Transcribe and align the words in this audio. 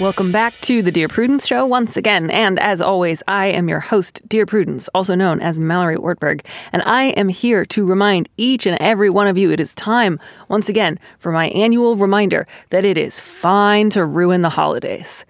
Welcome 0.00 0.30
back 0.30 0.54
to 0.60 0.80
the 0.80 0.92
Dear 0.92 1.08
Prudence 1.08 1.44
Show 1.44 1.66
once 1.66 1.96
again. 1.96 2.30
And 2.30 2.60
as 2.60 2.80
always, 2.80 3.20
I 3.26 3.46
am 3.46 3.68
your 3.68 3.80
host, 3.80 4.22
Dear 4.28 4.46
Prudence, 4.46 4.86
also 4.94 5.16
known 5.16 5.40
as 5.40 5.58
Mallory 5.58 5.96
Ortberg. 5.96 6.46
And 6.72 6.82
I 6.82 7.06
am 7.06 7.28
here 7.28 7.64
to 7.66 7.84
remind 7.84 8.28
each 8.36 8.64
and 8.64 8.78
every 8.80 9.10
one 9.10 9.26
of 9.26 9.36
you 9.36 9.50
it 9.50 9.58
is 9.58 9.74
time, 9.74 10.20
once 10.46 10.68
again, 10.68 11.00
for 11.18 11.32
my 11.32 11.48
annual 11.48 11.96
reminder 11.96 12.46
that 12.70 12.84
it 12.84 12.96
is 12.96 13.18
fine 13.18 13.90
to 13.90 14.04
ruin 14.04 14.42
the 14.42 14.50
holidays. 14.50 15.24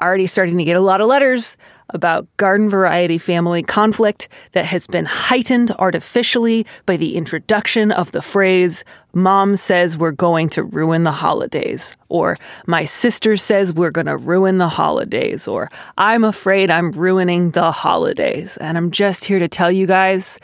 Already 0.00 0.28
starting 0.28 0.56
to 0.56 0.64
get 0.64 0.76
a 0.76 0.80
lot 0.80 1.00
of 1.00 1.08
letters 1.08 1.56
about 1.92 2.28
garden 2.36 2.68
variety 2.68 3.18
family 3.18 3.62
conflict 3.62 4.28
that 4.52 4.64
has 4.64 4.86
been 4.86 5.04
heightened 5.04 5.70
artificially 5.78 6.66
by 6.86 6.96
the 6.96 7.16
introduction 7.16 7.92
of 7.92 8.12
the 8.12 8.22
phrase, 8.22 8.84
Mom 9.14 9.56
says 9.56 9.98
we're 9.98 10.10
going 10.10 10.48
to 10.50 10.62
ruin 10.62 11.02
the 11.02 11.12
holidays, 11.12 11.94
or 12.08 12.38
My 12.66 12.84
sister 12.84 13.36
says 13.36 13.72
we're 13.72 13.90
going 13.90 14.06
to 14.06 14.16
ruin 14.16 14.58
the 14.58 14.68
holidays, 14.68 15.46
or 15.46 15.70
I'm 15.98 16.24
afraid 16.24 16.70
I'm 16.70 16.92
ruining 16.92 17.50
the 17.50 17.72
holidays. 17.72 18.56
And 18.56 18.78
I'm 18.78 18.90
just 18.90 19.24
here 19.24 19.38
to 19.38 19.48
tell 19.48 19.70
you 19.70 19.86
guys 19.86 20.38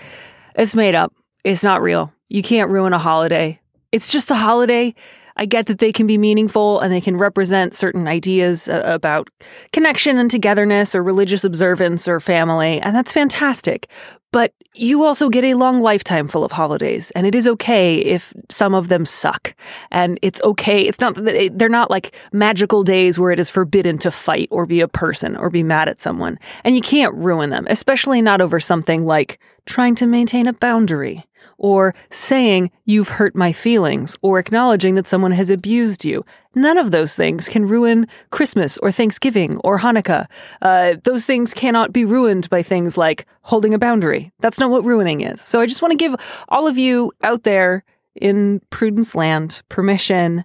it's 0.55 0.75
made 0.75 0.95
up. 0.95 1.13
It's 1.45 1.65
not 1.65 1.83
real. 1.83 2.13
You 2.29 2.43
can't 2.43 2.71
ruin 2.71 2.93
a 2.93 2.99
holiday. 2.99 3.61
It's 3.91 4.13
just 4.13 4.31
a 4.31 4.35
holiday. 4.35 4.95
I 5.39 5.47
get 5.47 5.67
that 5.67 5.79
they 5.79 5.93
can 5.93 6.07
be 6.07 6.19
meaningful 6.19 6.81
and 6.81 6.93
they 6.93 7.01
can 7.01 7.17
represent 7.17 7.75
certain 7.75 8.09
ideas 8.09 8.69
uh, 8.69 8.83
about 8.85 9.31
connection 9.73 10.19
and 10.19 10.31
togetherness 10.31 10.95
or 10.95 11.03
religious 11.03 11.45
observance 11.45 12.09
or 12.09 12.21
family, 12.21 12.81
and 12.81 12.95
that's 12.95 13.13
fantastic. 13.13 13.89
But 14.31 14.53
you 14.75 15.05
also 15.05 15.31
get 15.31 15.45
a 15.45 15.55
long 15.55 15.81
lifetime 15.81 16.29
full 16.29 16.45
of 16.45 16.53
holidays, 16.53 17.11
and 17.13 17.27
it 17.27 17.35
is 17.35 17.49
okay 17.49 17.97
if 17.97 18.35
some 18.51 18.75
of 18.75 18.89
them 18.89 19.07
suck. 19.07 19.55
And 19.91 20.19
it's 20.21 20.41
okay. 20.43 20.83
It's 20.83 21.01
not 21.01 21.15
they're 21.15 21.69
not 21.69 21.91
like 21.91 22.15
magical 22.33 22.85
days 22.85 23.19
where 23.19 23.33
it 23.33 23.39
is 23.39 23.49
forbidden 23.49 23.97
to 23.99 24.11
fight 24.11 24.49
or 24.51 24.67
be 24.67 24.81
a 24.81 24.89
person 24.89 25.35
or 25.37 25.49
be 25.49 25.63
mad 25.63 25.89
at 25.89 26.01
someone. 26.01 26.39
And 26.63 26.75
you 26.75 26.83
can't 26.83 27.15
ruin 27.15 27.49
them, 27.51 27.67
especially 27.71 28.21
not 28.21 28.43
over 28.43 28.61
something 28.61 29.07
like 29.07 29.39
trying 29.65 29.95
to 29.97 30.07
maintain 30.07 30.47
a 30.47 30.53
boundary 30.53 31.25
or 31.59 31.95
saying 32.11 32.71
you've 32.85 33.09
hurt 33.09 33.35
my 33.35 33.53
feelings, 33.53 34.17
or 34.23 34.39
acknowledging 34.39 34.95
that 34.95 35.07
someone 35.07 35.33
has 35.33 35.51
abused 35.51 36.05
you. 36.05 36.25
None 36.55 36.79
of 36.79 36.91
those 36.91 37.15
things 37.15 37.49
can 37.49 37.67
ruin 37.69 38.07
Christmas 38.31 38.79
or 38.79 38.91
Thanksgiving 38.91 39.59
or 39.59 39.81
Hanukkah. 39.81 40.27
Uh, 40.63 40.95
those 41.05 41.27
things 41.27 41.53
cannot 41.53 41.93
be 41.93 42.05
ruined 42.05 42.49
by 42.49 42.63
things 42.63 42.97
like 42.97 43.27
holding 43.43 43.75
a 43.75 43.79
boundary. 43.79 44.33
That's 44.41 44.59
not 44.59 44.71
what 44.71 44.85
ruining 44.85 45.21
is. 45.21 45.41
So 45.41 45.61
I 45.61 45.67
just 45.67 45.83
want 45.83 45.93
to 45.93 45.99
give 45.99 46.15
all 46.49 46.67
of 46.67 46.79
you 46.79 47.13
out 47.23 47.43
there 47.43 47.85
in 48.15 48.61
Prudence 48.71 49.15
Land 49.15 49.63
permission 49.69 50.45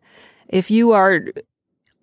if 0.50 0.70
you 0.70 0.92
are 0.92 1.26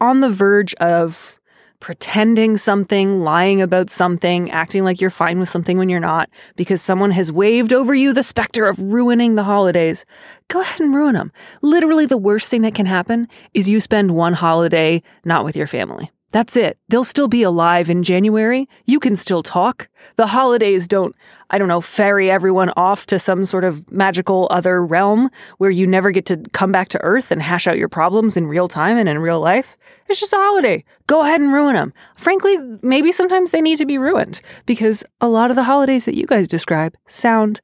on 0.01 0.21
the 0.21 0.31
verge 0.31 0.75
of 0.75 1.40
pretending 1.81 2.57
something, 2.57 3.23
lying 3.23 3.61
about 3.61 3.91
something, 3.91 4.51
acting 4.51 4.85
like 4.85 5.01
you're 5.01 5.11
fine 5.11 5.39
with 5.39 5.49
something 5.49 5.79
when 5.79 5.89
you're 5.89 5.99
not, 5.99 6.29
because 6.57 6.81
someone 6.81 7.11
has 7.11 7.33
waved 7.33 7.73
over 7.73 7.95
you 7.95 8.13
the 8.13 8.23
specter 8.23 8.67
of 8.67 8.79
ruining 8.79 9.35
the 9.35 9.45
holidays, 9.45 10.05
go 10.49 10.61
ahead 10.61 10.81
and 10.81 10.95
ruin 10.95 11.15
them. 11.15 11.33
Literally, 11.63 12.07
the 12.07 12.17
worst 12.17 12.49
thing 12.49 12.63
that 12.63 12.75
can 12.75 12.87
happen 12.87 13.27
is 13.55 13.69
you 13.69 13.81
spend 13.81 14.13
one 14.13 14.35
holiday 14.35 15.03
not 15.25 15.45
with 15.45 15.57
your 15.57 15.67
family. 15.67 16.11
That's 16.33 16.55
it. 16.55 16.79
They'll 16.89 17.03
still 17.03 17.27
be 17.27 17.43
alive 17.43 17.91
in 17.91 18.05
January. 18.05 18.69
You 18.85 19.01
can 19.01 19.17
still 19.17 19.43
talk. 19.43 19.89
The 20.15 20.29
holidays 20.29 20.87
don't, 20.87 21.15
I 21.51 21.59
don't 21.59 21.67
know, 21.67 21.81
ferry 21.81 22.31
everyone 22.31 22.71
off 22.77 23.05
to 23.07 23.19
some 23.19 23.45
sort 23.45 23.65
of 23.65 23.91
magical 23.91 24.47
other 24.51 24.85
realm 24.85 25.29
where 25.59 25.71
you 25.71 25.89
never 25.89 26.13
get 26.13 26.27
to 26.27 26.37
come 26.53 26.71
back 26.71 26.89
to 26.91 27.01
Earth 27.03 27.33
and 27.33 27.43
hash 27.43 27.67
out 27.67 27.79
your 27.79 27.89
problems 27.89 28.37
in 28.37 28.47
real 28.47 28.69
time 28.69 28.97
and 28.97 29.09
in 29.09 29.19
real 29.19 29.41
life. 29.41 29.77
It's 30.09 30.21
just 30.21 30.33
a 30.33 30.37
holiday. 30.37 30.85
Go 31.09 31.23
ahead 31.23 31.41
and 31.41 31.53
ruin 31.53 31.75
them. 31.75 31.93
Frankly, 32.17 32.59
maybe 32.81 33.11
sometimes 33.11 33.51
they 33.51 33.61
need 33.61 33.79
to 33.79 33.87
be 33.87 33.99
ruined 33.99 34.41
because 34.67 35.03
a 35.21 35.29
lot 35.29 35.51
of 35.51 35.57
the 35.57 35.65
holidays 35.65 36.05
that 36.05 36.17
you 36.17 36.27
guys 36.27 36.47
describe 36.47 36.97
sound 37.09 37.61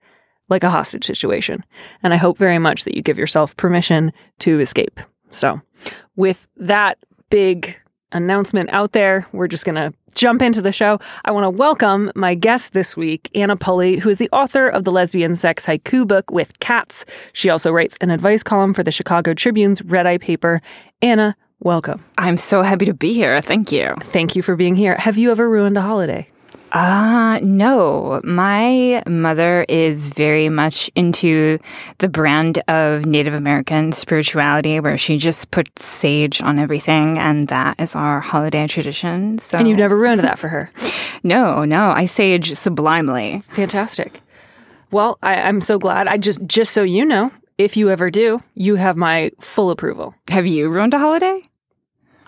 like 0.49 0.65
a 0.65 0.71
hostage 0.71 1.05
situation. 1.05 1.65
And 2.03 2.13
I 2.13 2.17
hope 2.17 2.37
very 2.37 2.59
much 2.59 2.85
that 2.85 2.97
you 2.97 3.03
give 3.03 3.19
yourself 3.19 3.57
permission 3.57 4.13
to 4.41 4.59
escape. 4.59 5.01
So, 5.31 5.61
with 6.15 6.49
that 6.57 6.99
big 7.31 7.77
announcement 8.13 8.71
out 8.73 8.93
there. 8.93 9.27
We're 9.33 9.49
just 9.49 9.65
going 9.65 9.75
to 9.75 9.93
jump 10.15 10.43
into 10.43 10.63
the 10.63 10.73
show. 10.73 10.99
I 11.25 11.31
want 11.31 11.45
to 11.45 11.51
welcome 11.51 12.11
my 12.15 12.35
guest 12.35 12.73
this 12.73 12.97
week, 12.97 13.31
Anna 13.35 13.57
Pulley, 13.57 13.99
who 13.99 14.09
is 14.09 14.19
the 14.19 14.31
author 14.31 14.69
of 14.69 14.85
the 14.85 14.91
lesbian 14.91 15.37
sex 15.37 15.65
haiku 15.67 16.07
book 16.07 16.31
with 16.31 16.59
cats. 16.59 17.05
She 17.33 17.51
also 17.51 17.71
writes 17.71 17.97
an 18.01 18.11
advice 18.11 18.43
column 18.43 18.75
for 18.75 18.83
the 18.83 18.93
Chicago 18.93 19.35
Tribune's 19.35 19.83
Red 19.83 20.07
Eye 20.07 20.19
paper. 20.19 20.63
Anna, 21.03 21.37
welcome. 21.61 22.05
I'm 22.17 22.39
so 22.39 22.63
happy 22.63 22.87
to 22.87 22.95
be 22.95 23.13
here. 23.13 23.41
Thank 23.41 23.71
you. 23.73 23.95
Thank 24.03 24.35
you 24.37 24.43
for 24.43 24.57
being 24.57 24.75
here. 24.75 24.97
Have 24.97 25.19
you 25.19 25.31
ever 25.31 25.49
ruined 25.49 25.77
a 25.77 25.83
holiday? 25.83 26.29
Uh, 26.77 27.41
no. 27.43 28.21
My 28.23 29.03
mother 29.07 29.65
is 29.67 30.11
very 30.11 30.51
much 30.51 30.91
into 30.95 31.59
the 31.99 32.09
brand 32.09 32.59
of 32.69 33.07
Native 33.07 33.33
American 33.33 33.93
spirituality 33.93 34.79
where 34.81 34.99
she 34.99 35.17
just 35.17 35.51
puts 35.51 35.87
sage 35.87 36.43
on 36.43 36.59
everything, 36.59 37.17
and 37.17 37.49
that 37.49 37.81
is 37.81 37.95
our 37.95 38.21
holiday 38.21 38.67
tradition. 38.67 39.39
So 39.39 39.57
And 39.57 39.67
you've 39.67 39.79
never 39.79 39.97
ruined 39.97 40.21
that 40.21 40.39
for 40.39 40.49
her? 40.49 40.71
No, 41.23 41.65
no. 41.65 41.91
I 41.91 42.05
sage 42.05 42.53
sublimely. 42.55 43.41
Fantastic. 43.49 44.21
Well, 44.93 45.19
I, 45.23 45.41
I'm 45.41 45.61
so 45.61 45.77
glad. 45.79 46.07
I 46.07 46.19
just 46.19 46.45
just 46.47 46.73
so 46.73 46.83
you 46.83 47.05
know, 47.05 47.33
if 47.59 47.77
you 47.77 47.91
ever 47.91 48.11
do, 48.11 48.43
you 48.55 48.77
have 48.77 48.97
my 48.97 49.33
full 49.41 49.71
approval. 49.71 50.15
Have 50.29 50.47
you 50.47 50.69
ruined 50.69 50.95
a 50.95 50.99
holiday? 50.99 51.43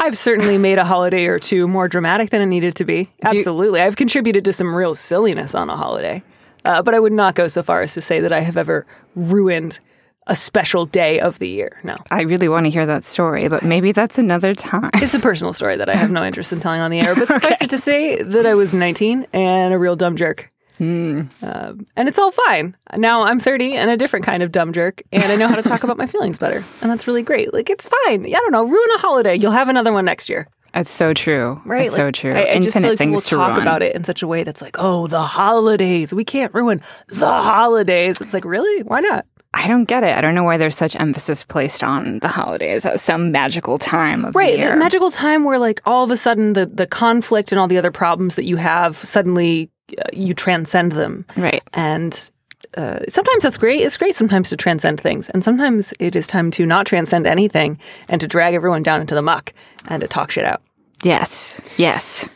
I've 0.01 0.17
certainly 0.17 0.59
made 0.59 0.79
a 0.79 0.85
holiday 0.85 1.27
or 1.27 1.39
two 1.39 1.67
more 1.67 1.89
dramatic 1.89 2.31
than 2.31 2.41
it 2.41 2.47
needed 2.47 2.77
to 2.77 2.85
be. 2.85 3.11
Absolutely. 3.23 3.81
I've 3.81 3.97
contributed 3.97 4.45
to 4.45 4.53
some 4.53 4.75
real 4.75 4.95
silliness 4.95 5.55
on 5.55 5.69
a 5.69 5.77
holiday. 5.77 6.23
Uh, 6.65 6.83
but 6.83 6.95
I 6.95 6.99
would 6.99 7.13
not 7.13 7.35
go 7.35 7.49
so 7.49 7.63
far 7.63 7.81
as 7.81 7.95
to 7.95 8.01
say 8.01 8.21
that 8.21 8.33
I 8.33 8.41
have 8.41 8.57
ever 8.57 8.87
ruined 9.15 9.79
a 10.27 10.37
special 10.37 10.85
day 10.85 11.19
of 11.19 11.39
the 11.39 11.49
year. 11.49 11.81
No. 11.83 11.97
I 12.11 12.23
really 12.23 12.49
want 12.49 12.67
to 12.67 12.71
hear 12.71 12.85
that 12.85 13.05
story, 13.05 13.49
but 13.49 13.63
maybe 13.63 13.93
that's 13.93 14.19
another 14.19 14.55
time. 14.55 14.91
It's 14.95 15.15
a 15.15 15.21
personal 15.21 15.53
story 15.55 15.77
that 15.77 15.89
I 15.89 15.95
have 15.95 16.11
no 16.11 16.23
interest 16.23 16.53
in 16.53 16.61
telling 16.61 16.81
on 16.81 16.91
the 16.91 17.01
air. 17.01 17.15
But 17.15 17.29
suffice 17.29 17.63
it 17.63 17.71
to 17.71 17.79
say 17.79 18.23
that 18.23 18.45
I 18.45 18.55
was 18.55 18.75
19 18.75 19.27
and 19.33 19.73
a 19.73 19.79
real 19.79 19.97
dumb 19.97 20.17
jerk. 20.17 20.53
Uh, 20.81 21.73
and 21.97 22.09
it's 22.09 22.19
all 22.19 22.31
fine. 22.31 22.77
Now 22.97 23.23
I'm 23.23 23.41
30 23.41 23.75
and 23.75 23.91
a 23.91 23.97
different 23.97 24.25
kind 24.25 24.43
of 24.43 24.53
dumb 24.53 24.73
jerk, 24.73 25.03
and 25.13 25.23
I 25.25 25.37
know 25.37 25.49
how 25.49 25.57
to 25.57 25.63
talk 25.63 25.83
about 25.85 25.97
my 25.97 26.07
feelings 26.07 26.39
better. 26.39 26.65
And 26.81 26.91
that's 26.91 27.07
really 27.07 27.23
great. 27.23 27.53
Like, 27.53 27.71
it's 27.71 27.89
fine. 28.07 28.25
I 28.27 28.31
don't 28.31 28.53
know. 28.53 28.65
Ruin 28.65 28.91
a 28.95 28.99
holiday. 28.99 29.37
You'll 29.37 29.53
have 29.53 29.69
another 29.69 29.93
one 29.93 30.05
next 30.05 30.29
year. 30.29 30.49
That's 30.75 30.91
so 30.91 31.15
true. 31.15 31.61
Right? 31.65 31.85
That's 31.85 31.97
so 31.97 32.11
true. 32.11 32.35
I, 32.35 32.53
I 32.53 32.59
just 32.59 32.77
feel 32.77 32.85
Infinite 32.85 32.89
like 32.91 32.99
people 32.99 33.13
things 33.15 33.25
to 33.27 33.37
talk 33.37 33.51
ruin. 33.53 33.63
about 33.63 33.83
it 33.83 33.97
in 33.97 34.05
such 34.05 34.23
a 34.23 34.27
way 34.29 34.45
that's 34.45 34.61
like, 34.63 34.77
oh, 34.79 35.07
the 35.07 35.23
holidays. 35.23 36.13
We 36.13 36.25
can't 36.25 36.53
ruin 36.55 36.83
the 37.09 37.27
holidays. 37.27 38.21
It's 38.21 38.35
like, 38.35 38.45
really? 38.45 38.83
Why 38.83 39.01
not? 39.01 39.25
I 39.55 39.67
don't 39.67 39.87
get 39.87 40.05
it. 40.05 40.15
I 40.15 40.21
don't 40.21 40.35
know 40.35 40.45
why 40.45 40.59
there's 40.59 40.77
such 40.77 40.95
emphasis 40.95 41.43
placed 41.43 41.83
on 41.83 42.19
the 42.19 42.29
holidays 42.29 42.85
as 42.85 43.01
some 43.01 43.33
magical 43.33 43.79
time 43.79 44.27
of 44.27 44.35
Right. 44.35 44.53
the 44.53 44.59
year. 44.59 44.71
The 44.71 44.77
magical 44.77 45.11
time 45.11 45.43
where, 45.45 45.59
like, 45.59 45.81
all 45.87 46.05
of 46.05 46.11
a 46.11 46.19
sudden 46.19 46.53
the, 46.53 46.67
the 46.67 46.87
conflict 46.87 47.51
and 47.51 47.59
all 47.59 47.67
the 47.67 47.79
other 47.79 47.91
problems 47.91 48.37
that 48.37 48.45
you 48.45 48.57
have 48.57 48.97
suddenly 48.99 49.71
you 50.13 50.35
transcend 50.35 50.93
them. 50.93 51.25
right. 51.37 51.63
And 51.73 52.31
uh, 52.77 53.01
sometimes 53.09 53.43
that's 53.43 53.59
great. 53.59 53.81
It's 53.81 53.97
great 53.97 54.15
sometimes 54.15 54.51
to 54.51 54.57
transcend 54.57 55.01
things. 55.01 55.29
And 55.31 55.43
sometimes 55.43 55.93
it 55.99 56.15
is 56.15 56.27
time 56.27 56.51
to 56.53 56.67
not 56.67 56.87
transcend 56.87 57.27
anything 57.27 57.79
and 58.09 58.21
to 58.21 58.29
drag 58.29 58.55
everyone 58.55 58.83
down 58.83 59.01
into 59.01 59.15
the 59.15 59.23
muck 59.23 59.53
and 59.87 60.01
to 60.01 60.09
talk 60.09 60.31
shit 60.31 60.45
out. 60.45 60.63
Yes. 61.03 61.59
Yes. 61.77 62.27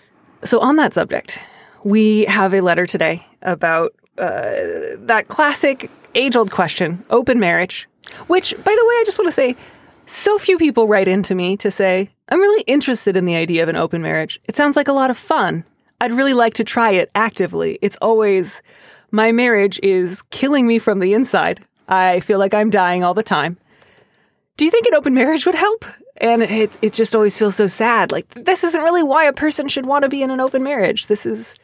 So, 0.45 0.61
on 0.61 0.77
that 0.77 0.95
subject, 0.95 1.41
we 1.85 2.25
have 2.27 2.55
a 2.55 2.61
letter 2.61 2.87
today 2.87 3.27
about 3.43 3.93
uh, 4.19 4.51
that 4.97 5.27
classic 5.29 5.91
age 6.15 6.37
old 6.37 6.51
question 6.51 7.05
open 7.11 7.41
marriage, 7.41 7.89
which, 8.27 8.55
by 8.57 8.63
the 8.63 8.87
way, 8.87 8.95
I 8.95 9.03
just 9.05 9.19
want 9.19 9.29
to 9.29 9.33
say 9.33 9.57
so 10.07 10.39
few 10.39 10.59
people 10.59 10.89
write 10.89 11.09
into 11.09 11.35
me 11.35 11.57
to 11.59 11.71
say, 11.71 12.11
I'm 12.29 12.41
really 12.41 12.63
interested 12.63 13.17
in 13.17 13.25
the 13.25 13.37
idea 13.37 13.63
of 13.63 13.69
an 13.69 13.77
open 13.77 14.03
marriage. 14.03 14.41
It 14.47 14.57
sounds 14.57 14.77
like 14.77 14.89
a 14.89 14.93
lot 14.93 15.11
of 15.11 15.19
fun. 15.19 15.65
I'd 16.03 16.13
really 16.13 16.35
like 16.35 16.55
to 16.55 16.65
try 16.65 16.91
it 16.91 17.11
actively. 17.15 17.79
It's 17.81 17.97
always, 18.03 18.61
my 19.11 19.33
marriage 19.33 19.79
is 19.83 20.21
killing 20.31 20.67
me 20.67 20.79
from 20.79 20.99
the 20.99 21.15
inside. 21.15 21.65
I 21.89 22.21
feel 22.21 22.39
like 22.39 22.55
I'm 22.55 22.71
dying 22.71 23.05
all 23.05 23.15
the 23.15 23.23
time. 23.23 23.57
Do 24.57 24.65
you 24.65 24.71
think 24.71 24.87
an 24.87 24.95
open 24.95 25.15
marriage 25.15 25.47
would 25.47 25.55
help? 25.55 25.85
And 26.17 26.43
it, 26.43 26.71
it 26.83 26.93
just 26.93 27.15
always 27.15 27.37
feels 27.39 27.57
so 27.57 27.67
sad. 27.69 28.13
Like, 28.13 28.29
this 28.35 28.65
isn't 28.65 28.83
really 28.83 29.03
why 29.03 29.25
a 29.25 29.33
person 29.33 29.69
should 29.69 29.87
want 29.87 30.03
to 30.03 30.09
be 30.09 30.23
in 30.23 30.31
an 30.31 30.41
open 30.41 30.63
marriage. 30.63 31.07
This 31.07 31.25
is 31.25 31.57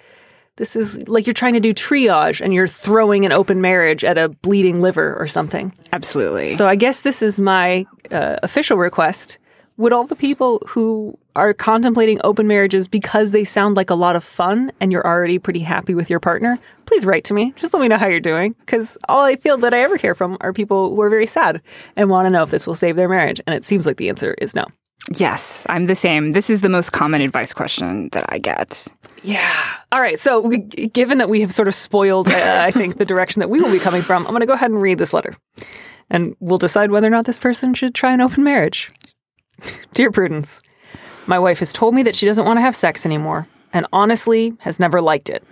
This 0.56 0.75
is 0.75 1.06
like 1.06 1.26
you're 1.26 1.35
trying 1.35 1.55
to 1.55 1.61
do 1.61 1.73
triage 1.73 2.40
and 2.40 2.52
you're 2.52 2.67
throwing 2.67 3.25
an 3.25 3.32
open 3.32 3.61
marriage 3.61 4.02
at 4.05 4.19
a 4.19 4.29
bleeding 4.29 4.81
liver 4.81 5.14
or 5.17 5.29
something. 5.29 5.73
Absolutely. 5.93 6.55
So 6.55 6.67
I 6.67 6.76
guess 6.76 7.02
this 7.02 7.23
is 7.23 7.38
my 7.38 7.87
uh, 8.11 8.37
official 8.43 8.76
request. 8.76 9.38
Would 9.79 9.93
all 9.93 10.07
the 10.07 10.17
people 10.17 10.61
who 10.67 11.17
are 11.37 11.55
contemplating 11.55 12.21
open 12.25 12.49
marriages 12.49 12.89
because 12.89 13.31
they 13.31 13.45
sound 13.45 13.77
like 13.77 13.91
a 13.91 13.95
lot 13.95 14.17
of 14.17 14.25
fun 14.25 14.73
and 14.81 14.91
you're 14.91 15.07
already 15.07 15.39
pretty 15.39 15.61
happy 15.61 15.95
with 15.95 16.11
your 16.11 16.19
partner, 16.19 16.59
please 16.85 17.07
write 17.07 17.23
to 17.25 17.35
me. 17.35 17.55
Just 17.57 17.73
let 17.73 17.81
me 17.81 17.87
know 17.87 17.97
how 17.97 18.09
you're 18.09 18.19
doing 18.19 18.57
because 18.59 18.99
all 19.09 19.23
I 19.23 19.37
feel 19.37 19.57
that 19.59 19.73
I 19.73 19.81
ever 19.83 19.97
hear 19.97 20.17
from 20.17 20.37
are 20.41 20.53
people 20.53 20.95
who 20.95 21.01
are 21.01 21.09
very 21.09 21.29
sad 21.29 21.63
and 21.95 22.11
want 22.11 22.29
to 22.29 22.33
know 22.33 22.43
if 22.43 22.51
this 22.51 22.67
will 22.67 22.75
save 22.75 22.97
their 22.97 23.09
marriage. 23.09 23.41
And 23.47 23.55
it 23.55 23.65
seems 23.65 23.87
like 23.87 23.99
the 23.99 24.09
answer 24.09 24.35
is 24.39 24.53
no. 24.53 24.67
yes, 25.15 25.65
I'm 25.69 25.85
the 25.85 25.95
same. 25.95 26.33
This 26.33 26.51
is 26.51 26.61
the 26.61 26.69
most 26.69 26.91
common 26.91 27.21
advice 27.21 27.53
question 27.55 28.09
that 28.11 28.25
I 28.31 28.39
get. 28.39 28.89
Yeah. 29.23 29.77
All 29.93 30.01
right. 30.01 30.19
So, 30.19 30.41
we, 30.41 30.59
given 30.59 31.19
that 31.19 31.29
we 31.29 31.41
have 31.41 31.53
sort 31.53 31.69
of 31.69 31.75
spoiled, 31.75 32.29
uh, 32.29 32.59
I 32.63 32.71
think, 32.73 32.99
the 32.99 33.05
direction 33.05 33.41
that 33.41 33.49
we 33.49 33.61
will 33.61 33.71
be 33.71 33.79
coming 33.79 34.03
from, 34.03 34.27
I'm 34.27 34.33
going 34.33 34.41
to 34.41 34.47
go 34.47 34.53
ahead 34.55 34.71
and 34.71 34.83
read 34.83 34.99
this 34.99 35.13
letter. 35.13 35.35
And 36.11 36.35
we'll 36.41 36.59
decide 36.59 36.91
whether 36.91 37.07
or 37.07 37.11
not 37.11 37.27
this 37.27 37.39
person 37.39 37.75
should 37.75 37.95
try 37.95 38.13
an 38.13 38.21
open 38.21 38.43
marriage. 38.43 38.91
Dear 39.93 40.11
Prudence, 40.11 40.61
my 41.27 41.39
wife 41.39 41.59
has 41.59 41.73
told 41.73 41.95
me 41.95 42.03
that 42.05 42.17
she 42.17 42.27
doesn't 42.27 42.45
want 42.45 42.57
to 42.57 42.63
have 42.63 42.77
sex 42.77 43.05
anymore, 43.05 43.49
and 43.73 43.87
honestly, 43.93 44.55
has 44.61 44.81
never 44.81 45.01
liked 45.01 45.29
it. 45.29 45.45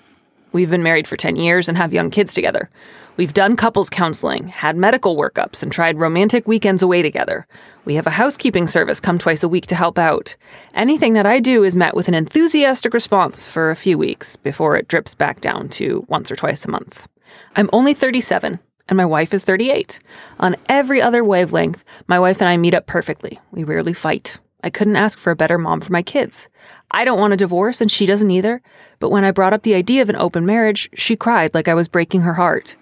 We've 0.53 0.71
been 0.71 0.83
married 0.83 1.07
for 1.07 1.17
10 1.17 1.37
years 1.37 1.69
and 1.69 1.77
have 1.77 1.93
young 1.93 2.09
kids 2.09 2.33
together. 2.33 2.71
We've 3.19 3.35
done 3.35 3.57
couples 3.57 3.91
counseling, 3.91 4.49
had 4.49 4.77
medical 4.77 5.17
workups, 5.17 5.63
and 5.63 5.71
tried 5.71 5.99
romantic 5.99 6.47
weekends 6.49 6.83
away 6.83 7.03
together. 7.03 7.47
We 7.85 7.97
have 7.97 8.07
a 8.07 8.11
housekeeping 8.11 8.67
service 8.67 9.01
come 9.01 9.19
twice 9.19 9.43
a 9.43 9.49
week 9.49 9.67
to 9.67 9.75
help 9.75 9.99
out. 9.99 10.37
Anything 10.73 11.13
that 11.13 11.27
I 11.27 11.41
do 11.41 11.63
is 11.63 11.77
met 11.77 11.95
with 11.95 12.09
an 12.09 12.15
enthusiastic 12.15 12.95
response 12.95 13.47
for 13.47 13.71
a 13.71 13.77
few 13.77 13.99
weeks 13.99 14.37
before 14.37 14.77
it 14.77 14.89
drips 14.89 15.15
back 15.15 15.41
down 15.41 15.69
to 15.71 16.07
once 16.09 16.31
or 16.31 16.37
twice 16.37 16.65
a 16.65 16.71
month. 16.71 17.07
I'm 17.55 17.69
only 17.73 17.93
37, 17.93 18.59
and 18.89 18.97
my 18.97 19.05
wife 19.05 19.35
is 19.35 19.45
38. 19.45 19.99
On 20.39 20.57
every 20.69 21.01
other 21.03 21.25
wavelength, 21.25 21.85
my 22.07 22.19
wife 22.19 22.41
and 22.41 22.49
I 22.49 22.57
meet 22.57 22.75
up 22.75 22.87
perfectly. 22.87 23.41
We 23.51 23.65
rarely 23.65 23.93
fight. 23.93 24.39
I 24.63 24.71
couldn't 24.71 24.97
ask 24.97 25.19
for 25.19 25.31
a 25.31 25.37
better 25.37 25.59
mom 25.59 25.81
for 25.81 25.93
my 25.93 26.03
kids. 26.03 26.49
I 26.91 27.05
don't 27.05 27.19
want 27.21 27.33
a 27.33 27.37
divorce, 27.37 27.81
and 27.81 27.91
she 27.91 28.07
doesn't 28.07 28.31
either. 28.31 28.63
But 28.99 29.11
when 29.11 29.25
I 29.25 29.31
brought 29.31 29.53
up 29.53 29.63
the 29.63 29.75
idea 29.75 30.03
of 30.03 30.09
an 30.09 30.17
open 30.17 30.47
marriage, 30.47 30.89
she 30.95 31.17
cried 31.17 31.55
like 31.55 31.69
I 31.69 31.75
was 31.75 31.89
breaking 31.89 32.23
her 32.23 32.35
heart. 32.35 32.77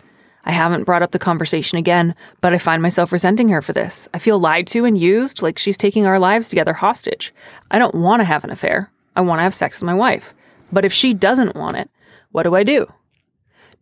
I 0.47 0.53
haven't 0.53 0.85
brought 0.85 1.03
up 1.03 1.13
the 1.13 1.19
conversation 1.19 1.79
again, 1.79 2.15
but 2.41 2.53
I 2.53 2.59
find 2.59 2.83
myself 2.83 3.13
resenting 3.13 3.49
her 3.49 3.63
for 3.63 3.73
this. 3.73 4.09
I 4.13 4.19
feel 4.19 4.39
lied 4.39 4.67
to 4.69 4.85
and 4.85 4.97
used 4.97 5.41
like 5.41 5.59
she's 5.59 5.79
taking 5.79 6.07
our 6.07 6.19
lives 6.19 6.49
together 6.49 6.75
hostage. 6.75 7.33
I 7.71 7.79
don't 7.79 7.95
want 7.95 8.21
to 8.21 8.25
have 8.25 8.45
an 8.45 8.51
affair. 8.51 8.91
I 9.17 9.23
want 9.23 9.39
to 9.39 9.43
have 9.43 9.55
sex 9.55 9.81
with 9.81 9.87
my 9.87 9.95
wife. 9.95 10.35
But 10.71 10.85
if 10.85 10.93
she 10.93 11.15
doesn't 11.15 11.57
want 11.57 11.79
it, 11.79 11.91
what 12.33 12.43
do 12.43 12.55
I 12.55 12.63
do? 12.63 12.93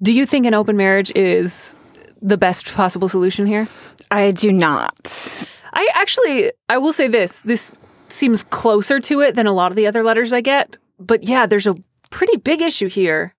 Do 0.00 0.12
you 0.12 0.24
think 0.24 0.46
an 0.46 0.54
open 0.54 0.76
marriage 0.76 1.10
is 1.16 1.74
the 2.22 2.38
best 2.38 2.72
possible 2.72 3.08
solution 3.08 3.46
here? 3.46 3.69
I 4.10 4.30
do 4.30 4.52
not. 4.52 5.60
I 5.72 5.88
actually, 5.94 6.52
I 6.69 6.78
will 6.78 6.92
say 6.92 7.08
this. 7.08 7.40
This 7.40 7.72
seems 8.08 8.42
closer 8.42 9.00
to 9.00 9.20
it 9.20 9.34
than 9.34 9.46
a 9.46 9.52
lot 9.52 9.72
of 9.72 9.76
the 9.76 9.86
other 9.86 10.02
letters 10.02 10.32
I 10.32 10.40
get. 10.40 10.78
But 10.98 11.24
yeah, 11.24 11.46
there's 11.46 11.66
a 11.66 11.74
pretty 12.10 12.36
big 12.36 12.62
issue 12.62 12.88
here. 12.88 13.34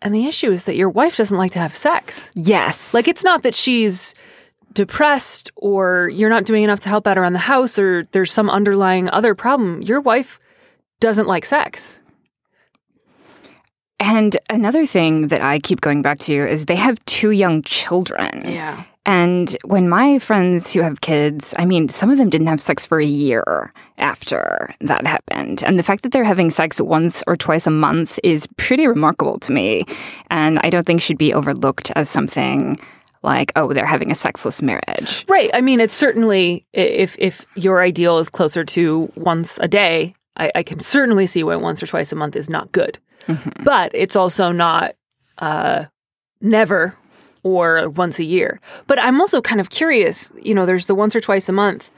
And 0.00 0.14
the 0.14 0.26
issue 0.26 0.52
is 0.52 0.64
that 0.64 0.76
your 0.76 0.88
wife 0.88 1.16
doesn't 1.16 1.36
like 1.36 1.52
to 1.52 1.58
have 1.58 1.74
sex. 1.74 2.30
Yes. 2.34 2.94
Like, 2.94 3.08
it's 3.08 3.24
not 3.24 3.42
that 3.42 3.54
she's 3.54 4.14
depressed 4.72 5.50
or 5.56 6.08
you're 6.12 6.30
not 6.30 6.44
doing 6.44 6.62
enough 6.62 6.80
to 6.80 6.88
help 6.88 7.06
out 7.06 7.18
around 7.18 7.32
the 7.32 7.40
house 7.40 7.78
or 7.78 8.04
there's 8.12 8.32
some 8.32 8.48
underlying 8.48 9.10
other 9.10 9.34
problem. 9.34 9.82
Your 9.82 10.00
wife 10.00 10.38
doesn't 11.00 11.26
like 11.26 11.44
sex. 11.44 12.00
And 14.00 14.36
another 14.48 14.86
thing 14.86 15.28
that 15.28 15.42
I 15.42 15.58
keep 15.58 15.80
going 15.80 16.02
back 16.02 16.18
to 16.20 16.34
is 16.34 16.66
they 16.66 16.76
have 16.76 17.04
two 17.04 17.30
young 17.30 17.62
children. 17.62 18.42
Yeah. 18.44 18.84
And 19.04 19.56
when 19.64 19.88
my 19.88 20.18
friends 20.18 20.72
who 20.72 20.82
have 20.82 21.00
kids, 21.00 21.54
I 21.58 21.64
mean, 21.64 21.88
some 21.88 22.10
of 22.10 22.18
them 22.18 22.28
didn't 22.28 22.48
have 22.48 22.60
sex 22.60 22.84
for 22.84 23.00
a 23.00 23.06
year 23.06 23.72
after 23.96 24.74
that 24.82 25.06
happened. 25.06 25.64
And 25.64 25.78
the 25.78 25.82
fact 25.82 26.02
that 26.02 26.12
they're 26.12 26.24
having 26.24 26.50
sex 26.50 26.78
once 26.78 27.24
or 27.26 27.34
twice 27.34 27.66
a 27.66 27.70
month 27.70 28.20
is 28.22 28.46
pretty 28.58 28.86
remarkable 28.86 29.38
to 29.38 29.52
me. 29.52 29.84
And 30.30 30.60
I 30.62 30.68
don't 30.68 30.86
think 30.86 31.00
should 31.00 31.16
be 31.16 31.32
overlooked 31.32 31.90
as 31.96 32.10
something 32.10 32.78
like, 33.22 33.50
oh, 33.56 33.72
they're 33.72 33.86
having 33.86 34.12
a 34.12 34.14
sexless 34.14 34.60
marriage. 34.60 35.24
Right. 35.26 35.50
I 35.54 35.62
mean, 35.62 35.80
it's 35.80 35.94
certainly 35.94 36.66
if 36.74 37.16
if 37.18 37.46
your 37.56 37.82
ideal 37.82 38.18
is 38.18 38.28
closer 38.28 38.62
to 38.64 39.10
once 39.16 39.58
a 39.60 39.68
day, 39.68 40.14
I, 40.36 40.52
I 40.54 40.62
can 40.62 40.80
certainly 40.80 41.26
see 41.26 41.42
why 41.42 41.56
once 41.56 41.82
or 41.82 41.86
twice 41.86 42.12
a 42.12 42.16
month 42.16 42.36
is 42.36 42.50
not 42.50 42.72
good. 42.72 42.98
But 43.64 43.90
it's 43.94 44.16
also 44.16 44.52
not 44.52 44.94
uh, 45.38 45.84
never 46.40 46.96
or 47.42 47.88
once 47.90 48.18
a 48.18 48.24
year. 48.24 48.60
But 48.86 48.98
I'm 48.98 49.20
also 49.20 49.40
kind 49.40 49.60
of 49.60 49.70
curious. 49.70 50.32
You 50.42 50.54
know, 50.54 50.66
there's 50.66 50.86
the 50.86 50.94
once 50.94 51.14
or 51.14 51.20
twice 51.20 51.48
a 51.48 51.52
month. 51.52 51.90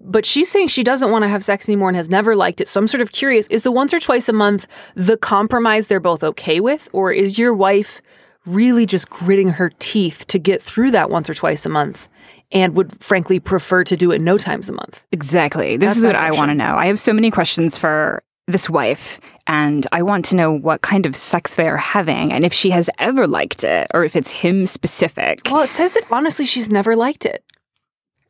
But 0.00 0.24
she's 0.24 0.50
saying 0.50 0.68
she 0.68 0.84
doesn't 0.84 1.10
want 1.10 1.24
to 1.24 1.28
have 1.28 1.44
sex 1.44 1.68
anymore 1.68 1.88
and 1.88 1.96
has 1.96 2.08
never 2.08 2.36
liked 2.36 2.60
it. 2.60 2.68
So 2.68 2.80
I'm 2.80 2.88
sort 2.88 3.00
of 3.00 3.12
curious 3.12 3.46
is 3.48 3.62
the 3.62 3.72
once 3.72 3.92
or 3.92 3.98
twice 3.98 4.28
a 4.28 4.32
month 4.32 4.66
the 4.94 5.16
compromise 5.16 5.88
they're 5.88 6.00
both 6.00 6.22
okay 6.22 6.60
with? 6.60 6.88
Or 6.92 7.12
is 7.12 7.38
your 7.38 7.52
wife 7.52 8.00
really 8.46 8.86
just 8.86 9.10
gritting 9.10 9.50
her 9.50 9.72
teeth 9.78 10.26
to 10.28 10.38
get 10.38 10.62
through 10.62 10.92
that 10.92 11.10
once 11.10 11.28
or 11.28 11.34
twice 11.34 11.66
a 11.66 11.68
month 11.68 12.08
and 12.50 12.74
would 12.76 13.02
frankly 13.02 13.38
prefer 13.40 13.84
to 13.84 13.96
do 13.96 14.12
it 14.12 14.20
no 14.22 14.38
times 14.38 14.68
a 14.68 14.72
month? 14.72 15.04
Exactly. 15.10 15.76
This 15.76 15.90
That's 15.90 15.98
is 15.98 16.06
what 16.06 16.16
I 16.16 16.30
want 16.30 16.50
to 16.50 16.54
know. 16.54 16.76
I 16.76 16.86
have 16.86 16.98
so 16.98 17.12
many 17.12 17.30
questions 17.30 17.76
for 17.76 18.22
this 18.46 18.70
wife, 18.70 19.20
and 19.48 19.86
I 19.90 20.02
want 20.02 20.26
to 20.26 20.36
know 20.36 20.52
what 20.52 20.82
kind 20.82 21.06
of 21.06 21.16
sex 21.16 21.54
they 21.54 21.66
are 21.66 21.78
having 21.78 22.30
and 22.32 22.44
if 22.44 22.52
she 22.52 22.70
has 22.70 22.90
ever 22.98 23.26
liked 23.26 23.64
it 23.64 23.86
or 23.94 24.04
if 24.04 24.14
it's 24.14 24.30
him 24.30 24.66
specific. 24.66 25.40
Well, 25.50 25.62
it 25.62 25.70
says 25.70 25.92
that 25.92 26.04
honestly 26.10 26.44
she's 26.44 26.68
never 26.70 26.94
liked 26.94 27.24
it. 27.24 27.42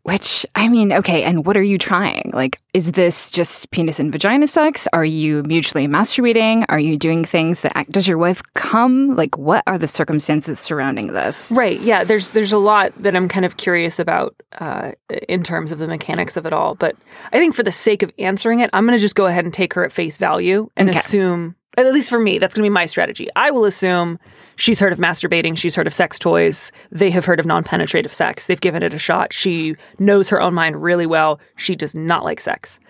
Which, 0.04 0.46
I 0.54 0.68
mean, 0.68 0.90
okay, 0.92 1.22
and 1.24 1.44
what 1.44 1.56
are 1.56 1.62
you 1.62 1.76
trying? 1.76 2.30
Like, 2.32 2.58
is 2.72 2.92
this 2.92 3.30
just 3.30 3.70
penis 3.72 4.00
and 4.00 4.10
vagina 4.10 4.46
sex? 4.46 4.88
Are 4.94 5.04
you 5.04 5.42
mutually 5.42 5.86
masturbating? 5.86 6.64
Are 6.70 6.78
you 6.78 6.96
doing 6.96 7.24
things 7.24 7.60
that 7.60 7.72
act, 7.76 7.92
does 7.92 8.08
your 8.08 8.16
wife 8.16 8.40
come? 8.54 9.14
Like, 9.16 9.36
what 9.36 9.62
are 9.66 9.76
the 9.76 9.86
circumstances 9.86 10.58
surrounding 10.58 11.12
this? 11.12 11.52
Right. 11.52 11.78
Yeah. 11.80 12.04
There's 12.04 12.30
there's 12.30 12.52
a 12.52 12.58
lot 12.58 12.92
that 13.02 13.14
I'm 13.14 13.28
kind 13.28 13.44
of 13.44 13.58
curious 13.58 13.98
about 13.98 14.34
uh, 14.58 14.92
in 15.28 15.42
terms 15.42 15.72
of 15.72 15.78
the 15.78 15.88
mechanics 15.88 16.38
of 16.38 16.46
it 16.46 16.54
all. 16.54 16.74
But 16.74 16.96
I 17.32 17.38
think 17.38 17.54
for 17.54 17.62
the 17.62 17.72
sake 17.72 18.02
of 18.02 18.10
answering 18.18 18.60
it, 18.60 18.70
I'm 18.72 18.86
going 18.86 18.96
to 18.96 19.00
just 19.02 19.14
go 19.16 19.26
ahead 19.26 19.44
and 19.44 19.52
take 19.52 19.74
her 19.74 19.84
at 19.84 19.92
face 19.92 20.16
value 20.16 20.70
and 20.76 20.88
Okay. 20.88 20.98
assume. 20.98 21.54
At 21.76 21.92
least 21.92 22.10
for 22.10 22.18
me, 22.18 22.38
that's 22.38 22.54
going 22.54 22.64
to 22.64 22.70
be 22.70 22.72
my 22.72 22.86
strategy. 22.86 23.28
I 23.36 23.50
will 23.50 23.64
assume 23.64 24.18
she's 24.56 24.80
heard 24.80 24.92
of 24.92 24.98
masturbating, 24.98 25.56
she's 25.56 25.76
heard 25.76 25.86
of 25.86 25.94
sex 25.94 26.18
toys, 26.18 26.72
they 26.90 27.10
have 27.10 27.24
heard 27.24 27.38
of 27.38 27.46
non 27.46 27.62
penetrative 27.62 28.12
sex, 28.12 28.46
they've 28.46 28.60
given 28.60 28.82
it 28.82 28.94
a 28.94 28.98
shot. 28.98 29.32
She 29.32 29.76
knows 29.98 30.28
her 30.30 30.40
own 30.40 30.54
mind 30.54 30.82
really 30.82 31.06
well. 31.06 31.38
She 31.56 31.76
does 31.76 31.94
not 31.94 32.24
like 32.24 32.40
sex. 32.40 32.80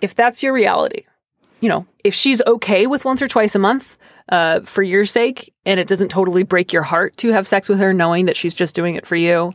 If 0.00 0.14
that's 0.14 0.42
your 0.42 0.52
reality, 0.52 1.04
you 1.60 1.68
know, 1.68 1.86
if 2.04 2.14
she's 2.14 2.42
okay 2.46 2.86
with 2.86 3.04
once 3.04 3.22
or 3.22 3.28
twice 3.28 3.54
a 3.54 3.58
month 3.58 3.96
uh, 4.28 4.60
for 4.60 4.82
your 4.82 5.04
sake 5.06 5.52
and 5.64 5.80
it 5.80 5.88
doesn't 5.88 6.08
totally 6.08 6.42
break 6.42 6.72
your 6.72 6.82
heart 6.82 7.16
to 7.18 7.32
have 7.32 7.48
sex 7.48 7.68
with 7.68 7.78
her 7.80 7.94
knowing 7.94 8.26
that 8.26 8.36
she's 8.36 8.54
just 8.54 8.74
doing 8.74 8.94
it 8.94 9.06
for 9.06 9.16
you, 9.16 9.52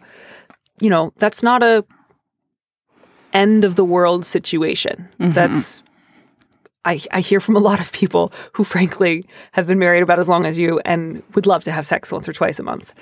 you 0.80 0.90
know, 0.90 1.14
that's 1.18 1.44
not 1.44 1.62
a 1.62 1.86
end 3.32 3.64
of 3.66 3.76
the 3.76 3.86
world 3.86 4.26
situation. 4.26 5.10
That's 5.34 5.84
I, 6.86 7.00
I 7.12 7.22
hear 7.22 7.40
from 7.40 7.56
a 7.56 7.60
lot 7.60 7.80
of 7.80 7.92
people 7.92 8.34
who 8.54 8.64
frankly 8.64 9.26
have 9.54 9.68
been 9.68 9.80
married 9.80 10.04
about 10.04 10.20
as 10.20 10.28
long 10.28 10.46
as 10.46 10.60
you 10.60 10.80
and 10.86 11.24
would 11.34 11.46
love 11.46 11.64
to 11.64 11.72
have 11.72 11.86
sex 11.86 12.12
once 12.12 12.28
or 12.28 12.34
twice 12.34 12.60
a 12.60 12.64
month. 12.64 12.94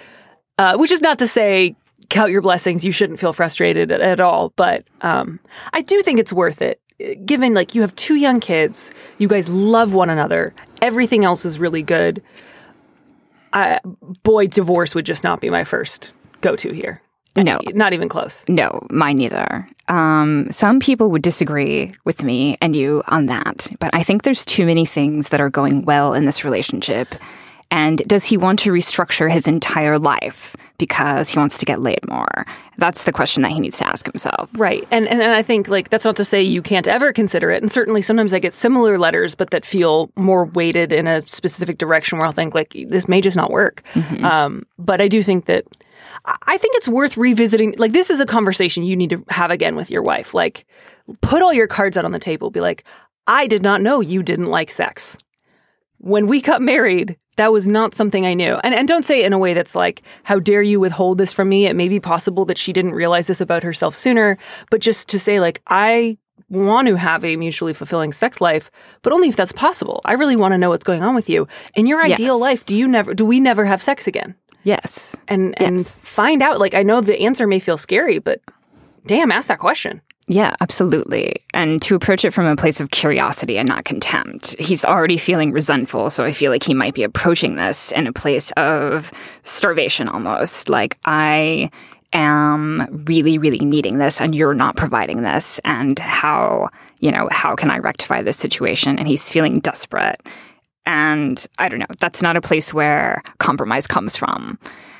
Uh, 0.57 0.77
which 0.77 0.91
is 0.91 1.01
not 1.01 1.17
to 1.19 1.27
say 1.27 1.75
count 2.09 2.31
your 2.31 2.41
blessings, 2.41 2.85
you 2.85 2.91
shouldn't 2.91 3.19
feel 3.19 3.33
frustrated 3.33 3.91
at, 3.91 4.01
at 4.01 4.19
all, 4.19 4.53
but 4.55 4.85
um, 5.01 5.39
I 5.73 5.81
do 5.81 6.01
think 6.03 6.19
it's 6.19 6.33
worth 6.33 6.61
it. 6.61 6.79
Given 7.25 7.53
like 7.55 7.73
you 7.73 7.81
have 7.81 7.95
two 7.95 8.15
young 8.15 8.39
kids, 8.39 8.91
you 9.17 9.27
guys 9.27 9.49
love 9.49 9.93
one 9.93 10.09
another, 10.09 10.53
everything 10.81 11.25
else 11.25 11.45
is 11.45 11.59
really 11.59 11.81
good. 11.81 12.21
I, 13.53 13.79
boy, 14.23 14.47
divorce 14.47 14.93
would 14.93 15.05
just 15.05 15.23
not 15.23 15.41
be 15.41 15.49
my 15.49 15.63
first 15.63 16.13
go 16.41 16.55
to 16.55 16.73
here. 16.73 17.01
No. 17.35 17.59
Not 17.73 17.93
even 17.93 18.09
close. 18.09 18.43
No, 18.47 18.85
mine 18.89 19.17
neither. 19.17 19.67
Um, 19.87 20.47
some 20.51 20.79
people 20.79 21.11
would 21.11 21.21
disagree 21.21 21.93
with 22.03 22.23
me 22.23 22.57
and 22.61 22.75
you 22.75 23.03
on 23.07 23.27
that, 23.27 23.69
but 23.79 23.89
I 23.93 24.03
think 24.03 24.23
there's 24.23 24.45
too 24.45 24.65
many 24.65 24.85
things 24.85 25.29
that 25.29 25.41
are 25.41 25.49
going 25.49 25.85
well 25.85 26.13
in 26.13 26.25
this 26.25 26.43
relationship. 26.43 27.15
And 27.73 27.99
does 27.99 28.25
he 28.25 28.35
want 28.35 28.59
to 28.59 28.71
restructure 28.71 29.31
his 29.31 29.47
entire 29.47 29.97
life 29.97 30.57
because 30.77 31.29
he 31.29 31.39
wants 31.39 31.57
to 31.59 31.65
get 31.65 31.79
laid 31.79 32.05
more? 32.09 32.45
That's 32.77 33.05
the 33.05 33.13
question 33.13 33.43
that 33.43 33.53
he 33.53 33.61
needs 33.61 33.77
to 33.77 33.87
ask 33.87 34.05
himself. 34.05 34.49
Right. 34.55 34.85
And, 34.91 35.07
and 35.07 35.21
and 35.21 35.31
I 35.31 35.41
think 35.41 35.69
like 35.69 35.89
that's 35.89 36.03
not 36.03 36.17
to 36.17 36.25
say 36.25 36.41
you 36.41 36.61
can't 36.61 36.87
ever 36.87 37.13
consider 37.13 37.49
it. 37.49 37.63
And 37.63 37.71
certainly 37.71 38.01
sometimes 38.01 38.33
I 38.33 38.39
get 38.39 38.53
similar 38.53 38.97
letters, 38.97 39.35
but 39.35 39.51
that 39.51 39.63
feel 39.63 40.11
more 40.17 40.43
weighted 40.45 40.91
in 40.91 41.07
a 41.07 41.25
specific 41.29 41.77
direction 41.77 42.17
where 42.17 42.25
I'll 42.25 42.33
think 42.33 42.53
like 42.53 42.75
this 42.89 43.07
may 43.07 43.21
just 43.21 43.37
not 43.37 43.51
work. 43.51 43.83
Um, 44.21 44.65
but 44.77 44.99
I 44.99 45.07
do 45.07 45.23
think 45.23 45.45
that 45.45 45.65
I 46.25 46.57
think 46.57 46.75
it's 46.75 46.87
worth 46.87 47.17
revisiting. 47.17 47.75
Like 47.77 47.93
this 47.93 48.09
is 48.09 48.19
a 48.19 48.25
conversation 48.25 48.83
you 48.83 48.95
need 48.95 49.09
to 49.11 49.23
have 49.29 49.51
again 49.51 49.75
with 49.75 49.89
your 49.89 50.01
wife. 50.03 50.33
Like 50.33 50.65
put 51.21 51.41
all 51.41 51.53
your 51.53 51.67
cards 51.67 51.97
out 51.97 52.05
on 52.05 52.11
the 52.11 52.19
table. 52.19 52.51
Be 52.51 52.61
like, 52.61 52.83
I 53.27 53.47
did 53.47 53.63
not 53.63 53.81
know 53.81 54.01
you 54.01 54.23
didn't 54.23 54.47
like 54.47 54.71
sex. 54.71 55.17
when 55.97 56.27
we 56.27 56.41
got 56.41 56.61
married, 56.61 57.17
that 57.37 57.51
was 57.53 57.67
not 57.67 57.93
something 57.95 58.25
I 58.25 58.33
knew. 58.33 58.55
And 58.63 58.73
and 58.73 58.87
don't 58.87 59.05
say 59.05 59.21
it 59.21 59.25
in 59.25 59.33
a 59.33 59.37
way 59.37 59.53
that's 59.53 59.75
like, 59.75 60.01
how 60.23 60.39
dare 60.39 60.61
you 60.61 60.79
withhold 60.79 61.17
this 61.17 61.33
from 61.33 61.49
me? 61.49 61.65
It 61.65 61.75
may 61.75 61.87
be 61.89 61.99
possible 61.99 62.45
that 62.45 62.57
she 62.57 62.73
didn't 62.73 62.93
realize 62.93 63.27
this 63.27 63.41
about 63.41 63.63
herself 63.63 63.95
sooner, 63.95 64.37
but 64.69 64.81
just 64.81 65.09
to 65.09 65.19
say 65.19 65.39
like 65.39 65.61
I 65.67 66.17
want 66.49 66.87
to 66.87 66.95
have 66.95 67.23
a 67.23 67.35
mutually 67.37 67.73
fulfilling 67.73 68.11
sex 68.13 68.41
life, 68.41 68.69
but 69.03 69.13
only 69.13 69.29
if 69.29 69.35
that's 69.37 69.53
possible. 69.53 70.01
I 70.05 70.13
really 70.13 70.35
want 70.35 70.51
to 70.53 70.57
know 70.57 70.69
what's 70.69 70.83
going 70.83 71.01
on 71.03 71.15
with 71.15 71.29
you. 71.29 71.47
In 71.75 71.87
your 71.87 72.01
ideal 72.01 72.35
Yes. 72.35 72.41
life, 72.41 72.65
do 72.65 72.75
you 72.75 72.87
never 72.87 73.13
do 73.13 73.25
we 73.25 73.39
never 73.39 73.65
have 73.65 73.81
sex 73.81 74.05
again? 74.07 74.35
Yes. 74.63 75.15
And 75.27 75.53
and 75.59 75.77
Yes. 75.77 75.97
find 76.01 76.41
out 76.41 76.59
like 76.59 76.73
I 76.73 76.83
know 76.83 77.01
the 77.01 77.21
answer 77.21 77.47
may 77.47 77.59
feel 77.59 77.77
scary, 77.77 78.19
but 78.19 78.41
damn, 79.05 79.31
ask 79.31 79.47
that 79.47 79.59
question. 79.59 80.01
Yeah, 80.27 80.53
absolutely. 80.61 81.35
And 81.53 81.81
to 81.81 81.95
approach 81.95 82.23
it 82.23 82.31
from 82.31 82.45
a 82.45 82.55
place 82.55 82.79
of 82.79 82.91
curiosity 82.91 83.57
and 83.57 83.67
not 83.67 83.83
contempt. 83.83 84.55
He's 84.59 84.85
already 84.85 85.17
feeling 85.17 85.51
resentful, 85.51 86.09
so 86.09 86.23
I 86.23 86.31
feel 86.31 86.51
like 86.51 86.63
he 86.63 86.73
might 86.73 86.93
be 86.93 87.03
approaching 87.03 87.55
this 87.55 87.91
in 87.91 88.07
a 88.07 88.13
place 88.13 88.51
of 88.51 89.11
starvation 89.43 90.07
almost. 90.07 90.69
Like, 90.69 90.97
I 91.03 91.69
am 92.13 92.87
really, 93.07 93.37
really 93.39 93.59
needing 93.59 93.97
this 93.97 94.21
and 94.21 94.33
you're 94.35 94.53
not 94.53 94.77
providing 94.77 95.23
this. 95.23 95.59
And 95.65 95.97
how, 95.99 96.69
you 96.99 97.11
know, 97.11 97.27
how 97.31 97.55
can 97.55 97.69
I 97.71 97.79
rectify 97.79 98.21
this 98.21 98.37
situation? 98.37 98.99
And 98.99 99.07
he's 99.07 99.29
feeling 99.29 99.59
desperate. 99.59 100.21
And 100.85 101.45
I 101.59 101.69
don't 101.69 101.79
know, 101.79 101.85
that's 101.99 102.21
not 102.21 102.35
a 102.35 102.41
place 102.41 102.73
where 102.73 103.21
compromise 103.37 103.87
comes 103.87 104.15
from. 104.15 104.57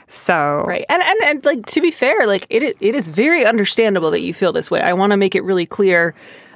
So, 0.08 0.64
Right. 0.68 0.86
And, 0.90 1.02
and 1.02 1.24
and 1.24 1.46
like 1.46 1.66
to 1.68 1.82
be 1.82 1.90
fair, 1.90 2.28
like 2.28 2.46
it 2.50 2.76
it 2.82 2.96
is 2.96 3.08
very 3.08 3.46
understandable 3.46 4.12
that 4.12 4.22
you 4.22 4.34
feel 4.34 4.52
this 4.52 4.70
way. 4.70 4.82
I 4.82 4.92
want 4.94 5.12
to 5.12 5.18
make 5.18 5.36
it 5.36 5.44
really 5.44 5.66
clear. 5.66 6.14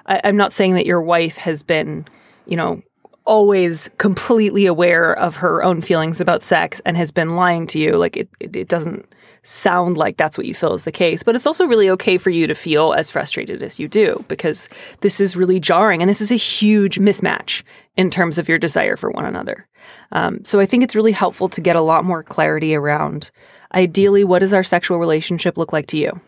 I, 0.07 0.19
I'm 0.25 0.35
not 0.35 0.51
saying 0.51 0.73
that 0.75 0.85
your 0.85 1.01
wife 1.01 1.37
has 1.37 1.63
been, 1.63 2.05
you 2.45 2.57
know, 2.57 2.81
always 3.23 3.89
completely 3.97 4.65
aware 4.65 5.17
of 5.17 5.37
her 5.37 5.63
own 5.63 5.81
feelings 5.81 6.21
about 6.21 6.43
sex 6.43 6.81
and 6.85 6.97
has 6.97 7.11
been 7.11 7.35
lying 7.35 7.65
to 7.67 7.79
you. 7.79 7.93
Like 7.93 8.17
it, 8.17 8.29
it, 8.39 8.55
it 8.55 8.67
doesn't 8.67 9.07
sound 9.43 9.97
like 9.97 10.17
that's 10.17 10.37
what 10.37 10.47
you 10.47 10.53
feel 10.53 10.73
is 10.73 10.83
the 10.83 10.91
case. 10.91 11.23
But 11.23 11.35
it's 11.35 11.47
also 11.47 11.65
really 11.65 11.89
okay 11.91 12.17
for 12.17 12.29
you 12.29 12.47
to 12.47 12.55
feel 12.55 12.93
as 12.93 13.09
frustrated 13.09 13.63
as 13.63 13.79
you 13.79 13.87
do 13.87 14.23
because 14.27 14.69
this 15.01 15.19
is 15.19 15.35
really 15.35 15.59
jarring 15.59 16.01
and 16.01 16.09
this 16.09 16.21
is 16.21 16.31
a 16.31 16.35
huge 16.35 16.99
mismatch 16.99 17.63
in 17.97 18.09
terms 18.09 18.37
of 18.37 18.49
your 18.49 18.57
desire 18.57 18.97
for 18.97 19.09
one 19.09 19.25
another. 19.25 19.67
Um, 20.11 20.43
so 20.43 20.59
I 20.59 20.65
think 20.65 20.83
it's 20.83 20.95
really 20.95 21.11
helpful 21.11 21.49
to 21.49 21.61
get 21.61 21.75
a 21.75 21.81
lot 21.81 22.03
more 22.03 22.23
clarity 22.23 22.75
around 22.75 23.31
ideally 23.73 24.23
what 24.23 24.39
does 24.39 24.53
our 24.53 24.63
sexual 24.63 24.97
relationship 24.97 25.57
look 25.57 25.73
like 25.73 25.87
to 25.87 25.97
you? 25.97 26.19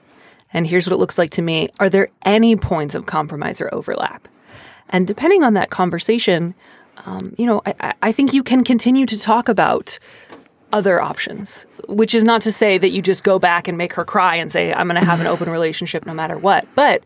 And 0.53 0.65
here's 0.65 0.87
what 0.87 0.93
it 0.93 0.99
looks 0.99 1.17
like 1.17 1.31
to 1.31 1.41
me. 1.41 1.69
Are 1.79 1.89
there 1.89 2.09
any 2.23 2.55
points 2.55 2.95
of 2.95 3.05
compromise 3.05 3.59
or 3.59 3.73
overlap? 3.73 4.27
And 4.89 5.05
depending 5.05 5.43
on 5.43 5.53
that 5.55 5.69
conversation, 5.69 6.55
um, 7.05 7.35
you 7.37 7.45
know, 7.45 7.61
I- 7.65 7.93
I, 8.01 8.11
think 8.11 8.33
you 8.33 8.43
can 8.43 8.63
continue 8.63 9.05
to 9.05 9.19
talk 9.19 9.49
about 9.49 9.99
other 10.73 11.01
options, 11.01 11.65
which 11.87 12.15
is 12.15 12.23
not 12.23 12.41
to 12.41 12.51
say 12.51 12.77
that 12.77 12.89
you 12.89 13.01
just 13.01 13.23
go 13.23 13.39
back 13.39 13.67
and 13.67 13.77
make 13.77 13.93
her 13.93 14.03
cry 14.03 14.35
and 14.35 14.51
say, 14.51 14.73
I'm 14.73 14.87
going 14.87 14.99
to 14.99 15.05
have 15.05 15.21
an 15.21 15.27
open 15.27 15.49
relationship 15.49 16.05
no 16.05 16.13
matter 16.13 16.37
what. 16.37 16.67
But, 16.75 17.03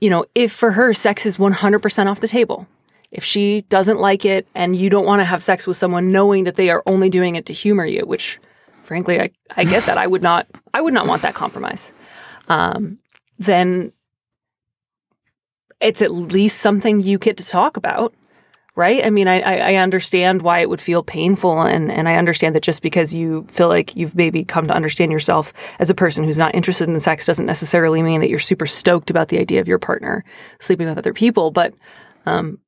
you 0.00 0.10
know, 0.10 0.24
if 0.34 0.52
for 0.52 0.72
her 0.72 0.94
sex 0.94 1.26
is 1.26 1.38
100% 1.38 2.06
off 2.06 2.20
the 2.20 2.28
table, 2.28 2.66
if 3.10 3.24
she 3.24 3.62
doesn't 3.62 3.98
like 3.98 4.24
it 4.24 4.46
and 4.54 4.76
you 4.76 4.88
don't 4.90 5.06
want 5.06 5.20
to 5.20 5.24
have 5.24 5.42
sex 5.42 5.66
with 5.66 5.76
someone 5.76 6.12
knowing 6.12 6.44
that 6.44 6.56
they 6.56 6.70
are 6.70 6.82
only 6.86 7.08
doing 7.08 7.34
it 7.34 7.46
to 7.46 7.52
humor 7.52 7.84
you, 7.84 8.02
which 8.02 8.38
frankly, 8.84 9.20
I, 9.20 9.30
I 9.56 9.64
get 9.64 9.84
that. 9.86 9.98
I 9.98 10.06
would 10.06 10.22
not, 10.22 10.46
I 10.74 10.80
would 10.80 10.94
not 10.94 11.06
want 11.06 11.22
that 11.22 11.34
compromise. 11.34 11.92
Um, 12.48 12.98
then 13.38 13.92
it's 15.80 16.02
at 16.02 16.12
least 16.12 16.60
something 16.60 17.00
you 17.00 17.18
get 17.18 17.36
to 17.38 17.46
talk 17.46 17.76
about 17.76 18.14
right? 18.76 19.04
I 19.04 19.10
mean, 19.10 19.28
I, 19.28 19.40
I 19.42 19.74
understand 19.74 20.40
why 20.40 20.60
it 20.60 20.70
would 20.70 20.80
feel 20.80 21.02
painful, 21.02 21.60
and, 21.60 21.92
and 21.92 22.08
I 22.08 22.14
understand 22.14 22.54
that 22.54 22.62
just 22.62 22.82
because 22.82 23.14
you 23.14 23.42
feel 23.42 23.68
like 23.68 23.94
you've 23.96 24.14
maybe 24.14 24.42
come 24.42 24.66
to 24.68 24.74
understand 24.74 25.12
yourself 25.12 25.52
as 25.78 25.90
a 25.90 25.94
person 25.94 26.24
who's 26.24 26.38
not 26.38 26.54
interested 26.54 26.88
in 26.88 26.98
sex 26.98 27.26
doesn't 27.26 27.44
necessarily 27.44 28.02
mean 28.02 28.20
that 28.20 28.30
you're 28.30 28.38
super 28.38 28.66
stoked 28.66 29.10
about 29.10 29.28
the 29.28 29.38
idea 29.38 29.60
of 29.60 29.68
your 29.68 29.78
partner 29.78 30.24
sleeping 30.60 30.88
with 30.88 30.96
other 30.96 31.12
people. 31.12 31.50
But 31.50 31.74
um, 32.24 32.58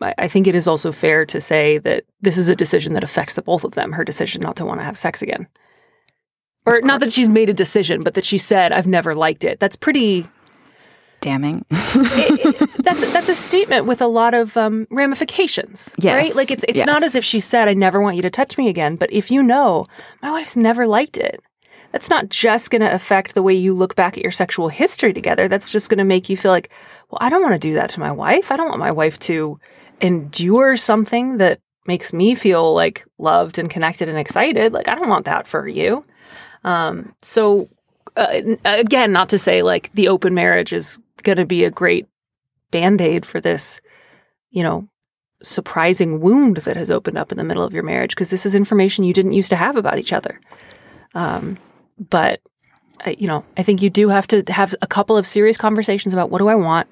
I, 0.00 0.28
think 0.28 0.46
it 0.46 0.54
is 0.54 0.66
also 0.68 0.92
fair 0.92 1.24
to 1.26 1.40
say 1.40 1.78
that 1.78 2.04
this 2.20 2.36
is 2.36 2.48
a 2.48 2.56
decision 2.56 2.92
that 2.94 3.04
affects 3.04 3.34
the 3.34 3.42
both 3.42 3.64
of 3.64 3.72
them. 3.72 3.92
Her 3.92 4.04
decision 4.04 4.42
not 4.42 4.56
to 4.56 4.64
want 4.66 4.80
to 4.80 4.84
have 4.84 4.98
sex 4.98 5.22
again, 5.22 5.46
or 6.66 6.80
not 6.82 7.00
that 7.00 7.12
she's 7.12 7.28
made 7.28 7.48
a 7.50 7.54
decision, 7.54 8.02
but 8.02 8.14
that 8.14 8.24
she 8.24 8.38
said, 8.38 8.72
"I've 8.72 8.86
never 8.86 9.14
liked 9.14 9.44
it." 9.44 9.60
That's 9.60 9.76
pretty 9.76 10.26
damning. 11.20 11.56
it- 11.70 12.60
it- 12.60 12.70
that's 12.84 13.12
that's 13.12 13.28
a 13.28 13.34
statement 13.34 13.86
with 13.86 14.02
a 14.02 14.06
lot 14.06 14.34
of 14.34 14.56
um, 14.56 14.86
ramifications, 14.90 15.94
Yes, 15.98 16.26
right? 16.26 16.36
Like 16.36 16.50
it's 16.50 16.64
it's 16.68 16.84
not 16.86 17.02
as 17.02 17.14
if 17.14 17.24
she 17.24 17.40
said, 17.40 17.68
"I 17.68 17.74
never 17.74 18.00
want 18.02 18.16
you 18.16 18.22
to 18.22 18.30
touch 18.30 18.58
me 18.58 18.68
again." 18.68 18.96
But 18.96 19.12
if 19.12 19.30
you 19.30 19.42
know, 19.42 19.84
my 20.22 20.30
wife's 20.32 20.56
never 20.56 20.86
liked 20.86 21.16
it. 21.16 21.40
That's 21.92 22.10
not 22.10 22.28
just 22.28 22.72
going 22.72 22.80
to 22.82 22.92
affect 22.92 23.34
the 23.36 23.42
way 23.42 23.54
you 23.54 23.72
look 23.72 23.94
back 23.94 24.16
at 24.16 24.22
your 24.24 24.32
sexual 24.32 24.66
history 24.68 25.12
together. 25.12 25.46
That's 25.46 25.70
just 25.70 25.88
going 25.88 25.98
to 25.98 26.04
make 26.04 26.28
you 26.28 26.36
feel 26.36 26.50
like, 26.50 26.68
well, 27.08 27.18
I 27.20 27.30
don't 27.30 27.40
want 27.40 27.54
to 27.54 27.58
do 27.58 27.72
that 27.74 27.88
to 27.90 28.00
my 28.00 28.10
wife. 28.10 28.50
I 28.50 28.56
don't 28.56 28.66
want 28.68 28.80
my 28.80 28.90
wife 28.90 29.16
to 29.20 29.60
endure 30.04 30.76
something 30.76 31.38
that 31.38 31.60
makes 31.86 32.12
me 32.12 32.34
feel 32.34 32.74
like 32.74 33.06
loved 33.18 33.58
and 33.58 33.70
connected 33.70 34.08
and 34.08 34.18
excited. 34.18 34.72
Like 34.72 34.86
I 34.86 34.94
don't 34.94 35.08
want 35.08 35.24
that 35.24 35.48
for 35.48 35.66
you. 35.66 36.04
Um, 36.62 37.14
so 37.22 37.68
uh, 38.16 38.40
again, 38.64 39.12
not 39.12 39.30
to 39.30 39.38
say 39.38 39.62
like 39.62 39.90
the 39.94 40.08
open 40.08 40.34
marriage 40.34 40.72
is 40.72 40.98
going 41.22 41.38
to 41.38 41.46
be 41.46 41.64
a 41.64 41.70
great 41.70 42.06
band 42.70 43.00
aid 43.00 43.24
for 43.24 43.40
this, 43.40 43.80
you 44.50 44.62
know, 44.62 44.88
surprising 45.42 46.20
wound 46.20 46.58
that 46.58 46.76
has 46.76 46.90
opened 46.90 47.18
up 47.18 47.32
in 47.32 47.38
the 47.38 47.44
middle 47.44 47.62
of 47.62 47.72
your 47.72 47.82
marriage 47.82 48.10
because 48.10 48.30
this 48.30 48.46
is 48.46 48.54
information 48.54 49.04
you 49.04 49.14
didn't 49.14 49.32
used 49.32 49.50
to 49.50 49.56
have 49.56 49.76
about 49.76 49.98
each 49.98 50.12
other. 50.12 50.38
Um, 51.14 51.58
but 51.98 52.40
uh, 53.06 53.14
you 53.16 53.26
know, 53.26 53.44
I 53.56 53.62
think 53.62 53.80
you 53.80 53.90
do 53.90 54.08
have 54.10 54.26
to 54.28 54.42
have 54.48 54.74
a 54.82 54.86
couple 54.86 55.16
of 55.16 55.26
serious 55.26 55.56
conversations 55.56 56.12
about 56.12 56.30
what 56.30 56.38
do 56.38 56.48
I 56.48 56.54
want, 56.54 56.88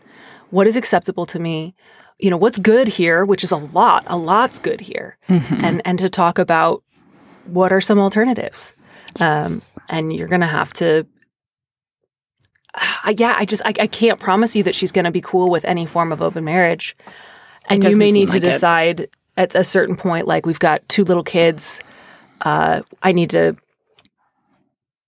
what 0.50 0.66
is 0.66 0.76
acceptable 0.76 1.26
to 1.26 1.38
me, 1.38 1.75
you 2.19 2.31
know, 2.31 2.37
what's 2.37 2.59
good 2.59 2.88
here, 2.88 3.25
which 3.25 3.45
is 3.45 3.52
a 3.52 3.57
lot, 3.57 4.04
a 4.07 4.16
lot's 4.16 4.59
good 4.59 4.81
here, 4.81 5.16
and 5.28 5.83
and 5.85 5.99
to 5.99 6.09
talk 6.09 6.38
about 6.38 6.83
what 7.47 7.73
are 7.73 7.81
some 7.81 7.99
alternatives. 7.99 8.75
Um, 9.21 9.61
and 9.88 10.12
you're 10.12 10.28
going 10.28 10.40
to 10.40 10.47
have 10.47 10.73
to 10.75 11.07
uh, 12.75 13.14
yeah, 13.16 13.35
I 13.37 13.45
just 13.45 13.62
I, 13.64 13.75
I 13.81 13.87
can't 13.87 14.19
promise 14.19 14.57
you 14.57 14.62
that 14.62 14.75
she's 14.75 14.92
going 14.92 15.04
to 15.04 15.11
be 15.11 15.21
cool 15.21 15.50
with 15.50 15.64
any 15.64 15.87
form 15.87 16.12
of 16.12 16.23
open 16.23 16.45
marriage, 16.45 16.97
and 17.66 17.85
you 17.85 17.97
may 17.97 18.11
need 18.11 18.28
to 18.28 18.35
like 18.35 18.42
it. 18.42 18.52
decide 18.52 19.09
at 19.37 19.54
a 19.54 19.64
certain 19.64 19.97
point. 19.97 20.26
Like 20.26 20.47
we've 20.47 20.59
got 20.59 20.87
two 20.88 21.04
little 21.04 21.23
kids, 21.23 21.83
uh, 22.40 22.83
I 23.02 23.12
need 23.12 23.31
to, 23.31 23.57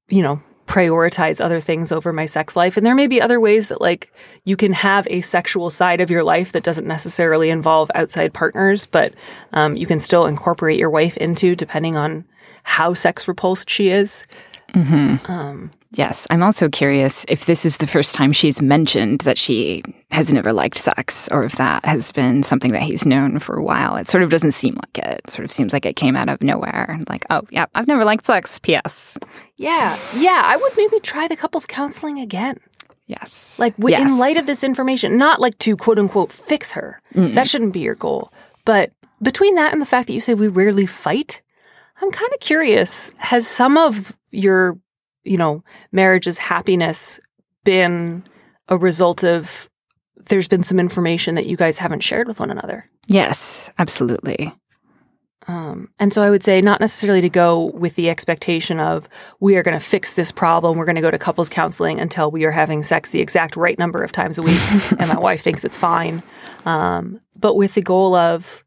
you 0.09 0.23
know, 0.23 0.43
prioritize 0.75 1.41
other 1.41 1.61
things 1.61 1.93
over 1.93 2.13
my 2.13 2.27
sex 2.27 2.57
life, 2.57 2.77
and 2.77 2.85
there 2.85 2.97
may 2.97 3.07
be 3.07 3.23
other 3.23 3.39
ways 3.39 3.69
that 3.69 3.81
like 3.81 4.13
you 4.43 4.57
can 4.57 4.73
have 4.73 5.07
a 5.09 5.21
sexual 5.21 5.71
side 5.71 6.01
of 6.01 6.11
your 6.11 6.25
life 6.25 6.51
that 6.51 6.65
doesn't 6.65 6.87
necessarily 6.87 7.49
involve 7.49 7.93
outside 7.95 8.35
partners, 8.35 8.85
but 8.85 9.15
um, 9.53 9.77
you 9.77 9.87
can 9.87 10.01
still 10.01 10.27
incorporate 10.27 10.77
your 10.77 10.91
wife 10.91 11.17
into 11.19 11.55
depending 11.55 11.97
on 11.97 12.25
how 12.65 12.93
sex 12.93 13.29
repulsed 13.29 13.71
she 13.71 13.91
is. 13.91 14.27
Yes, 15.97 16.27
I'm 16.31 16.43
also 16.43 16.69
curious 16.69 17.25
if 17.29 17.47
this 17.47 17.65
is 17.65 17.77
the 17.79 17.87
first 17.87 18.15
time 18.15 18.33
she's 18.33 18.61
mentioned 18.61 19.21
that 19.21 19.39
she 19.39 19.83
has 20.11 20.33
never 20.33 20.53
liked 20.53 20.77
sex, 20.77 21.29
or 21.31 21.45
if 21.45 21.53
that 21.57 21.85
has 21.85 22.13
been 22.13 22.43
something 22.43 22.73
that 22.73 22.83
he's 22.83 23.07
known 23.07 23.39
for 23.39 23.57
a 23.57 23.63
while. 23.63 23.97
It 23.97 24.09
sort 24.09 24.23
of 24.23 24.31
doesn't 24.31 24.53
seem 24.53 24.75
like 24.75 24.99
it. 24.99 25.21
It 25.25 25.31
sort 25.31 25.45
of 25.45 25.53
seems 25.53 25.73
like 25.73 25.87
it 25.87 25.97
came 25.97 26.17
out 26.17 26.29
of 26.29 26.43
nowhere. 26.43 26.99
Like, 27.09 27.25
oh, 27.31 27.43
yeah, 27.51 27.67
I've 27.75 27.87
never 27.89 28.05
liked 28.05 28.27
sex. 28.27 28.59
P.S. 28.59 29.19
Yeah, 29.57 29.97
yeah, 30.17 30.43
I 30.45 30.57
would 30.57 30.73
maybe 30.77 31.01
try 31.01 31.29
the 31.29 31.37
couples 31.37 31.67
counseling 31.67 32.19
again. 32.19 32.59
Yes. 33.07 33.59
Like 33.59 33.77
w- 33.77 33.95
in 33.97 34.19
light 34.19 34.37
of 34.39 34.47
this 34.47 34.65
information, 34.65 35.19
not 35.19 35.41
like 35.41 35.59
to 35.59 35.77
quote 35.77 35.99
unquote 35.99 36.33
fix 36.33 36.73
her. 36.73 37.01
That 37.15 37.47
shouldn't 37.49 37.73
be 37.75 37.81
your 37.81 37.95
goal. 37.95 38.33
But 38.65 38.93
between 39.23 39.55
that 39.57 39.73
and 39.73 39.81
the 39.83 39.87
fact 39.87 40.07
that 40.07 40.15
you 40.15 40.21
say 40.21 40.35
we 40.35 40.49
rarely 40.49 40.87
fight, 40.87 41.43
I'm 42.01 42.11
kind 42.11 42.33
of 42.33 42.41
curious. 42.41 43.11
Has 43.19 43.47
some 43.47 43.77
of 43.77 44.17
your, 44.31 44.79
you 45.25 45.37
know, 45.37 45.65
marriage's 45.93 46.39
happiness 46.39 47.21
been 47.65 48.25
a 48.69 48.77
result 48.77 49.25
of 49.25 49.71
there's 50.29 50.49
been 50.49 50.65
some 50.65 50.79
information 50.79 51.35
that 51.35 51.47
you 51.47 51.57
guys 51.57 51.79
haven't 51.79 52.01
shared 52.01 52.29
with 52.29 52.41
one 52.41 52.51
another? 52.51 52.89
Yes, 53.07 53.71
absolutely. 53.79 54.55
Um, 55.47 55.91
and 55.99 56.13
so 56.13 56.23
I 56.23 56.31
would 56.31 56.43
say 56.43 56.63
not 56.63 56.81
necessarily 56.81 57.21
to 57.21 57.29
go 57.29 57.67
with 57.75 57.97
the 57.97 58.09
expectation 58.09 58.81
of 58.81 59.09
we 59.41 59.57
are 59.57 59.63
going 59.63 59.79
to 59.79 59.85
fix 59.85 60.15
this 60.15 60.33
problem. 60.33 60.79
We're 60.79 60.87
going 60.87 60.95
to 60.95 61.03
go 61.03 61.11
to 61.11 61.19
couples 61.19 61.51
counseling 61.51 62.01
until 62.01 62.31
we 62.31 62.45
are 62.45 62.51
having 62.51 62.83
sex 62.83 63.11
the 63.11 63.21
exact 63.21 63.57
right 63.57 63.79
number 63.79 64.03
of 64.03 64.11
times 64.11 64.39
a 64.39 64.43
week, 64.43 64.61
and 64.99 65.09
my 65.09 65.19
wife 65.19 65.43
thinks 65.43 65.65
it's 65.65 65.77
fine. 65.77 66.23
Um, 66.65 67.21
but 67.39 67.57
with 67.57 67.75
the 67.75 67.83
goal 67.83 68.15
of, 68.15 68.64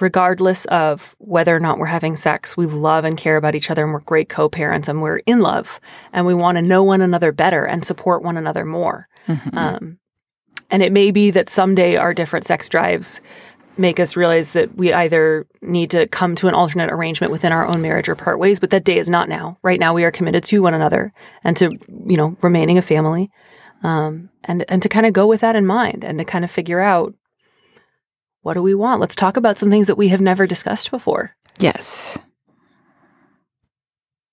regardless 0.00 0.64
of 0.66 1.14
whether 1.18 1.54
or 1.54 1.60
not 1.60 1.78
we're 1.78 1.86
having 1.86 2.16
sex, 2.16 2.56
we 2.56 2.66
love 2.66 3.04
and 3.04 3.16
care 3.16 3.36
about 3.36 3.54
each 3.54 3.70
other, 3.70 3.84
and 3.84 3.92
we're 3.92 4.00
great 4.00 4.28
co-parents, 4.28 4.88
and 4.88 5.00
we're 5.00 5.18
in 5.18 5.40
love, 5.40 5.80
and 6.12 6.26
we 6.26 6.34
want 6.34 6.56
to 6.56 6.62
know 6.62 6.82
one 6.82 7.00
another 7.00 7.32
better 7.32 7.64
and 7.64 7.84
support 7.84 8.22
one 8.22 8.36
another 8.36 8.64
more. 8.64 9.08
Um, 9.56 9.98
and 10.70 10.82
it 10.82 10.92
may 10.92 11.10
be 11.10 11.30
that 11.30 11.48
someday 11.48 11.96
our 11.96 12.12
different 12.12 12.46
sex 12.46 12.68
drives 12.68 13.20
make 13.76 13.98
us 13.98 14.16
realize 14.16 14.52
that 14.52 14.76
we 14.76 14.92
either 14.92 15.46
need 15.60 15.90
to 15.90 16.06
come 16.06 16.34
to 16.36 16.48
an 16.48 16.54
alternate 16.54 16.92
arrangement 16.92 17.32
within 17.32 17.52
our 17.52 17.66
own 17.66 17.82
marriage 17.82 18.08
or 18.08 18.14
part 18.14 18.38
ways, 18.38 18.60
but 18.60 18.70
that 18.70 18.84
day 18.84 18.98
is 18.98 19.08
not 19.08 19.28
now. 19.28 19.58
Right 19.62 19.80
now, 19.80 19.92
we 19.92 20.04
are 20.04 20.12
committed 20.12 20.44
to 20.44 20.62
one 20.62 20.74
another 20.74 21.12
and 21.42 21.56
to, 21.56 21.76
you 22.06 22.16
know, 22.16 22.36
remaining 22.40 22.78
a 22.78 22.82
family. 22.82 23.30
Um, 23.82 24.30
and, 24.44 24.64
and 24.68 24.80
to 24.82 24.88
kind 24.88 25.06
of 25.06 25.12
go 25.12 25.26
with 25.26 25.40
that 25.40 25.56
in 25.56 25.66
mind 25.66 26.04
and 26.04 26.18
to 26.18 26.24
kind 26.24 26.44
of 26.44 26.50
figure 26.50 26.80
out 26.80 27.14
what 28.44 28.54
do 28.54 28.62
we 28.62 28.74
want? 28.74 29.00
Let's 29.00 29.16
talk 29.16 29.38
about 29.38 29.58
some 29.58 29.70
things 29.70 29.86
that 29.86 29.96
we 29.96 30.08
have 30.08 30.20
never 30.20 30.46
discussed 30.46 30.90
before. 30.90 31.34
Yes. 31.58 32.18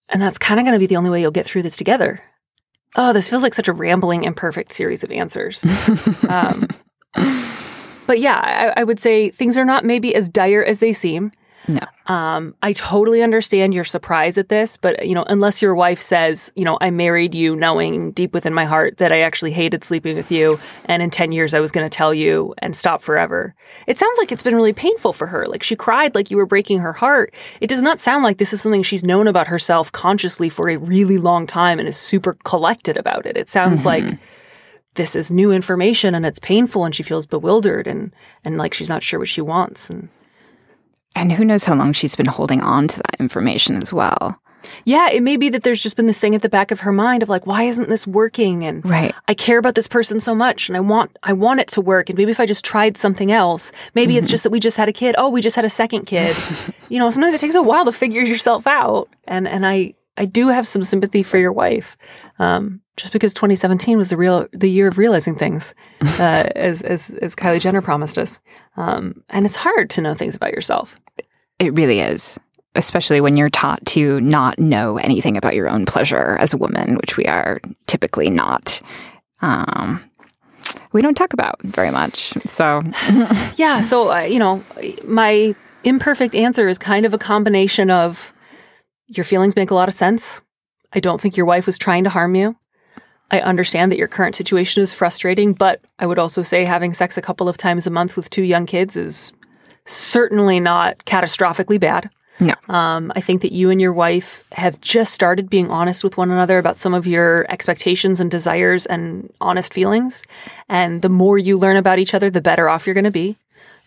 And 0.10 0.22
that's 0.22 0.38
kind 0.38 0.60
of 0.60 0.66
going 0.66 0.74
to 0.74 0.80
be 0.80 0.86
the 0.86 0.98
only 0.98 1.10
way 1.10 1.22
you'll 1.22 1.32
get 1.32 1.46
through 1.46 1.64
this 1.64 1.78
together. 1.78 2.22
Oh, 2.98 3.14
this 3.14 3.30
feels 3.30 3.42
like 3.42 3.54
such 3.54 3.70
a 3.70 3.74
rambling, 3.74 4.26
imperfect 4.26 4.74
series 4.74 5.06
of 5.06 5.12
answers. 5.12 5.66
um, 6.30 6.68
but 8.06 8.20
yeah, 8.20 8.74
I, 8.76 8.82
I 8.82 8.84
would 8.84 9.00
say 9.00 9.30
things 9.30 9.58
are 9.58 9.64
not 9.64 9.86
maybe 9.86 10.14
as 10.14 10.28
dire 10.28 10.62
as 10.62 10.80
they 10.80 10.92
seem. 10.92 11.32
No. 11.68 12.14
Um, 12.14 12.56
I 12.62 12.74
totally 12.74 13.22
understand 13.22 13.74
your 13.74 13.84
surprise 13.84 14.38
at 14.38 14.50
this, 14.50 14.78
but 14.78 15.06
you 15.06 15.14
know, 15.14 15.24
unless 15.24 15.62
your 15.62 15.76
wife 15.76 16.02
says, 16.02 16.52
you 16.56 16.66
know, 16.66 16.78
I 16.82 16.90
married 16.90 17.36
you 17.36 17.56
knowing 17.56 18.12
deep 18.12 18.34
within 18.34 18.54
my 18.54 18.66
heart 18.66 18.98
that 18.98 19.12
I 19.12 19.22
actually 19.22 19.52
hated 19.52 19.84
sleeping 19.84 20.16
with 20.16 20.32
you, 20.32 20.60
and 20.86 21.02
in 21.02 21.10
10 21.10 21.32
years 21.32 21.54
I 21.54 21.60
was 21.60 21.72
going 21.72 21.88
to 21.88 21.96
tell 21.96 22.14
you 22.14 22.54
and 22.60 22.76
stop 22.76 23.02
forever. 23.02 23.54
It 23.88 24.00
sounds 24.00 24.18
like 24.18 24.32
it's 24.32 24.44
been 24.44 24.56
really 24.56 24.74
painful 24.74 25.14
for 25.14 25.28
her. 25.28 25.48
Like 25.48 25.64
she 25.64 25.76
cried 25.76 26.16
like 26.16 26.32
you 26.32 26.38
were 26.38 26.46
breaking 26.46 26.80
her 26.80 26.94
heart. 26.94 27.34
It 27.62 27.68
does 27.68 27.82
not 27.82 28.00
sound 28.00 28.24
like 28.24 28.38
this 28.38 28.54
is 28.54 28.62
something 28.62 28.84
she's 28.84 29.04
known 29.04 29.28
about 29.28 29.48
herself 29.48 29.92
consciously 29.92 30.50
for 30.50 30.70
a 30.70 30.78
really 30.78 31.18
long 31.18 31.48
time 31.48 31.80
and 31.80 31.88
is 31.88 31.98
super 31.98 32.34
collected 32.44 32.98
about 32.98 33.26
it. 33.26 33.38
It 33.38 33.50
sounds 33.50 33.86
like 33.86 34.18
this 34.96 35.16
is 35.16 35.32
new 35.32 35.52
information 35.52 36.16
and 36.16 36.26
it's 36.26 36.40
painful 36.40 36.86
and 36.86 36.94
she 36.94 37.04
feels 37.04 37.26
bewildered 37.26 37.88
and 37.88 38.14
and 38.44 38.58
like 38.58 38.74
she's 38.74 38.90
not 38.90 39.04
sure 39.04 39.20
what 39.20 39.30
she 39.30 39.42
wants 39.42 39.90
and 39.90 40.10
And 41.16 41.32
who 41.32 41.46
knows 41.46 41.66
how 41.66 41.76
long 41.76 41.94
she's 41.94 42.16
been 42.16 42.26
holding 42.26 42.62
on 42.62 42.88
to 42.90 42.98
that 42.98 43.16
information 43.20 43.76
as 43.76 43.92
well. 43.92 44.40
Yeah, 44.86 45.10
it 45.10 45.24
may 45.24 45.38
be 45.38 45.50
that 45.50 45.64
there's 45.64 45.82
just 45.82 45.96
been 45.96 46.08
this 46.08 46.20
thing 46.20 46.36
at 46.36 46.42
the 46.42 46.50
back 46.50 46.72
of 46.72 46.82
her 46.82 46.92
mind 46.92 47.24
of 47.24 47.30
like, 47.30 47.46
why 47.46 47.64
isn't 47.64 47.90
this 47.90 48.08
working? 48.08 48.64
And 48.64 48.86
Right. 48.86 49.14
I 49.28 49.34
care 49.34 49.58
about 49.58 49.76
this 49.76 49.88
person 49.88 50.20
so 50.20 50.36
much, 50.36 50.70
and 50.70 50.78
I 50.78 50.80
want 50.80 51.18
I 51.24 51.34
want 51.34 51.60
it 51.60 51.68
to 51.70 51.82
work. 51.82 52.10
And 52.10 52.18
maybe 52.18 52.32
if 52.32 52.40
I 52.40 52.46
just 52.46 52.66
tried 52.66 52.98
something 52.98 53.32
else, 53.32 53.72
maybe 53.96 54.18
it's 54.18 54.28
mm-hmm. 54.28 54.32
just 54.32 54.44
that 54.44 54.52
we 54.52 54.60
just 54.60 54.78
had 54.78 54.90
a 54.90 54.94
kid. 54.94 55.16
Oh, 55.18 55.30
we 55.30 55.42
just 55.42 55.56
had 55.56 55.66
a 55.66 55.70
second 55.70 56.06
kid. 56.06 56.36
you 56.90 57.00
know, 57.00 57.10
sometimes 57.10 57.34
it 57.34 57.42
takes 57.42 57.56
a 57.56 57.62
while 57.62 57.86
to 57.86 57.92
figure 57.92 58.22
yourself 58.22 58.68
out. 58.68 59.10
And 59.26 59.48
and 59.48 59.66
I 59.66 59.94
I 60.18 60.26
do 60.26 60.50
have 60.50 60.68
some 60.68 60.84
sympathy 60.84 61.24
for 61.24 61.38
your 61.38 61.52
wife, 61.54 61.98
um, 62.42 62.82
just 62.98 63.14
because 63.14 63.34
2017 63.36 63.98
was 63.98 64.10
the 64.10 64.18
real 64.18 64.48
the 64.52 64.70
year 64.70 64.88
of 64.88 64.98
realizing 64.98 65.36
things, 65.36 65.76
uh, 66.02 66.50
as 66.56 66.82
as 66.82 67.12
as 67.22 67.36
Kylie 67.36 67.60
Jenner 67.60 67.82
promised 67.82 68.18
us. 68.18 68.42
Um, 68.78 69.24
and 69.30 69.46
it's 69.46 69.56
hard 69.56 69.92
to 69.92 70.02
know 70.02 70.16
things 70.16 70.36
about 70.36 70.52
yourself. 70.52 70.96
It 71.60 71.74
really 71.74 72.00
is, 72.00 72.40
especially 72.74 73.22
when 73.22 73.38
you're 73.38 73.50
taught 73.50 73.86
to 73.88 74.20
not 74.22 74.58
know 74.58 74.98
anything 74.98 75.38
about 75.38 75.54
your 75.54 75.70
own 75.70 75.86
pleasure 75.86 76.36
as 76.40 76.54
a 76.54 76.58
woman, 76.58 76.96
which 76.96 77.16
we 77.16 77.26
are 77.26 77.62
typically 77.86 78.32
not. 78.32 78.82
Um, 79.44 80.04
we 80.94 81.04
don't 81.04 81.16
talk 81.16 81.34
about 81.34 81.62
very 81.62 81.92
much. 81.92 82.34
So, 82.48 82.82
Yeah. 83.56 83.82
So, 83.82 84.12
uh, 84.12 84.22
you 84.22 84.40
know, 84.40 84.64
my 85.06 85.56
imperfect 85.84 86.34
answer 86.34 86.68
is 86.68 86.80
kind 86.80 87.06
of 87.06 87.14
a 87.14 87.18
combination 87.20 87.92
of 87.92 88.34
your 89.08 89.24
feelings 89.24 89.56
make 89.56 89.70
a 89.70 89.76
lot 89.76 89.88
of 89.88 89.94
sense. 89.94 90.42
I 90.94 91.00
don't 91.00 91.22
think 91.22 91.38
your 91.38 91.46
wife 91.46 91.66
was 91.66 91.78
trying 91.78 92.04
to 92.04 92.10
harm 92.10 92.36
you. 92.36 92.56
I 93.32 93.40
understand 93.40 93.92
that 93.92 93.98
your 93.98 94.10
current 94.10 94.36
situation 94.36 94.84
is 94.84 94.94
frustrating, 94.94 95.54
but 95.54 95.82
I 96.00 96.06
would 96.06 96.20
also 96.20 96.42
say 96.42 96.66
having 96.66 96.94
sex 96.94 97.18
a 97.18 97.22
couple 97.22 97.48
of 97.48 97.58
times 97.58 97.88
a 97.88 97.90
month 97.90 98.18
with 98.18 98.30
two 98.30 98.44
young 98.44 98.66
kids 98.66 98.98
is 98.98 99.32
certainly 99.86 100.60
not 100.60 101.00
catastrophically 101.06 101.80
bad. 101.80 102.10
no. 102.40 102.54
Um, 102.74 103.12
I 103.16 103.22
think 103.22 103.42
that 103.44 103.54
you 103.54 103.70
and 103.70 103.80
your 103.80 103.94
wife 103.94 104.46
have 104.54 104.82
just 104.82 105.14
started 105.14 105.50
being 105.50 105.72
honest 105.72 106.04
with 106.04 106.18
one 106.18 106.30
another 106.30 106.58
about 106.58 106.78
some 106.78 106.94
of 106.94 107.08
your 107.08 107.46
expectations 107.50 108.20
and 108.20 108.30
desires 108.30 108.86
and 108.86 109.32
honest 109.40 109.74
feelings. 109.74 110.24
And 110.68 111.02
the 111.02 111.10
more 111.10 111.38
you 111.38 111.58
learn 111.58 111.78
about 111.78 112.00
each 112.00 112.14
other, 112.14 112.30
the 112.30 112.42
better 112.42 112.68
off 112.68 112.86
you're 112.86 112.96
going 112.96 113.06
to 113.06 113.12
be. 113.12 113.38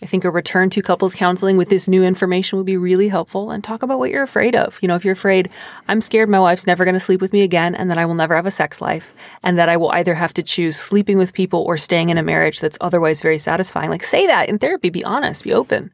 I 0.04 0.06
think 0.06 0.26
a 0.26 0.30
return 0.30 0.68
to 0.68 0.82
couples 0.82 1.14
counseling 1.14 1.56
with 1.56 1.70
this 1.70 1.88
new 1.88 2.04
information 2.04 2.58
would 2.58 2.66
be 2.66 2.76
really 2.76 3.08
helpful 3.08 3.50
and 3.50 3.64
talk 3.64 3.82
about 3.82 3.98
what 3.98 4.10
you're 4.10 4.22
afraid 4.22 4.54
of. 4.54 4.78
You 4.82 4.88
know, 4.88 4.96
if 4.96 5.02
you're 5.02 5.14
afraid, 5.14 5.48
I'm 5.88 6.02
scared 6.02 6.28
my 6.28 6.38
wife's 6.38 6.66
never 6.66 6.84
going 6.84 6.92
to 6.92 7.00
sleep 7.00 7.22
with 7.22 7.32
me 7.32 7.40
again 7.40 7.74
and 7.74 7.90
that 7.90 7.96
I 7.96 8.04
will 8.04 8.14
never 8.14 8.36
have 8.36 8.44
a 8.44 8.50
sex 8.50 8.82
life 8.82 9.14
and 9.42 9.58
that 9.58 9.70
I 9.70 9.78
will 9.78 9.90
either 9.92 10.12
have 10.12 10.34
to 10.34 10.42
choose 10.42 10.76
sleeping 10.76 11.16
with 11.16 11.32
people 11.32 11.60
or 11.60 11.78
staying 11.78 12.10
in 12.10 12.18
a 12.18 12.22
marriage 12.22 12.60
that's 12.60 12.76
otherwise 12.82 13.22
very 13.22 13.38
satisfying. 13.38 13.88
Like 13.88 14.04
say 14.04 14.26
that 14.26 14.50
in 14.50 14.58
therapy, 14.58 14.90
be 14.90 15.02
honest, 15.04 15.42
be 15.42 15.54
open. 15.54 15.90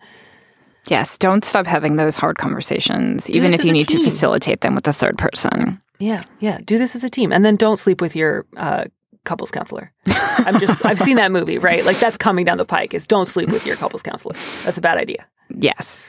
Yes, 0.89 1.17
don't 1.17 1.45
stop 1.45 1.69
having 1.69 1.95
those 1.95 2.17
hard 2.17 2.37
conversations, 2.37 3.31
even 3.31 3.55
if 3.55 3.65
you 3.65 3.71
need 3.71 3.87
to 3.91 4.03
facilitate 4.03 4.63
them 4.63 4.75
with 4.75 4.89
a 4.89 4.93
third 4.93 5.19
person. 5.19 5.81
Yeah, 6.01 6.25
yeah. 6.41 6.59
Do 6.65 6.79
this 6.79 6.97
as 6.97 7.05
a 7.05 7.11
team, 7.11 7.33
and 7.33 7.45
then 7.45 7.55
don't 7.55 7.77
sleep 7.77 8.01
with 8.01 8.17
your 8.17 8.45
uh, 8.57 8.87
couples 9.25 9.51
counselor. 9.51 9.93
I'm 10.07 10.59
just 10.61 10.85
I've 10.85 10.99
seen 10.99 11.17
that 11.17 11.33
movie, 11.33 11.59
right? 11.59 11.85
Like 11.85 11.99
that's 11.99 12.17
coming 12.17 12.45
down 12.45 12.59
the 12.59 12.65
pike. 12.65 12.95
Is 12.95 13.07
don't 13.07 13.27
sleep 13.27 13.51
with 13.51 13.67
your 13.67 13.77
couples 13.77 14.03
counselor. 14.03 14.35
That's 14.65 14.79
a 14.79 14.81
bad 14.81 14.99
idea. 14.99 15.27
Yes. 15.55 16.05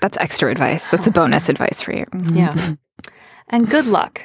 That's 0.00 0.18
extra 0.18 0.50
advice. 0.50 0.90
That's 0.90 1.06
a 1.06 1.10
bonus 1.12 1.48
advice 1.48 1.80
for 1.80 1.92
you. 1.94 2.06
Yeah. 2.32 2.74
and 3.48 3.68
good 3.70 3.86
luck. 3.86 4.22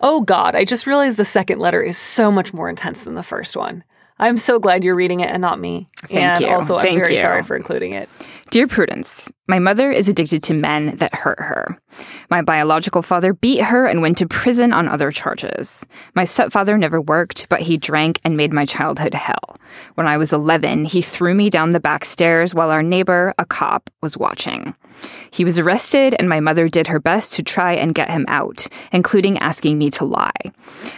Oh 0.00 0.20
God, 0.20 0.56
I 0.56 0.64
just 0.64 0.86
realized 0.86 1.16
the 1.16 1.24
second 1.24 1.60
letter 1.60 1.80
is 1.80 1.96
so 1.96 2.30
much 2.30 2.52
more 2.52 2.68
intense 2.68 3.04
than 3.04 3.14
the 3.14 3.22
first 3.22 3.56
one. 3.56 3.84
I'm 4.18 4.36
so 4.36 4.58
glad 4.58 4.84
you're 4.84 4.94
reading 4.94 5.20
it 5.20 5.30
and 5.30 5.40
not 5.40 5.58
me. 5.58 5.88
Thank 6.02 6.16
and 6.16 6.40
you. 6.40 6.48
also, 6.48 6.76
I'm 6.76 6.84
Thank 6.84 7.02
very 7.02 7.16
you. 7.16 7.20
sorry 7.20 7.42
for 7.42 7.56
including 7.56 7.92
it. 7.92 8.08
Dear 8.52 8.66
Prudence, 8.66 9.32
my 9.48 9.58
mother 9.58 9.90
is 9.90 10.10
addicted 10.10 10.42
to 10.42 10.52
men 10.52 10.96
that 10.96 11.14
hurt 11.14 11.40
her. 11.40 11.80
My 12.30 12.42
biological 12.42 13.00
father 13.00 13.32
beat 13.32 13.62
her 13.62 13.86
and 13.86 14.02
went 14.02 14.18
to 14.18 14.28
prison 14.28 14.74
on 14.74 14.88
other 14.88 15.10
charges. 15.10 15.86
My 16.14 16.24
stepfather 16.24 16.76
never 16.76 17.00
worked, 17.00 17.48
but 17.48 17.62
he 17.62 17.78
drank 17.78 18.20
and 18.24 18.36
made 18.36 18.52
my 18.52 18.66
childhood 18.66 19.14
hell. 19.14 19.56
When 19.94 20.06
I 20.06 20.18
was 20.18 20.34
11, 20.34 20.84
he 20.84 21.00
threw 21.00 21.34
me 21.34 21.48
down 21.48 21.70
the 21.70 21.80
back 21.80 22.04
stairs 22.04 22.54
while 22.54 22.70
our 22.70 22.82
neighbor, 22.82 23.32
a 23.38 23.46
cop, 23.46 23.88
was 24.02 24.18
watching. 24.18 24.74
He 25.30 25.44
was 25.44 25.58
arrested, 25.58 26.14
and 26.18 26.28
my 26.28 26.40
mother 26.40 26.68
did 26.68 26.88
her 26.88 27.00
best 27.00 27.32
to 27.34 27.42
try 27.42 27.72
and 27.72 27.94
get 27.94 28.10
him 28.10 28.26
out, 28.28 28.66
including 28.92 29.38
asking 29.38 29.78
me 29.78 29.90
to 29.92 30.04
lie. 30.04 30.52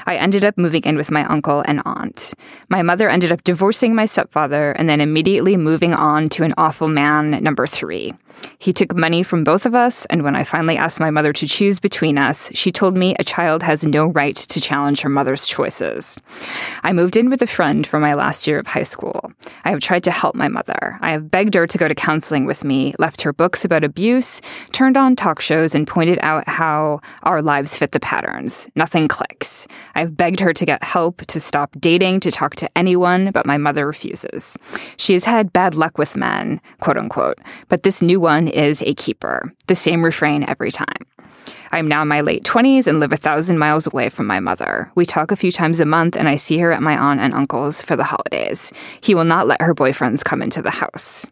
I 0.06 0.16
ended 0.16 0.44
up 0.44 0.58
moving 0.58 0.82
in 0.82 0.96
with 0.96 1.10
my 1.10 1.24
uncle 1.26 1.62
and 1.66 1.80
aunt. 1.84 2.34
My 2.68 2.82
mother 2.82 3.08
ended 3.08 3.30
up 3.30 3.44
divorcing 3.44 3.94
my 3.94 4.06
stepfather 4.06 4.72
and 4.72 4.88
then 4.88 5.00
immediately 5.00 5.56
moving 5.56 5.94
on 5.94 6.28
to 6.30 6.42
an 6.42 6.54
awful 6.58 6.88
man, 6.88 7.43
number 7.44 7.66
three. 7.66 8.14
He 8.58 8.72
took 8.72 8.96
money 8.96 9.22
from 9.22 9.44
both 9.44 9.66
of 9.66 9.74
us, 9.74 10.06
and 10.06 10.24
when 10.24 10.34
I 10.34 10.42
finally 10.42 10.76
asked 10.76 10.98
my 10.98 11.10
mother 11.10 11.32
to 11.32 11.46
choose 11.46 11.78
between 11.78 12.18
us, 12.18 12.50
she 12.54 12.72
told 12.72 12.96
me 12.96 13.14
a 13.18 13.24
child 13.24 13.62
has 13.62 13.84
no 13.84 14.06
right 14.06 14.34
to 14.34 14.60
challenge 14.60 15.02
her 15.02 15.08
mother's 15.08 15.46
choices. 15.46 16.20
I 16.82 16.92
moved 16.92 17.16
in 17.16 17.30
with 17.30 17.42
a 17.42 17.46
friend 17.46 17.86
for 17.86 18.00
my 18.00 18.14
last 18.14 18.46
year 18.46 18.58
of 18.58 18.66
high 18.66 18.82
school. 18.82 19.32
I 19.64 19.70
have 19.70 19.80
tried 19.80 20.04
to 20.04 20.10
help 20.10 20.34
my 20.34 20.48
mother. 20.48 20.98
I 21.00 21.10
have 21.12 21.30
begged 21.30 21.54
her 21.54 21.66
to 21.66 21.78
go 21.78 21.86
to 21.86 21.94
counseling 21.94 22.44
with 22.44 22.64
me, 22.64 22.94
left 22.98 23.22
her 23.22 23.32
books 23.32 23.64
about 23.64 23.84
abuse, 23.84 24.40
turned 24.72 24.96
on 24.96 25.14
talk 25.14 25.40
shows, 25.40 25.74
and 25.74 25.86
pointed 25.86 26.18
out 26.22 26.48
how 26.48 27.00
our 27.22 27.42
lives 27.42 27.78
fit 27.78 27.92
the 27.92 28.00
patterns. 28.00 28.68
Nothing 28.74 29.06
clicks. 29.08 29.68
I've 29.94 30.16
begged 30.16 30.40
her 30.40 30.52
to 30.52 30.64
get 30.64 30.82
help, 30.82 31.24
to 31.26 31.40
stop 31.40 31.76
dating, 31.78 32.20
to 32.20 32.30
talk 32.30 32.56
to 32.56 32.68
anyone, 32.76 33.30
but 33.30 33.46
my 33.46 33.58
mother 33.58 33.86
refuses. 33.86 34.56
She 34.96 35.12
has 35.12 35.24
had 35.24 35.52
bad 35.52 35.74
luck 35.74 35.98
with 35.98 36.16
men, 36.16 36.60
quote 36.80 36.96
unquote, 36.96 37.33
but 37.68 37.82
this 37.82 38.02
new 38.02 38.20
one 38.20 38.48
is 38.48 38.82
a 38.82 38.94
keeper. 38.94 39.52
The 39.66 39.74
same 39.74 40.04
refrain 40.04 40.44
every 40.44 40.70
time. 40.70 41.06
I'm 41.74 41.88
now 41.88 42.02
in 42.02 42.08
my 42.08 42.20
late 42.20 42.44
20s 42.44 42.86
and 42.86 43.00
live 43.00 43.12
a 43.12 43.16
thousand 43.16 43.58
miles 43.58 43.88
away 43.88 44.08
from 44.08 44.26
my 44.26 44.38
mother. 44.38 44.92
We 44.94 45.04
talk 45.04 45.32
a 45.32 45.36
few 45.36 45.50
times 45.50 45.80
a 45.80 45.84
month, 45.84 46.16
and 46.16 46.28
I 46.28 46.36
see 46.36 46.58
her 46.58 46.70
at 46.70 46.80
my 46.80 46.96
aunt 46.96 47.18
and 47.18 47.34
uncle's 47.34 47.82
for 47.82 47.96
the 47.96 48.04
holidays. 48.04 48.72
He 49.00 49.12
will 49.12 49.24
not 49.24 49.48
let 49.48 49.60
her 49.60 49.74
boyfriends 49.74 50.22
come 50.22 50.40
into 50.40 50.62
the 50.62 50.70
house. 50.70 51.26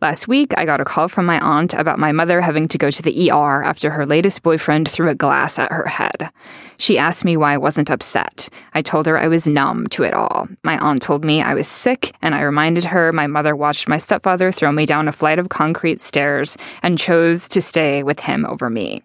Last 0.00 0.28
week, 0.28 0.54
I 0.56 0.64
got 0.64 0.80
a 0.80 0.84
call 0.84 1.08
from 1.08 1.26
my 1.26 1.40
aunt 1.40 1.74
about 1.74 1.98
my 1.98 2.12
mother 2.12 2.40
having 2.40 2.68
to 2.68 2.78
go 2.78 2.88
to 2.88 3.02
the 3.02 3.32
ER 3.32 3.64
after 3.64 3.90
her 3.90 4.06
latest 4.06 4.44
boyfriend 4.44 4.88
threw 4.88 5.08
a 5.08 5.14
glass 5.14 5.58
at 5.58 5.72
her 5.72 5.88
head. 5.88 6.30
She 6.78 6.96
asked 6.96 7.24
me 7.24 7.36
why 7.36 7.54
I 7.54 7.58
wasn't 7.58 7.90
upset. 7.90 8.48
I 8.72 8.82
told 8.82 9.06
her 9.06 9.18
I 9.18 9.26
was 9.26 9.48
numb 9.48 9.88
to 9.88 10.04
it 10.04 10.14
all. 10.14 10.46
My 10.62 10.78
aunt 10.78 11.02
told 11.02 11.24
me 11.24 11.42
I 11.42 11.54
was 11.54 11.66
sick, 11.66 12.14
and 12.22 12.32
I 12.32 12.42
reminded 12.42 12.84
her 12.84 13.12
my 13.12 13.26
mother 13.26 13.56
watched 13.56 13.88
my 13.88 13.98
stepfather 13.98 14.52
throw 14.52 14.70
me 14.70 14.86
down 14.86 15.08
a 15.08 15.12
flight 15.12 15.39
of 15.40 15.48
concrete 15.48 16.00
stairs 16.00 16.56
and 16.84 16.96
chose 16.96 17.48
to 17.48 17.60
stay 17.60 18.04
with 18.04 18.20
him 18.20 18.46
over 18.46 18.70
me. 18.70 19.02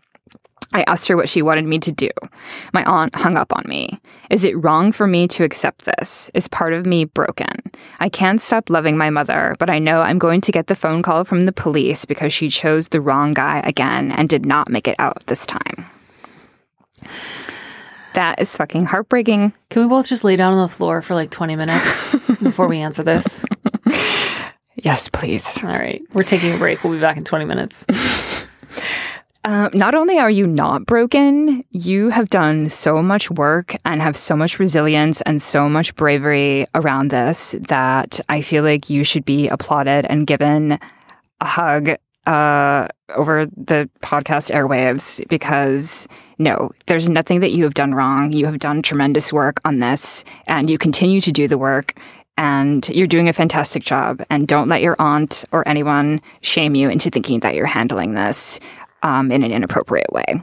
I 0.76 0.84
asked 0.88 1.08
her 1.08 1.16
what 1.16 1.30
she 1.30 1.42
wanted 1.42 1.66
me 1.66 1.80
to 1.80 1.92
do. 1.92 2.10
My 2.74 2.84
aunt 2.84 3.16
hung 3.16 3.38
up 3.38 3.54
on 3.56 3.64
me. 3.66 3.98
Is 4.30 4.44
it 4.44 4.62
wrong 4.62 4.92
for 4.92 5.08
me 5.08 5.26
to 5.30 5.46
accept 5.46 5.86
this? 5.86 6.30
Is 6.34 6.50
part 6.50 6.74
of 6.74 6.86
me 6.86 7.06
broken? 7.06 7.62
I 8.02 8.10
can't 8.10 8.42
stop 8.42 8.70
loving 8.70 8.98
my 8.98 9.10
mother, 9.10 9.56
but 9.58 9.70
I 9.70 9.80
know 9.80 10.02
I'm 10.02 10.20
going 10.20 10.42
to 10.42 10.52
get 10.52 10.68
the 10.68 10.76
phone 10.76 11.02
call 11.02 11.24
from 11.24 11.42
the 11.42 11.54
police 11.54 12.04
because 12.04 12.34
she 12.34 12.50
chose 12.50 12.90
the 12.90 13.00
wrong 13.00 13.34
guy 13.34 13.62
again 13.64 14.12
and 14.12 14.28
did 14.28 14.46
not 14.46 14.70
make 14.70 14.88
it 14.88 14.98
out 15.00 15.26
this 15.28 15.46
time. 15.46 15.86
That 18.16 18.42
is 18.42 18.56
fucking 18.56 18.86
heartbreaking. 18.86 19.54
Can 19.70 19.82
we 19.82 19.88
both 19.88 20.08
just 20.08 20.24
lay 20.24 20.36
down 20.36 20.54
on 20.54 20.62
the 20.62 20.74
floor 20.74 21.02
for 21.02 21.16
like 21.16 21.32
20 21.32 21.56
minutes 21.56 22.16
before 22.42 22.68
we 22.68 22.80
answer 22.80 23.04
this? 23.04 23.46
Yes, 24.86 25.10
please. 25.10 25.48
All 25.64 25.70
right. 25.70 26.04
We're 26.14 26.22
taking 26.22 26.54
a 26.54 26.60
break. 26.60 26.84
We'll 26.84 26.94
be 26.94 27.00
back 27.00 27.18
in 27.18 27.24
20 27.24 27.44
minutes. 27.46 27.88
Um, 29.44 29.72
not 29.74 29.96
only 29.96 30.20
are 30.20 30.30
you 30.30 30.46
not 30.46 30.86
broken, 30.86 31.64
you 31.72 32.10
have 32.10 32.30
done 32.30 32.70
so 32.70 33.02
much 33.02 33.32
work 33.32 33.76
and 33.84 34.00
have 34.00 34.16
so 34.16 34.36
much 34.36 34.60
resilience 34.60 35.22
and 35.22 35.42
so 35.42 35.68
much 35.68 35.96
bravery 35.96 36.68
around 36.76 37.10
this 37.10 37.56
that 37.68 38.20
I 38.30 38.44
feel 38.44 38.64
like 38.64 38.88
you 38.88 39.04
should 39.04 39.26
be 39.26 39.48
applauded 39.48 40.06
and 40.06 40.28
given 40.28 40.78
a 41.42 41.46
hug 41.46 41.90
uh, 42.28 42.88
over 43.16 43.48
the 43.58 43.90
podcast 44.02 44.52
airwaves 44.52 45.28
because 45.30 46.08
no, 46.38 46.70
there's 46.86 47.10
nothing 47.10 47.40
that 47.40 47.54
you 47.54 47.64
have 47.64 47.74
done 47.74 47.96
wrong. 47.96 48.32
You 48.32 48.46
have 48.46 48.60
done 48.60 48.84
tremendous 48.84 49.34
work 49.34 49.60
on 49.66 49.80
this 49.80 50.24
and 50.46 50.70
you 50.70 50.78
continue 50.78 51.22
to 51.22 51.32
do 51.32 51.48
the 51.48 51.58
work 51.58 51.96
and 52.38 52.88
you're 52.90 53.08
doing 53.08 53.30
a 53.30 53.34
fantastic 53.34 53.84
job. 53.84 54.24
And 54.30 54.48
don't 54.48 54.70
let 54.70 54.82
your 54.82 54.96
aunt 55.00 55.46
or 55.52 55.68
anyone 55.68 56.22
shame 56.42 56.76
you 56.76 56.90
into 56.90 57.10
thinking 57.10 57.40
that 57.42 57.56
you're 57.56 57.66
handling 57.66 58.14
this 58.14 58.60
um, 59.04 59.32
in 59.32 59.44
an 59.44 59.52
inappropriate 59.52 60.12
way. 60.12 60.42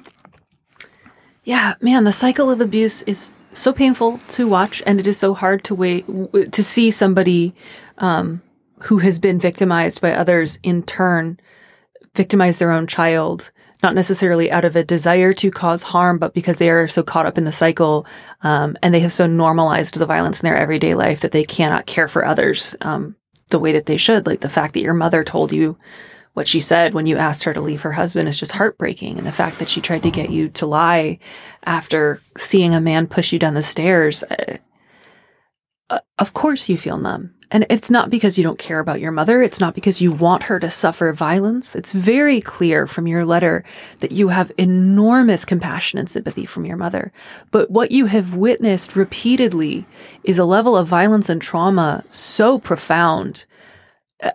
Yeah, 1.45 1.75
man, 1.81 2.05
the 2.05 2.13
cycle 2.13 2.51
of 2.51 2.61
abuse 2.61 3.03
is 3.03 3.33
so 3.53 3.73
painful 3.73 4.21
to 4.29 4.47
watch, 4.49 4.83
and 4.87 5.01
it 5.01 5.07
is 5.07 5.19
so 5.19 5.35
hard 5.35 5.65
to 5.65 5.75
wait 5.75 6.07
to 6.53 6.63
see 6.63 6.91
somebody 6.91 7.55
um, 7.99 8.41
who 8.81 8.99
has 8.99 9.19
been 9.19 9.39
victimized 9.39 10.01
by 10.01 10.13
others 10.13 10.59
in 10.63 10.83
turn 10.83 11.39
victimize 12.15 12.59
their 12.59 12.71
own 12.71 12.87
child, 12.87 13.51
not 13.83 13.95
necessarily 13.95 14.51
out 14.51 14.65
of 14.65 14.77
a 14.77 14.85
desire 14.85 15.33
to 15.35 15.51
cause 15.51 15.83
harm, 15.83 16.19
but 16.19 16.35
because 16.35 16.59
they 16.59 16.71
are 16.71 16.89
so 16.89 17.03
caught 17.03 17.27
up 17.27 17.39
in 17.39 17.45
the 17.45 17.53
cycle, 17.53 18.07
um, 18.43 18.77
and 18.83 18.95
they 18.95 19.01
have 19.01 19.13
so 19.13 19.27
normalized 19.27 19.95
the 19.95 20.07
violence 20.07 20.41
in 20.41 20.47
their 20.47 20.57
everyday 20.57 20.95
life 20.95 21.21
that 21.21 21.33
they 21.33 21.45
cannot 21.45 21.87
care 21.87 22.09
for 22.09 22.25
others 22.25 22.77
um, 22.81 23.17
the 23.49 23.59
way 23.59 23.73
that 23.73 23.87
they 23.87 23.97
should. 23.97 24.27
Like 24.27 24.41
the 24.41 24.49
fact 24.49 24.75
that 24.75 24.81
your 24.81 24.95
mother 24.95 25.25
told 25.25 25.53
you 25.53 25.79
what 26.35 26.49
she 26.49 26.61
said 26.61 26.95
when 26.95 27.07
you 27.07 27.17
asked 27.17 27.45
her 27.45 27.53
to 27.53 27.61
leave 27.61 27.83
her 27.83 27.93
husband 27.93 28.29
is 28.29 28.39
just 28.39 28.53
heartbreaking. 28.53 29.19
And 29.19 29.27
the 29.27 29.33
fact 29.33 29.59
that 29.59 29.69
she 29.69 29.81
tried 29.81 30.03
to 30.05 30.11
get 30.11 30.31
you 30.31 30.49
to 30.51 30.67
lie 30.67 31.19
after 31.65 32.21
seeing 32.39 32.75
a 32.75 32.81
man 32.81 33.07
push 33.07 33.33
you 33.33 33.39
down 33.39 33.55
the 33.55 33.63
stairs, 33.63 34.25
uh, 34.25 34.57
uh, 35.91 35.99
of 36.19 36.33
course 36.33 36.69
you 36.69 36.79
feel 36.79 36.99
numb. 36.99 37.35
And 37.53 37.67
it's 37.69 37.91
not 37.91 38.09
because 38.09 38.39
you 38.39 38.43
don't 38.43 38.59
care 38.59 38.79
about 38.79 38.99
your 38.99 39.13
mother. 39.13 39.43
It's 39.43 39.61
not 39.61 39.75
because 39.75 40.01
you 40.01 40.11
want 40.11 40.45
her 40.45 40.59
to 40.59 40.71
suffer 40.71 41.13
violence. 41.13 41.77
It's 41.77 41.93
very 41.93 42.41
clear 42.41 42.87
from 42.87 43.07
your 43.07 43.27
letter 43.27 43.63
that 44.01 44.11
you 44.11 44.29
have 44.29 44.51
enormous 44.57 45.45
compassion 45.45 45.99
and 45.99 46.09
sympathy 46.09 46.47
from 46.47 46.65
your 46.65 46.79
mother. 46.79 47.13
But 47.51 47.71
what 47.71 47.93
you 47.93 48.07
have 48.07 48.33
witnessed 48.33 48.97
repeatedly 48.97 49.87
is 50.25 50.39
a 50.39 50.47
level 50.47 50.79
of 50.79 50.89
violence 50.89 51.29
and 51.29 51.43
trauma 51.43 52.05
so 52.09 52.59
profound 52.59 53.45
uh, 54.23 54.31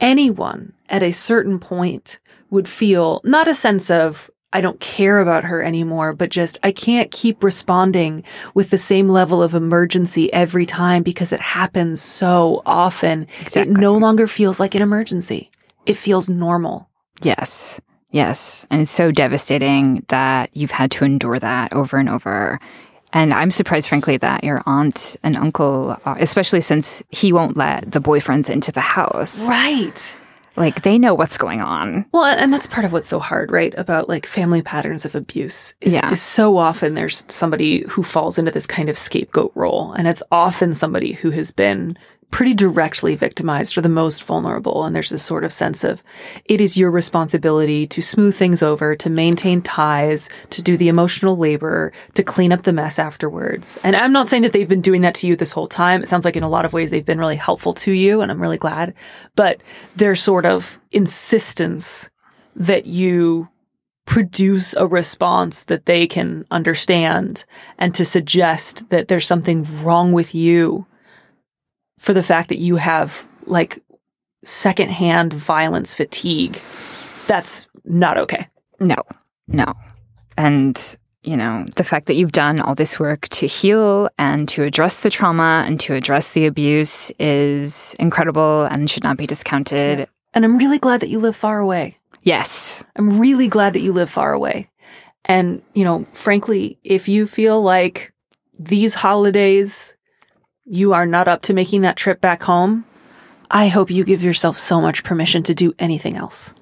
anyone 0.00 0.74
at 0.90 1.02
a 1.02 1.12
certain 1.12 1.58
point 1.58 2.20
would 2.50 2.68
feel 2.68 3.22
not 3.24 3.48
a 3.48 3.54
sense 3.54 3.90
of, 3.90 4.30
I 4.52 4.60
don't 4.62 4.80
care 4.80 5.20
about 5.20 5.44
her 5.44 5.62
anymore, 5.62 6.14
but 6.14 6.30
just, 6.30 6.58
I 6.62 6.72
can't 6.72 7.10
keep 7.10 7.42
responding 7.42 8.24
with 8.54 8.70
the 8.70 8.78
same 8.78 9.08
level 9.08 9.42
of 9.42 9.54
emergency 9.54 10.32
every 10.32 10.64
time 10.64 11.02
because 11.02 11.32
it 11.32 11.40
happens 11.40 12.00
so 12.00 12.62
often. 12.64 13.26
Exactly. 13.40 13.62
It 13.72 13.78
no 13.78 13.94
longer 13.96 14.26
feels 14.26 14.58
like 14.58 14.74
an 14.74 14.80
emergency. 14.80 15.50
It 15.84 15.98
feels 15.98 16.30
normal. 16.30 16.88
Yes. 17.22 17.80
Yes. 18.10 18.64
And 18.70 18.80
it's 18.80 18.90
so 18.90 19.10
devastating 19.10 20.04
that 20.08 20.56
you've 20.56 20.70
had 20.70 20.90
to 20.92 21.04
endure 21.04 21.38
that 21.38 21.74
over 21.74 21.98
and 21.98 22.08
over. 22.08 22.58
And 23.12 23.34
I'm 23.34 23.50
surprised, 23.50 23.88
frankly, 23.88 24.16
that 24.18 24.44
your 24.44 24.62
aunt 24.66 25.16
and 25.22 25.36
uncle, 25.36 25.96
uh, 26.06 26.14
especially 26.18 26.60
since 26.62 27.02
he 27.10 27.32
won't 27.32 27.56
let 27.56 27.90
the 27.90 28.00
boyfriends 28.00 28.48
into 28.48 28.72
the 28.72 28.80
house, 28.80 29.46
Right. 29.46 30.14
Like 30.58 30.82
they 30.82 30.98
know 30.98 31.14
what's 31.14 31.38
going 31.38 31.60
on. 31.60 32.04
Well, 32.12 32.24
and 32.24 32.52
that's 32.52 32.66
part 32.66 32.84
of 32.84 32.92
what's 32.92 33.08
so 33.08 33.18
hard, 33.18 33.50
right? 33.50 33.74
About 33.76 34.08
like 34.08 34.26
family 34.26 34.62
patterns 34.62 35.04
of 35.04 35.14
abuse 35.14 35.74
is, 35.80 35.94
Yeah. 35.94 36.10
is 36.10 36.20
so 36.22 36.56
often 36.56 36.94
there's 36.94 37.24
somebody 37.28 37.84
who 37.88 38.02
falls 38.02 38.38
into 38.38 38.50
this 38.50 38.66
kind 38.66 38.88
of 38.88 38.98
scapegoat 38.98 39.52
role. 39.54 39.92
And 39.92 40.06
it's 40.08 40.22
often 40.32 40.74
somebody 40.74 41.12
who 41.12 41.30
has 41.30 41.50
been 41.50 41.96
pretty 42.30 42.52
directly 42.52 43.14
victimized 43.14 43.76
or 43.78 43.80
the 43.80 43.88
most 43.88 44.22
vulnerable. 44.22 44.84
And 44.84 44.94
there's 44.94 45.10
this 45.10 45.22
sort 45.22 45.44
of 45.44 45.52
sense 45.52 45.82
of 45.82 46.02
it 46.44 46.60
is 46.60 46.76
your 46.76 46.90
responsibility 46.90 47.86
to 47.86 48.02
smooth 48.02 48.34
things 48.34 48.62
over, 48.62 48.94
to 48.96 49.08
maintain 49.10 49.62
ties, 49.62 50.28
to 50.50 50.60
do 50.60 50.76
the 50.76 50.88
emotional 50.88 51.36
labor, 51.36 51.92
to 52.14 52.22
clean 52.22 52.52
up 52.52 52.62
the 52.62 52.72
mess 52.72 52.98
afterwards. 52.98 53.78
And 53.82 53.96
I'm 53.96 54.12
not 54.12 54.28
saying 54.28 54.42
that 54.42 54.52
they've 54.52 54.68
been 54.68 54.82
doing 54.82 55.00
that 55.02 55.14
to 55.16 55.26
you 55.26 55.36
this 55.36 55.52
whole 55.52 55.68
time. 55.68 56.02
It 56.02 56.08
sounds 56.08 56.24
like 56.24 56.36
in 56.36 56.42
a 56.42 56.50
lot 56.50 56.64
of 56.64 56.72
ways 56.72 56.90
they've 56.90 57.04
been 57.04 57.18
really 57.18 57.36
helpful 57.36 57.72
to 57.74 57.92
you. 57.92 58.20
And 58.20 58.30
I'm 58.30 58.42
really 58.42 58.58
glad. 58.58 58.94
But 59.34 59.62
their 59.96 60.14
sort 60.14 60.44
of 60.44 60.78
insistence 60.90 62.10
that 62.54 62.86
you 62.86 63.48
produce 64.04 64.74
a 64.74 64.86
response 64.86 65.64
that 65.64 65.86
they 65.86 66.06
can 66.06 66.44
understand 66.50 67.44
and 67.78 67.94
to 67.94 68.04
suggest 68.04 68.88
that 68.88 69.08
there's 69.08 69.26
something 69.26 69.66
wrong 69.82 70.12
with 70.12 70.34
you 70.34 70.86
for 71.98 72.14
the 72.14 72.22
fact 72.22 72.48
that 72.48 72.58
you 72.58 72.76
have 72.76 73.28
like 73.46 73.82
secondhand 74.44 75.32
violence 75.32 75.94
fatigue. 75.94 76.60
That's 77.26 77.68
not 77.84 78.18
okay. 78.18 78.48
No, 78.80 78.96
no. 79.46 79.74
And, 80.36 80.96
you 81.22 81.36
know, 81.36 81.66
the 81.76 81.84
fact 81.84 82.06
that 82.06 82.14
you've 82.14 82.32
done 82.32 82.60
all 82.60 82.74
this 82.74 83.00
work 83.00 83.28
to 83.30 83.46
heal 83.46 84.08
and 84.18 84.48
to 84.50 84.62
address 84.62 85.00
the 85.00 85.10
trauma 85.10 85.64
and 85.66 85.80
to 85.80 85.94
address 85.94 86.32
the 86.32 86.46
abuse 86.46 87.10
is 87.18 87.94
incredible 87.98 88.62
and 88.64 88.88
should 88.88 89.02
not 89.02 89.16
be 89.16 89.26
discounted. 89.26 90.08
And 90.32 90.44
I'm 90.44 90.56
really 90.58 90.78
glad 90.78 91.00
that 91.00 91.08
you 91.08 91.18
live 91.18 91.36
far 91.36 91.58
away. 91.58 91.98
Yes. 92.22 92.84
I'm 92.96 93.18
really 93.18 93.48
glad 93.48 93.72
that 93.72 93.80
you 93.80 93.92
live 93.92 94.10
far 94.10 94.32
away. 94.32 94.70
And, 95.24 95.60
you 95.74 95.84
know, 95.84 96.06
frankly, 96.12 96.78
if 96.84 97.08
you 97.08 97.26
feel 97.26 97.60
like 97.60 98.12
these 98.58 98.94
holidays 98.94 99.96
you 100.68 100.92
are 100.92 101.06
not 101.06 101.28
up 101.28 101.42
to 101.42 101.54
making 101.54 101.80
that 101.82 101.96
trip 101.96 102.20
back 102.20 102.42
home, 102.42 102.84
I 103.50 103.68
hope 103.68 103.90
you 103.90 104.04
give 104.04 104.22
yourself 104.22 104.58
so 104.58 104.80
much 104.80 105.04
permission 105.04 105.42
to 105.44 105.54
do 105.54 105.72
anything 105.78 106.16
else. 106.16 106.54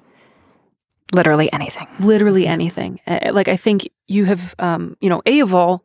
Literally 1.13 1.51
anything. 1.51 1.87
Literally 1.99 2.47
anything. 2.47 2.99
Like, 3.07 3.47
I 3.47 3.55
think 3.55 3.89
you 4.07 4.25
have, 4.25 4.55
um, 4.59 4.97
you 4.99 5.09
know, 5.09 5.21
A 5.25 5.39
of 5.41 5.53
all, 5.53 5.83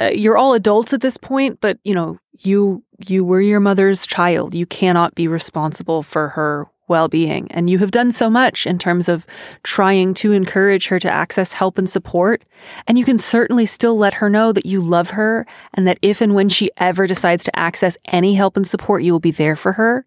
uh, 0.00 0.06
you're 0.06 0.36
all 0.36 0.54
adults 0.54 0.92
at 0.92 1.00
this 1.00 1.16
point, 1.16 1.60
but, 1.60 1.78
you 1.82 1.94
know, 1.94 2.18
you, 2.38 2.84
you 3.06 3.24
were 3.24 3.40
your 3.40 3.60
mother's 3.60 4.06
child. 4.06 4.54
You 4.54 4.66
cannot 4.66 5.14
be 5.14 5.28
responsible 5.28 6.02
for 6.02 6.30
her 6.30 6.66
well 6.88 7.08
being. 7.08 7.50
And 7.52 7.68
you 7.68 7.78
have 7.78 7.90
done 7.90 8.12
so 8.12 8.28
much 8.30 8.66
in 8.66 8.78
terms 8.78 9.08
of 9.08 9.26
trying 9.62 10.14
to 10.14 10.32
encourage 10.32 10.88
her 10.88 10.98
to 10.98 11.10
access 11.10 11.52
help 11.52 11.78
and 11.78 11.88
support. 11.88 12.44
And 12.86 12.98
you 12.98 13.04
can 13.04 13.18
certainly 13.18 13.66
still 13.66 13.96
let 13.96 14.14
her 14.14 14.28
know 14.28 14.52
that 14.52 14.66
you 14.66 14.80
love 14.80 15.10
her 15.10 15.46
and 15.74 15.86
that 15.86 15.98
if 16.02 16.20
and 16.20 16.34
when 16.34 16.48
she 16.48 16.70
ever 16.76 17.06
decides 17.06 17.44
to 17.44 17.58
access 17.58 17.96
any 18.06 18.34
help 18.34 18.56
and 18.56 18.66
support, 18.66 19.02
you 19.02 19.12
will 19.12 19.20
be 19.20 19.30
there 19.30 19.56
for 19.56 19.72
her. 19.72 20.06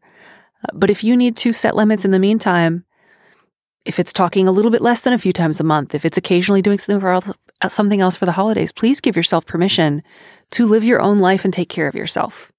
Uh, 0.63 0.71
But 0.73 0.89
if 0.89 1.03
you 1.03 1.15
need 1.15 1.37
to 1.37 1.53
set 1.53 1.75
limits 1.75 2.05
in 2.05 2.11
the 2.11 2.19
meantime, 2.19 2.85
if 3.85 3.99
it's 3.99 4.13
talking 4.13 4.47
a 4.47 4.51
little 4.51 4.71
bit 4.71 4.81
less 4.81 5.01
than 5.01 5.13
a 5.13 5.17
few 5.17 5.33
times 5.33 5.59
a 5.59 5.63
month, 5.63 5.95
if 5.95 6.05
it's 6.05 6.17
occasionally 6.17 6.61
doing 6.61 6.77
something, 6.77 7.01
for, 7.01 7.11
el- 7.11 7.69
something 7.69 7.99
else 7.99 8.15
for 8.15 8.25
the 8.25 8.33
holidays, 8.33 8.71
please 8.71 9.01
give 9.01 9.15
yourself 9.15 9.45
permission 9.45 10.03
to 10.51 10.67
live 10.67 10.83
your 10.83 11.01
own 11.01 11.19
life 11.19 11.43
and 11.45 11.53
take 11.53 11.69
care 11.69 11.87
of 11.87 11.95
yourself 11.95 12.51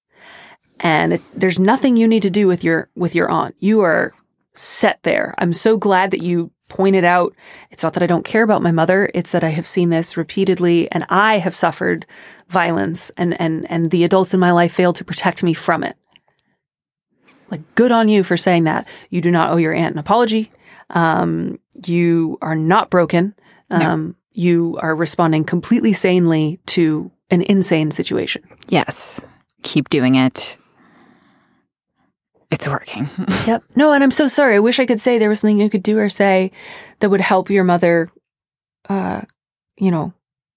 and 0.82 1.14
it, 1.14 1.22
there's 1.32 1.60
nothing 1.60 1.96
you 1.96 2.08
need 2.08 2.22
to 2.22 2.30
do 2.30 2.46
with 2.46 2.62
your 2.62 2.90
with 2.94 3.14
your 3.14 3.30
aunt. 3.30 3.54
You 3.58 3.80
are 3.80 4.12
set 4.54 5.02
there. 5.04 5.34
I'm 5.38 5.54
so 5.54 5.78
glad 5.78 6.10
that 6.10 6.22
you 6.22 6.50
pointed 6.68 7.04
out 7.04 7.34
it's 7.70 7.82
not 7.82 7.92
that 7.94 8.02
I 8.02 8.06
don't 8.06 8.24
care 8.24 8.42
about 8.42 8.62
my 8.62 8.72
mother, 8.72 9.10
it's 9.14 9.32
that 9.32 9.44
I 9.44 9.50
have 9.50 9.66
seen 9.66 9.90
this 9.90 10.16
repeatedly 10.16 10.90
and 10.90 11.06
I 11.08 11.38
have 11.38 11.54
suffered 11.54 12.04
violence 12.48 13.10
and 13.16 13.40
and 13.40 13.70
and 13.70 13.90
the 13.90 14.04
adults 14.04 14.34
in 14.34 14.40
my 14.40 14.52
life 14.52 14.74
failed 14.74 14.96
to 14.96 15.04
protect 15.04 15.42
me 15.42 15.54
from 15.54 15.84
it. 15.84 15.96
Like 17.50 17.74
good 17.74 17.92
on 17.92 18.08
you 18.08 18.24
for 18.24 18.36
saying 18.36 18.64
that. 18.64 18.88
You 19.10 19.20
do 19.20 19.30
not 19.30 19.50
owe 19.50 19.58
your 19.58 19.74
aunt 19.74 19.94
an 19.94 19.98
apology. 19.98 20.50
Um, 20.90 21.58
you 21.86 22.38
are 22.42 22.56
not 22.56 22.90
broken. 22.90 23.34
Um, 23.70 24.16
you 24.32 24.78
are 24.82 24.94
responding 24.94 25.44
completely 25.44 25.92
sanely 25.92 26.60
to 26.66 27.10
an 27.30 27.42
insane 27.42 27.90
situation. 27.90 28.42
Yes. 28.68 29.20
Keep 29.62 29.88
doing 29.88 30.16
it. 30.16 30.58
It's 32.52 32.68
working. 32.68 33.08
Yep. 33.46 33.64
No, 33.74 33.92
and 33.92 34.04
I'm 34.04 34.12
so 34.12 34.28
sorry. 34.28 34.54
I 34.54 34.60
wish 34.60 34.78
I 34.78 34.86
could 34.86 35.00
say 35.00 35.18
there 35.18 35.28
was 35.28 35.40
something 35.40 35.58
you 35.58 35.68
could 35.68 35.82
do 35.82 35.98
or 35.98 36.08
say 36.08 36.52
that 37.00 37.08
would 37.10 37.20
help 37.20 37.50
your 37.50 37.64
mother, 37.64 38.08
uh, 38.88 39.22
you 39.76 39.90
know, 39.90 40.12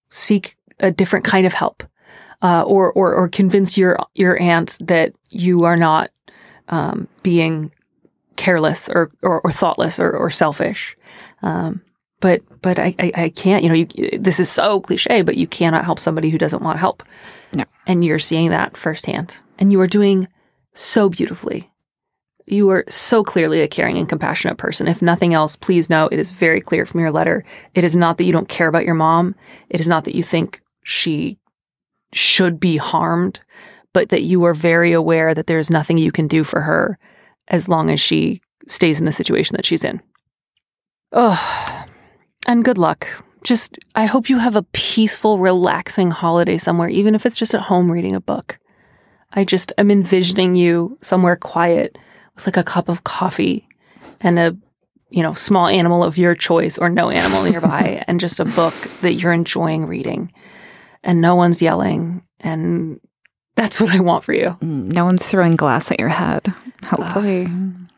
seek 0.09 0.55
a 0.79 0.91
different 0.91 1.25
kind 1.25 1.47
of 1.47 1.53
help, 1.53 1.83
uh, 2.43 2.61
or 2.61 2.91
or 2.93 3.15
or 3.15 3.27
convince 3.27 3.75
your 3.75 3.97
your 4.13 4.39
aunt 4.39 4.77
that 4.81 5.13
you 5.31 5.63
are 5.63 5.77
not 5.77 6.11
um, 6.69 7.07
being 7.23 7.71
careless 8.35 8.87
or, 8.87 9.09
or 9.23 9.41
or 9.41 9.51
thoughtless 9.51 9.99
or 9.99 10.11
or 10.11 10.29
selfish. 10.29 10.95
Um, 11.41 11.81
but 12.19 12.41
but 12.61 12.77
I, 12.77 12.93
I 12.99 13.11
I 13.15 13.29
can't. 13.29 13.63
You 13.63 13.69
know, 13.69 13.75
you, 13.75 14.19
this 14.19 14.39
is 14.39 14.49
so 14.49 14.79
cliche, 14.79 15.23
but 15.23 15.37
you 15.37 15.47
cannot 15.47 15.85
help 15.85 15.99
somebody 15.99 16.29
who 16.29 16.37
doesn't 16.37 16.61
want 16.61 16.77
help. 16.77 17.01
No. 17.53 17.63
and 17.87 18.03
you're 18.05 18.19
seeing 18.19 18.49
that 18.51 18.77
firsthand, 18.77 19.35
and 19.57 19.71
you 19.71 19.79
are 19.81 19.87
doing 19.87 20.27
so 20.73 21.09
beautifully. 21.09 21.71
You 22.47 22.69
are 22.69 22.85
so 22.87 23.23
clearly 23.23 23.61
a 23.61 23.67
caring 23.67 23.97
and 23.97 24.07
compassionate 24.07 24.57
person. 24.57 24.87
If 24.87 25.01
nothing 25.01 25.33
else, 25.33 25.55
please 25.55 25.89
know 25.89 26.07
it 26.07 26.19
is 26.19 26.29
very 26.29 26.61
clear 26.61 26.85
from 26.85 26.99
your 26.99 27.11
letter. 27.11 27.43
It 27.73 27.83
is 27.83 27.95
not 27.95 28.17
that 28.17 28.25
you 28.25 28.31
don't 28.31 28.49
care 28.49 28.67
about 28.67 28.85
your 28.85 28.93
mom. 28.93 29.35
It 29.69 29.81
is 29.81 29.87
not 29.87 30.03
that 30.03 30.15
you 30.15 30.21
think 30.21 30.61
she 30.83 31.39
should 32.13 32.59
be 32.59 32.77
harmed, 32.77 33.39
but 33.93 34.09
that 34.09 34.25
you 34.25 34.43
are 34.43 34.53
very 34.53 34.93
aware 34.93 35.33
that 35.33 35.47
there's 35.47 35.71
nothing 35.71 35.97
you 35.97 36.11
can 36.11 36.27
do 36.27 36.43
for 36.43 36.61
her 36.61 36.99
as 37.47 37.67
long 37.67 37.89
as 37.89 37.99
she 37.99 38.41
stays 38.67 38.99
in 38.99 39.05
the 39.05 39.11
situation 39.11 39.55
that 39.55 39.65
she's 39.65 39.83
in. 39.83 40.01
Oh, 41.11 41.85
and 42.47 42.63
good 42.63 42.77
luck. 42.77 43.07
Just, 43.43 43.77
I 43.95 44.05
hope 44.05 44.29
you 44.29 44.39
have 44.39 44.55
a 44.55 44.63
peaceful, 44.63 45.39
relaxing 45.39 46.11
holiday 46.11 46.57
somewhere, 46.57 46.89
even 46.89 47.15
if 47.15 47.25
it's 47.25 47.37
just 47.37 47.53
at 47.53 47.61
home 47.61 47.91
reading 47.91 48.15
a 48.15 48.21
book. 48.21 48.59
I 49.31 49.43
just 49.43 49.73
am 49.77 49.91
envisioning 49.91 50.55
you 50.55 50.97
somewhere 51.01 51.35
quiet 51.35 51.97
with 52.35 52.45
like 52.47 52.57
a 52.57 52.63
cup 52.63 52.89
of 52.89 53.03
coffee 53.03 53.67
and 54.21 54.37
a, 54.39 54.57
you 55.09 55.23
know, 55.23 55.33
small 55.33 55.67
animal 55.67 56.03
of 56.03 56.17
your 56.17 56.35
choice 56.35 56.77
or 56.77 56.89
no 56.89 57.09
animal 57.09 57.43
nearby 57.43 58.03
and 58.07 58.19
just 58.19 58.39
a 58.39 58.45
book 58.45 58.73
that 59.01 59.13
you're 59.13 59.33
enjoying 59.33 59.85
reading 59.85 60.31
and 61.03 61.21
no 61.21 61.35
one's 61.35 61.61
yelling. 61.61 62.23
And 62.41 62.99
that's 63.55 63.79
what 63.79 63.93
I 63.95 63.99
want 63.99 64.23
for 64.23 64.33
you. 64.33 64.57
Mm, 64.61 64.91
No 64.91 65.05
one's 65.05 65.25
throwing 65.25 65.55
glass 65.55 65.91
at 65.91 65.99
your 65.99 66.09
head. 66.09 66.53
Hopefully. 66.85 67.47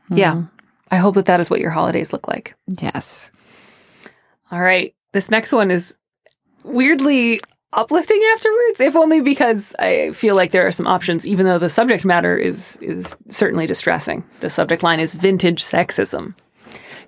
Yeah. 0.10 0.44
I 0.92 0.98
hope 0.98 1.16
that 1.16 1.26
that 1.26 1.40
is 1.40 1.50
what 1.50 1.60
your 1.60 1.72
holidays 1.72 2.14
look 2.14 2.28
like. 2.28 2.56
Yes. 2.68 3.32
All 4.52 4.62
right. 4.62 4.94
This 5.14 5.30
next 5.32 5.52
one 5.52 5.72
is 5.72 5.96
weirdly 6.64 7.40
uplifting 7.74 8.22
afterwards, 8.34 8.80
if 8.80 8.96
only 8.96 9.22
because 9.22 9.76
I 9.80 10.12
feel 10.12 10.36
like 10.36 10.52
there 10.52 10.66
are 10.68 10.72
some 10.72 10.88
options, 10.88 11.26
even 11.28 11.46
though 11.46 11.60
the 11.60 11.70
subject 11.70 12.06
matter 12.06 12.38
is 12.38 12.78
is 12.82 13.16
certainly 13.30 13.66
distressing. 13.66 14.24
The 14.40 14.50
subject 14.50 14.84
line 14.84 15.00
is 15.00 15.16
vintage 15.16 15.64
sexism. 15.64 16.36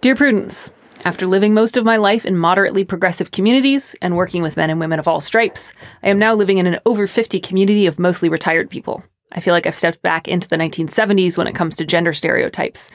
Dear 0.01 0.15
Prudence, 0.15 0.71
after 1.05 1.25
living 1.25 1.53
most 1.53 1.77
of 1.77 1.85
my 1.85 1.97
life 1.97 2.25
in 2.25 2.37
moderately 2.37 2.83
progressive 2.83 3.31
communities 3.31 3.95
and 4.01 4.15
working 4.15 4.41
with 4.41 4.57
men 4.57 4.69
and 4.69 4.79
women 4.79 4.99
of 4.99 5.07
all 5.07 5.21
stripes, 5.21 5.73
I 6.03 6.09
am 6.09 6.19
now 6.19 6.33
living 6.33 6.57
in 6.57 6.67
an 6.67 6.79
over 6.85 7.07
50 7.07 7.39
community 7.39 7.85
of 7.85 7.99
mostly 7.99 8.27
retired 8.29 8.69
people. 8.69 9.03
I 9.31 9.39
feel 9.39 9.53
like 9.53 9.65
I've 9.65 9.75
stepped 9.75 10.01
back 10.01 10.27
into 10.27 10.47
the 10.47 10.57
1970s 10.57 11.37
when 11.37 11.47
it 11.47 11.55
comes 11.55 11.75
to 11.77 11.85
gender 11.85 12.13
stereotypes. 12.13 12.89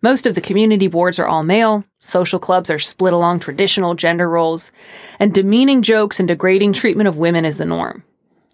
Most 0.00 0.26
of 0.26 0.36
the 0.36 0.40
community 0.40 0.86
boards 0.86 1.18
are 1.18 1.26
all 1.26 1.42
male, 1.42 1.84
social 1.98 2.38
clubs 2.38 2.70
are 2.70 2.78
split 2.78 3.12
along 3.12 3.40
traditional 3.40 3.96
gender 3.96 4.30
roles, 4.30 4.70
and 5.18 5.34
demeaning 5.34 5.82
jokes 5.82 6.20
and 6.20 6.28
degrading 6.28 6.72
treatment 6.72 7.08
of 7.08 7.18
women 7.18 7.44
is 7.44 7.58
the 7.58 7.64
norm. 7.64 8.04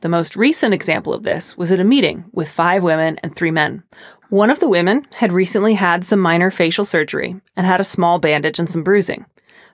The 0.00 0.08
most 0.08 0.36
recent 0.36 0.72
example 0.72 1.12
of 1.12 1.22
this 1.22 1.54
was 1.56 1.70
at 1.70 1.80
a 1.80 1.84
meeting 1.84 2.24
with 2.32 2.48
five 2.48 2.82
women 2.82 3.18
and 3.22 3.36
three 3.36 3.50
men. 3.50 3.82
One 4.30 4.48
of 4.48 4.58
the 4.58 4.68
women 4.68 5.06
had 5.16 5.32
recently 5.32 5.74
had 5.74 6.06
some 6.06 6.18
minor 6.18 6.50
facial 6.50 6.86
surgery 6.86 7.36
and 7.56 7.66
had 7.66 7.80
a 7.80 7.84
small 7.84 8.18
bandage 8.18 8.58
and 8.58 8.68
some 8.68 8.82
bruising. 8.82 9.26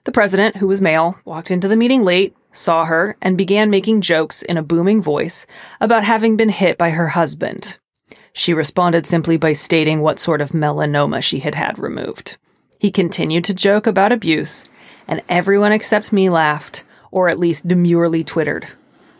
The 0.03 0.11
president, 0.11 0.57
who 0.57 0.67
was 0.67 0.81
male, 0.81 1.15
walked 1.23 1.51
into 1.51 1.69
the 1.69 1.77
meeting 1.77 2.03
late, 2.03 2.35
saw 2.51 2.83
her, 2.83 3.15
and 3.21 3.37
began 3.37 3.69
making 3.69 4.01
jokes 4.01 4.41
in 4.41 4.57
a 4.57 4.63
booming 4.63 5.01
voice 5.01 5.47
about 5.79 6.03
having 6.03 6.35
been 6.35 6.49
hit 6.49 6.77
by 6.77 6.89
her 6.89 7.09
husband. 7.09 7.77
She 8.33 8.53
responded 8.53 9.07
simply 9.07 9.37
by 9.37 9.53
stating 9.53 10.01
what 10.01 10.19
sort 10.19 10.41
of 10.41 10.51
melanoma 10.51 11.21
she 11.21 11.39
had 11.39 11.55
had 11.55 11.77
removed. 11.77 12.37
He 12.79 12.91
continued 12.91 13.43
to 13.45 13.53
joke 13.53 13.85
about 13.85 14.11
abuse, 14.11 14.65
and 15.07 15.21
everyone 15.29 15.71
except 15.71 16.13
me 16.13 16.29
laughed, 16.29 16.83
or 17.11 17.27
at 17.27 17.39
least 17.39 17.67
demurely 17.67 18.23
twittered. 18.23 18.67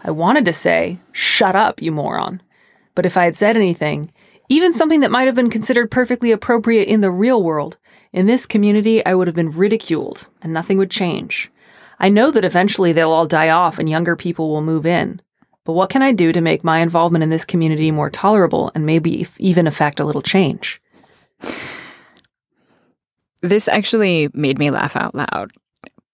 I 0.04 0.12
wanted 0.12 0.46
to 0.46 0.54
say, 0.54 1.00
Shut 1.12 1.56
up, 1.56 1.82
you 1.82 1.92
moron. 1.92 2.42
But 2.96 3.06
if 3.06 3.18
I 3.18 3.26
had 3.26 3.36
said 3.36 3.56
anything, 3.56 4.12
even 4.50 4.74
something 4.74 5.02
that 5.02 5.12
might 5.12 5.28
have 5.28 5.36
been 5.36 5.50
considered 5.50 5.92
perfectly 5.92 6.32
appropriate 6.32 6.88
in 6.88 7.02
the 7.02 7.12
real 7.12 7.44
world, 7.44 7.78
in 8.12 8.26
this 8.26 8.46
community 8.46 9.06
I 9.06 9.14
would 9.14 9.28
have 9.28 9.36
been 9.36 9.52
ridiculed, 9.52 10.28
and 10.42 10.52
nothing 10.52 10.78
would 10.78 10.92
change. 10.92 11.52
I 12.00 12.10
know 12.10 12.32
that 12.32 12.44
eventually 12.44 12.92
they'll 12.94 13.12
all 13.12 13.28
die 13.28 13.50
off 13.50 13.78
and 13.78 13.90
younger 13.90 14.16
people 14.16 14.50
will 14.50 14.62
move 14.62 14.86
in. 14.86 15.22
But 15.72 15.76
what 15.76 15.90
can 15.90 16.02
I 16.02 16.12
do 16.12 16.34
to 16.34 16.42
make 16.42 16.66
my 16.66 16.80
involvement 16.80 17.24
in 17.24 17.30
this 17.30 17.46
community 17.46 17.92
more 17.92 18.10
tolerable 18.10 18.74
and 18.76 18.86
maybe 18.86 19.26
even 19.38 19.68
affect 19.68 20.02
a 20.02 20.04
little 20.04 20.22
change? 20.22 20.82
This 23.42 23.70
actually 23.70 24.28
made 24.34 24.60
me 24.60 24.70
laugh 24.70 24.98
out 24.98 25.16
loud. 25.16 25.52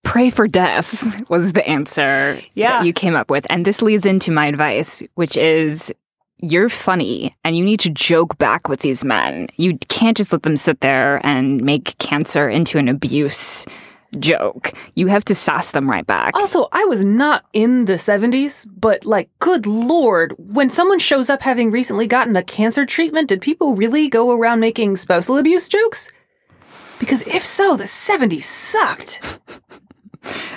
Pray 0.04 0.30
for 0.30 0.48
death 0.48 1.28
was 1.32 1.54
the 1.54 1.68
answer 1.68 2.40
Yeah. 2.54 2.78
that 2.82 2.86
you 2.86 2.94
came 2.94 3.16
up 3.16 3.32
with. 3.32 3.48
And 3.50 3.66
this 3.66 3.82
leads 3.82 4.06
into 4.06 4.32
my 4.32 4.46
advice, 4.46 5.02
which 5.16 5.36
is 5.36 5.92
you're 6.38 6.70
funny 6.70 7.36
and 7.44 7.58
you 7.58 7.66
need 7.66 7.80
to 7.80 7.90
joke 7.90 8.38
back 8.38 8.70
with 8.70 8.82
these 8.82 9.04
men. 9.04 9.48
You 9.56 9.80
can't 9.90 10.16
just 10.16 10.32
let 10.32 10.44
them 10.44 10.56
sit 10.56 10.82
there 10.82 11.20
and 11.26 11.64
make 11.64 11.98
cancer 11.98 12.48
into 12.48 12.78
an 12.78 12.88
abuse 12.90 13.66
joke. 14.20 14.74
You 14.96 15.08
have 15.08 15.26
to 15.26 15.36
sass 15.36 15.72
them 15.72 15.90
right 15.90 16.06
back. 16.06 16.36
Also, 16.36 16.68
I 16.72 16.86
was 16.86 17.04
not 17.04 17.46
in 17.54 17.86
the 17.86 17.94
70s, 17.94 18.68
but 18.80 19.06
like, 19.06 19.30
good 19.40 19.66
lord, 19.66 20.34
when 20.38 20.70
someone 20.70 21.00
shows 21.00 21.30
up 21.30 21.42
having 21.42 21.72
recently 21.72 22.08
gotten 22.08 22.36
a 22.36 22.44
cancer 22.44 22.86
treatment, 22.86 23.30
did 23.30 23.42
people 23.42 23.76
really 23.76 24.10
go 24.10 24.32
around 24.32 24.60
making 24.60 24.96
spousal 24.98 25.38
abuse 25.38 25.68
jokes? 25.70 26.12
Because 27.00 27.22
if 27.28 27.46
so, 27.46 27.78
the 27.78 27.84
70s 27.84 28.44
sucked. 28.44 29.40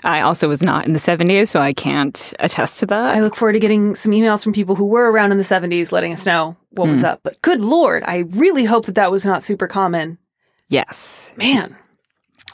I 0.03 0.23
also 0.23 0.49
was 0.49 0.63
not 0.63 0.87
in 0.87 0.95
the 0.95 0.99
70s, 0.99 1.49
so 1.49 1.61
I 1.61 1.73
can't 1.73 2.33
attest 2.41 2.81
to 2.81 2.87
that. 2.87 3.17
I 3.17 3.21
look 3.21 3.37
forward 3.37 3.53
to 3.53 3.61
getting 3.61 3.95
some 3.95 4.13
emails 4.13 4.43
from 4.43 4.53
people 4.53 4.75
who 4.75 4.87
were 4.87 5.11
around 5.13 5.33
in 5.33 5.39
the 5.39 5.45
70s 5.45 5.93
letting 5.93 6.13
us 6.13 6.27
know 6.27 6.57
what 6.71 6.89
was 6.89 7.05
up. 7.05 7.21
But 7.23 7.41
good 7.43 7.61
lord, 7.61 8.03
I 8.07 8.19
really 8.31 8.65
hope 8.65 8.87
that 8.87 8.95
that 8.97 9.13
was 9.13 9.25
not 9.25 9.43
super 9.43 9.67
common. 9.69 10.19
yes. 10.69 11.33
Man. 11.37 11.77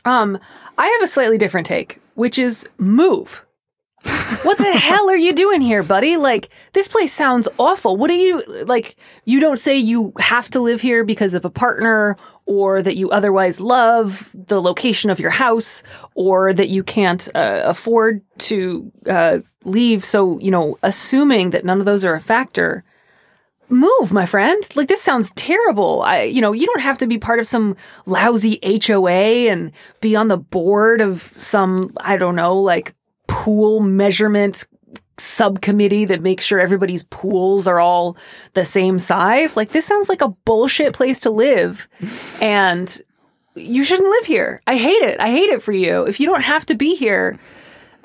Um, 0.04 0.38
I 0.78 0.88
have 0.88 1.02
a 1.02 1.06
slightly 1.06 1.38
different 1.38 1.66
take, 1.66 2.00
which 2.14 2.38
is 2.38 2.66
move. 2.78 3.44
what 4.42 4.58
the 4.58 4.72
hell 4.72 5.08
are 5.08 5.16
you 5.16 5.32
doing 5.32 5.60
here, 5.60 5.82
buddy? 5.82 6.16
Like, 6.16 6.50
this 6.74 6.88
place 6.88 7.12
sounds 7.12 7.48
awful. 7.58 7.96
What 7.96 8.08
do 8.08 8.14
you, 8.14 8.42
like, 8.64 8.96
you 9.24 9.40
don't 9.40 9.58
say 9.58 9.76
you 9.76 10.12
have 10.18 10.50
to 10.50 10.60
live 10.60 10.80
here 10.80 11.02
because 11.02 11.34
of 11.34 11.44
a 11.44 11.50
partner 11.50 12.16
or 12.44 12.82
that 12.82 12.96
you 12.96 13.10
otherwise 13.10 13.58
love 13.58 14.30
the 14.34 14.60
location 14.60 15.10
of 15.10 15.18
your 15.18 15.30
house 15.30 15.82
or 16.14 16.52
that 16.52 16.68
you 16.68 16.82
can't 16.82 17.28
uh, 17.34 17.62
afford 17.64 18.22
to 18.38 18.92
uh, 19.08 19.38
leave. 19.64 20.04
So, 20.04 20.38
you 20.38 20.50
know, 20.50 20.78
assuming 20.82 21.50
that 21.50 21.64
none 21.64 21.80
of 21.80 21.86
those 21.86 22.04
are 22.04 22.14
a 22.14 22.20
factor, 22.20 22.84
move, 23.68 24.12
my 24.12 24.26
friend. 24.26 24.64
Like 24.74 24.88
this 24.88 25.02
sounds 25.02 25.32
terrible. 25.32 26.02
I, 26.02 26.22
you 26.22 26.40
know, 26.40 26.52
you 26.52 26.66
don't 26.66 26.80
have 26.80 26.98
to 26.98 27.06
be 27.06 27.18
part 27.18 27.38
of 27.38 27.46
some 27.46 27.76
lousy 28.06 28.60
HOA 28.64 29.50
and 29.50 29.72
be 30.00 30.16
on 30.16 30.28
the 30.28 30.36
board 30.36 31.00
of 31.00 31.32
some, 31.36 31.92
I 31.98 32.16
don't 32.16 32.36
know, 32.36 32.58
like 32.58 32.94
pool 33.26 33.80
measurement 33.80 34.66
subcommittee 35.18 36.04
that 36.04 36.20
makes 36.20 36.44
sure 36.44 36.60
everybody's 36.60 37.04
pools 37.04 37.66
are 37.66 37.80
all 37.80 38.16
the 38.54 38.64
same 38.64 38.98
size. 38.98 39.56
Like 39.56 39.70
this 39.70 39.86
sounds 39.86 40.08
like 40.08 40.20
a 40.20 40.28
bullshit 40.28 40.92
place 40.92 41.20
to 41.20 41.30
live. 41.30 41.88
And 42.40 43.00
you 43.54 43.82
shouldn't 43.82 44.08
live 44.08 44.26
here. 44.26 44.60
I 44.66 44.76
hate 44.76 45.02
it. 45.02 45.18
I 45.18 45.30
hate 45.30 45.50
it 45.50 45.62
for 45.62 45.72
you. 45.72 46.02
If 46.02 46.20
you 46.20 46.26
don't 46.26 46.42
have 46.42 46.66
to 46.66 46.74
be 46.74 46.94
here, 46.94 47.38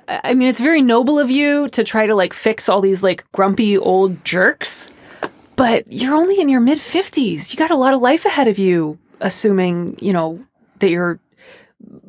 I 0.08 0.34
mean, 0.34 0.47
it's 0.47 0.60
very 0.60 0.82
noble 0.82 1.19
of 1.19 1.30
you 1.30 1.67
to 1.69 1.84
try 1.84 2.06
to 2.06 2.15
like 2.15 2.34
fix 2.34 2.69
all 2.69 2.82
these 2.82 3.04
like 3.04 3.30
grumpy 3.32 3.78
old 3.78 4.24
jerks 4.26 4.89
but 5.55 5.91
you're 5.91 6.15
only 6.15 6.39
in 6.39 6.49
your 6.49 6.61
mid 6.61 6.77
50s. 6.77 7.51
You 7.51 7.57
got 7.57 7.71
a 7.71 7.77
lot 7.77 7.93
of 7.93 8.01
life 8.01 8.25
ahead 8.25 8.47
of 8.47 8.59
you, 8.59 8.97
assuming, 9.19 9.97
you 10.01 10.13
know, 10.13 10.43
that 10.79 10.89
you're, 10.89 11.19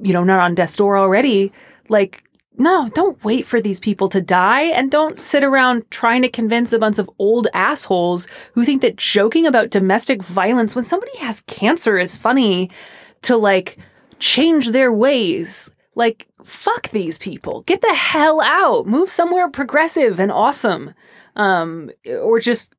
you 0.02 0.12
know, 0.12 0.24
not 0.24 0.40
on 0.40 0.55
death's 0.55 0.76
door 0.76 0.96
already. 0.96 1.52
Like, 1.88 2.24
no, 2.57 2.88
don't 2.94 3.22
wait 3.24 3.46
for 3.46 3.61
these 3.61 3.81
people 3.81 4.09
to 4.11 4.20
die 4.20 4.64
and 4.64 4.90
don't 4.90 5.20
sit 5.20 5.42
around 5.42 5.90
trying 5.90 6.22
to 6.22 6.28
convince 6.28 6.72
a 6.72 6.78
bunch 6.78 6.98
of 6.98 7.11
old 7.18 7.48
assholes 7.55 8.28
who 8.52 8.64
think 8.64 8.83
that 8.83 8.96
joking 8.96 9.46
about 9.46 9.70
domestic 9.70 10.22
violence 10.22 10.74
when 10.74 10.85
somebody 10.85 11.16
has 11.18 11.42
cancer 11.42 11.96
is 11.98 12.16
funny 12.18 12.70
to 13.22 13.37
like 13.37 13.78
change 14.18 14.68
their 14.68 14.92
ways. 14.92 15.70
Like, 15.94 16.26
fuck 16.44 16.90
these 16.90 17.18
people. 17.18 17.62
Get 17.62 17.81
the 17.81 17.94
hell 17.94 18.40
out. 18.40 18.87
Move 18.87 19.11
somewhere 19.11 19.48
progressive 19.50 20.18
and 20.20 20.33
awesome. 20.33 20.94
Um, 21.37 21.90
or 22.07 22.38
just 22.38 22.72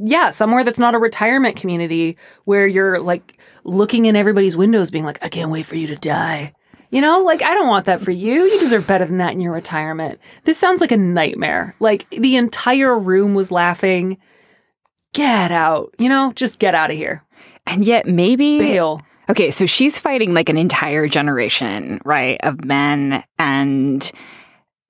yeah, 0.00 0.30
somewhere 0.30 0.64
that's 0.64 0.78
not 0.78 0.94
a 0.94 0.98
retirement 0.98 1.56
community 1.56 2.16
where 2.44 2.66
you're 2.66 3.00
like 3.00 3.38
looking 3.64 4.06
in 4.06 4.16
everybody's 4.16 4.56
windows 4.56 4.90
being 4.90 5.04
like, 5.04 5.24
I 5.24 5.28
can't 5.28 5.50
wait 5.50 5.66
for 5.66 5.76
you 5.76 5.86
to 5.88 5.96
die. 5.96 6.52
You 6.90 7.00
know, 7.00 7.22
like 7.22 7.42
I 7.42 7.54
don't 7.54 7.68
want 7.68 7.86
that 7.86 8.00
for 8.00 8.12
you. 8.12 8.44
You 8.44 8.60
deserve 8.60 8.86
better 8.86 9.04
than 9.04 9.18
that 9.18 9.32
in 9.32 9.40
your 9.40 9.52
retirement. 9.52 10.20
This 10.44 10.58
sounds 10.58 10.80
like 10.80 10.92
a 10.92 10.96
nightmare. 10.96 11.74
Like 11.80 12.08
the 12.10 12.36
entire 12.36 12.96
room 12.96 13.34
was 13.34 13.50
laughing. 13.50 14.18
Get 15.12 15.50
out. 15.50 15.94
You 15.98 16.08
know, 16.08 16.32
just 16.34 16.58
get 16.58 16.74
out 16.74 16.90
of 16.90 16.96
here. 16.96 17.24
And 17.66 17.84
yet, 17.84 18.06
maybe. 18.06 18.58
Bail. 18.58 19.00
Okay, 19.28 19.50
so 19.50 19.64
she's 19.64 19.98
fighting 19.98 20.34
like 20.34 20.48
an 20.48 20.58
entire 20.58 21.08
generation, 21.08 22.00
right, 22.04 22.38
of 22.42 22.64
men 22.64 23.24
and 23.38 24.12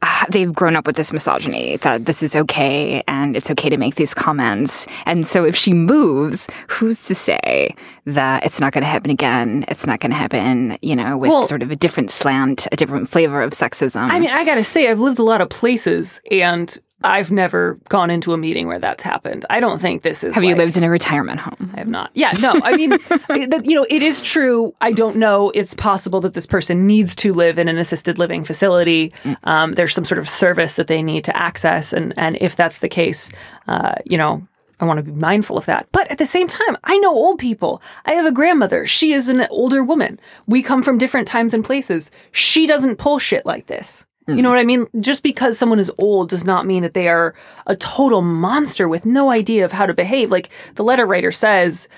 they've 0.30 0.52
grown 0.52 0.76
up 0.76 0.86
with 0.86 0.96
this 0.96 1.12
misogyny 1.12 1.76
that 1.78 2.06
this 2.06 2.22
is 2.22 2.34
okay 2.36 3.02
and 3.08 3.36
it's 3.36 3.50
okay 3.50 3.68
to 3.68 3.76
make 3.76 3.94
these 3.96 4.14
comments. 4.14 4.86
And 5.06 5.26
so 5.26 5.44
if 5.44 5.56
she 5.56 5.72
moves, 5.72 6.46
who's 6.68 7.04
to 7.06 7.14
say 7.14 7.74
that 8.06 8.44
it's 8.44 8.60
not 8.60 8.72
going 8.72 8.82
to 8.82 8.88
happen 8.88 9.10
again? 9.10 9.64
It's 9.68 9.86
not 9.86 10.00
going 10.00 10.10
to 10.12 10.16
happen, 10.16 10.78
you 10.82 10.96
know, 10.96 11.16
with 11.16 11.30
Well- 11.30 11.46
sort 11.46 11.62
of 11.62 11.70
a 11.70 11.76
different 11.76 12.10
slant, 12.10 12.66
a 12.72 12.76
different 12.76 13.08
flavor 13.08 13.42
of 13.42 13.52
sexism. 13.52 14.08
I 14.10 14.18
mean, 14.18 14.30
I 14.30 14.44
gotta 14.44 14.64
say, 14.64 14.90
I've 14.90 15.00
lived 15.00 15.18
a 15.18 15.22
lot 15.24 15.40
of 15.40 15.48
places 15.48 16.20
and 16.30 16.76
I've 17.04 17.30
never 17.30 17.78
gone 17.90 18.10
into 18.10 18.32
a 18.32 18.38
meeting 18.38 18.66
where 18.66 18.78
that's 18.78 19.02
happened. 19.02 19.44
I 19.50 19.60
don't 19.60 19.78
think 19.78 20.02
this 20.02 20.24
is. 20.24 20.34
have 20.34 20.42
you 20.42 20.56
lived 20.56 20.76
in 20.76 20.84
a 20.84 20.90
retirement 20.90 21.38
home? 21.38 21.70
I 21.74 21.80
have 21.80 21.88
not. 21.88 22.10
Yeah, 22.14 22.32
no. 22.32 22.58
I 22.64 22.76
mean, 22.76 22.90
that, 23.48 23.62
you 23.64 23.74
know, 23.74 23.86
it 23.90 24.02
is 24.02 24.22
true. 24.22 24.74
I 24.80 24.92
don't 24.92 25.16
know. 25.16 25.50
It's 25.50 25.74
possible 25.74 26.20
that 26.22 26.32
this 26.32 26.46
person 26.46 26.86
needs 26.86 27.14
to 27.16 27.32
live 27.32 27.58
in 27.58 27.68
an 27.68 27.76
assisted 27.78 28.18
living 28.18 28.42
facility. 28.42 29.12
Um, 29.44 29.74
there's 29.74 29.94
some 29.94 30.06
sort 30.06 30.18
of 30.18 30.28
service 30.28 30.76
that 30.76 30.86
they 30.86 31.02
need 31.02 31.24
to 31.24 31.36
access, 31.36 31.92
and 31.92 32.14
and 32.16 32.38
if 32.40 32.56
that's 32.56 32.78
the 32.78 32.88
case, 32.88 33.30
uh, 33.68 33.94
you 34.04 34.16
know. 34.16 34.46
I 34.80 34.86
want 34.86 34.98
to 34.98 35.04
be 35.04 35.12
mindful 35.12 35.56
of 35.56 35.66
that. 35.66 35.86
But 35.92 36.10
at 36.10 36.18
the 36.18 36.26
same 36.26 36.48
time, 36.48 36.76
I 36.82 36.98
know 36.98 37.14
old 37.14 37.38
people. 37.38 37.80
I 38.04 38.12
have 38.14 38.26
a 38.26 38.32
grandmother. 38.32 38.86
She 38.88 39.12
is 39.12 39.28
an 39.28 39.46
older 39.48 39.84
woman. 39.84 40.18
We 40.48 40.64
come 40.64 40.82
from 40.82 40.98
different 40.98 41.28
times 41.28 41.54
and 41.54 41.64
places. 41.64 42.10
She 42.32 42.66
doesn't 42.66 42.96
pull 42.96 43.20
shit 43.20 43.46
like 43.46 43.66
this. 43.66 44.04
You 44.26 44.40
know 44.40 44.48
what 44.48 44.58
I 44.58 44.64
mean? 44.64 44.86
Just 45.00 45.22
because 45.22 45.58
someone 45.58 45.78
is 45.78 45.92
old 45.98 46.30
does 46.30 46.44
not 46.44 46.66
mean 46.66 46.82
that 46.82 46.94
they 46.94 47.08
are 47.08 47.34
a 47.66 47.76
total 47.76 48.22
monster 48.22 48.88
with 48.88 49.04
no 49.04 49.30
idea 49.30 49.64
of 49.64 49.72
how 49.72 49.84
to 49.84 49.92
behave. 49.92 50.30
Like 50.30 50.48
the 50.76 50.84
letter 50.84 51.04
writer 51.04 51.30
says, 51.30 51.88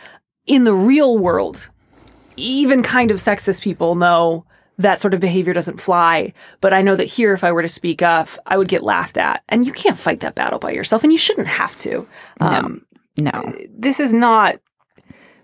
in 0.47 0.65
the 0.65 0.75
real 0.75 1.19
world, 1.19 1.71
even 2.37 2.83
kind 2.83 3.11
of 3.11 3.19
sexist 3.19 3.63
people 3.63 3.95
know 3.95 4.45
that 4.79 5.01
sort 5.01 5.15
of 5.15 5.21
behavior 5.21 5.53
doesn't 5.53 5.81
fly. 5.81 6.33
But 6.61 6.75
I 6.75 6.83
know 6.83 6.97
that 6.97 7.05
here, 7.05 7.33
if 7.33 7.45
I 7.45 7.53
were 7.53 7.63
to 7.63 7.69
speak 7.69 8.03
up, 8.03 8.29
I 8.45 8.57
would 8.57 8.69
get 8.69 8.83
laughed 8.83 9.17
at. 9.17 9.43
And 9.49 9.65
you 9.67 9.73
can't 9.73 9.97
fight 9.97 10.21
that 10.21 10.35
battle 10.35 10.59
by 10.59 10.73
yourself, 10.73 11.03
and 11.03 11.13
you 11.13 11.19
shouldn't 11.19 11.47
have 11.49 11.79
to. 11.79 12.07
Um, 12.41 12.85
No. 13.19 13.55
This 13.71 14.01
is 14.01 14.13
not. 14.13 14.57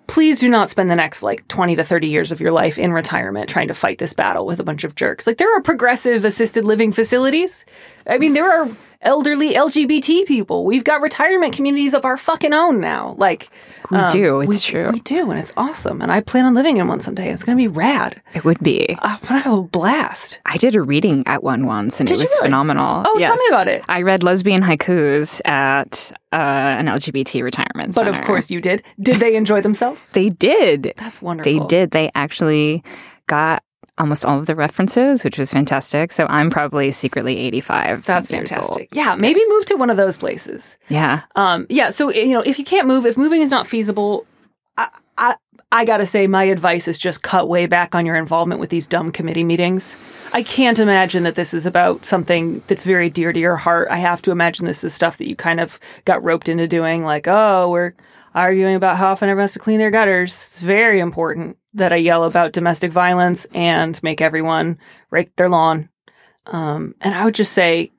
Please 0.06 0.40
do 0.40 0.48
not 0.48 0.68
spend 0.68 0.90
the 0.90 0.96
next 0.96 1.22
like 1.22 1.46
20 1.48 1.76
to 1.76 1.84
30 1.84 2.08
years 2.08 2.32
of 2.32 2.40
your 2.40 2.52
life 2.52 2.78
in 2.78 2.92
retirement 2.92 3.48
trying 3.48 3.68
to 3.68 3.74
fight 3.74 3.98
this 3.98 4.12
battle 4.12 4.44
with 4.44 4.60
a 4.60 4.64
bunch 4.64 4.84
of 4.84 4.94
jerks. 4.94 5.26
Like, 5.26 5.38
there 5.38 5.54
are 5.56 5.62
progressive 5.62 6.24
assisted 6.24 6.64
living 6.64 6.92
facilities. 6.92 7.64
I 8.06 8.18
mean, 8.18 8.34
there 8.34 8.50
are 8.50 8.68
elderly 9.02 9.54
LGBT 9.54 10.26
people. 10.26 10.64
We've 10.64 10.84
got 10.84 11.00
retirement 11.00 11.54
communities 11.54 11.94
of 11.94 12.04
our 12.04 12.16
fucking 12.16 12.52
own 12.52 12.80
now. 12.80 13.14
Like, 13.18 13.48
We 13.90 13.98
um, 13.98 14.10
do. 14.10 14.40
It's 14.40 14.48
we, 14.48 14.58
true. 14.72 14.90
We 14.92 15.00
do, 15.00 15.30
and 15.30 15.38
it's 15.38 15.52
awesome. 15.56 16.00
And 16.00 16.10
I 16.12 16.20
plan 16.20 16.44
on 16.44 16.54
living 16.54 16.76
in 16.78 16.88
one 16.88 17.00
someday. 17.00 17.30
It's 17.32 17.42
going 17.42 17.58
to 17.58 17.62
be 17.62 17.68
rad. 17.68 18.20
It 18.34 18.44
would 18.44 18.60
be. 18.60 18.96
I'm 19.00 19.18
to 19.18 19.38
have 19.38 19.52
a 19.52 19.62
blast. 19.62 20.40
I 20.46 20.56
did 20.56 20.76
a 20.76 20.82
reading 20.82 21.22
at 21.26 21.42
one 21.42 21.66
once, 21.66 22.00
and 22.00 22.08
Did 22.08 22.14
it 22.18 22.20
was 22.20 22.30
really? 22.30 22.48
phenomenal. 22.48 23.02
Oh, 23.06 23.18
tell 23.18 23.34
me 23.36 23.44
about 23.48 23.68
it. 23.68 23.82
I 23.88 24.02
read 24.02 24.22
lesbian 24.22 24.62
haikus 24.62 25.40
at 25.46 26.12
uh, 26.32 26.36
an 26.36 26.86
LGBT 26.86 27.42
retirement 27.42 27.94
But 27.94 28.06
center. 28.06 28.18
of 28.18 28.24
course, 28.24 28.50
you 28.50 28.60
did. 28.60 28.82
Did 29.00 29.20
they 29.20 29.36
enjoy 29.36 29.60
themselves? 29.60 30.10
they 30.12 30.28
did. 30.30 30.94
That's 30.96 31.20
wonderful. 31.20 31.52
They 31.52 31.66
did. 31.66 31.90
They 31.90 32.10
actually 32.14 32.82
got 33.26 33.62
almost 34.02 34.24
all 34.24 34.40
of 34.40 34.46
the 34.46 34.56
references, 34.56 35.22
which 35.22 35.38
was 35.38 35.52
fantastic. 35.52 36.12
So 36.12 36.26
I'm 36.26 36.50
probably 36.50 36.90
secretly 36.90 37.38
85. 37.38 38.04
That's 38.04 38.28
fantastic. 38.28 38.88
Yeah, 38.92 39.14
maybe 39.14 39.40
move 39.46 39.64
to 39.66 39.76
one 39.76 39.90
of 39.90 39.96
those 39.96 40.18
places. 40.18 40.76
Yeah. 40.88 41.22
Um, 41.36 41.66
yeah. 41.70 41.90
So 41.90 42.12
you 42.12 42.34
know, 42.34 42.40
if 42.40 42.58
you 42.58 42.64
can't 42.64 42.88
move, 42.88 43.06
if 43.06 43.16
moving 43.16 43.42
is 43.42 43.52
not 43.52 43.68
feasible, 43.68 44.26
I, 44.76 44.88
I, 45.16 45.36
I 45.70 45.84
gotta 45.84 46.04
say, 46.04 46.26
my 46.26 46.42
advice 46.44 46.88
is 46.88 46.98
just 46.98 47.22
cut 47.22 47.48
way 47.48 47.66
back 47.66 47.94
on 47.94 48.04
your 48.04 48.16
involvement 48.16 48.60
with 48.60 48.70
these 48.70 48.88
dumb 48.88 49.12
committee 49.12 49.44
meetings. 49.44 49.96
I 50.32 50.42
can't 50.42 50.80
imagine 50.80 51.22
that 51.22 51.36
this 51.36 51.54
is 51.54 51.64
about 51.64 52.04
something 52.04 52.60
that's 52.66 52.84
very 52.84 53.08
dear 53.08 53.32
to 53.32 53.38
your 53.38 53.56
heart. 53.56 53.86
I 53.88 53.98
have 53.98 54.20
to 54.22 54.32
imagine 54.32 54.66
this 54.66 54.82
is 54.82 54.92
stuff 54.92 55.16
that 55.18 55.28
you 55.28 55.36
kind 55.36 55.60
of 55.60 55.78
got 56.04 56.24
roped 56.24 56.48
into 56.48 56.66
doing. 56.66 57.04
Like, 57.04 57.28
oh, 57.28 57.70
we're 57.70 57.94
arguing 58.34 58.74
about 58.74 58.96
how 58.96 59.12
often 59.12 59.28
everyone 59.28 59.44
has 59.44 59.52
to 59.54 59.58
clean 59.58 59.78
their 59.78 59.90
gutters. 59.90 60.30
It's 60.32 60.60
very 60.60 61.00
important 61.00 61.56
that 61.74 61.92
I 61.92 61.96
yell 61.96 62.24
about 62.24 62.52
domestic 62.52 62.92
violence 62.92 63.46
and 63.54 64.00
make 64.02 64.20
everyone 64.20 64.78
rake 65.10 65.34
their 65.36 65.48
lawn. 65.48 65.88
Um, 66.46 66.94
and 67.00 67.14
I 67.14 67.24
would 67.24 67.34
just 67.34 67.52
say, 67.52 67.92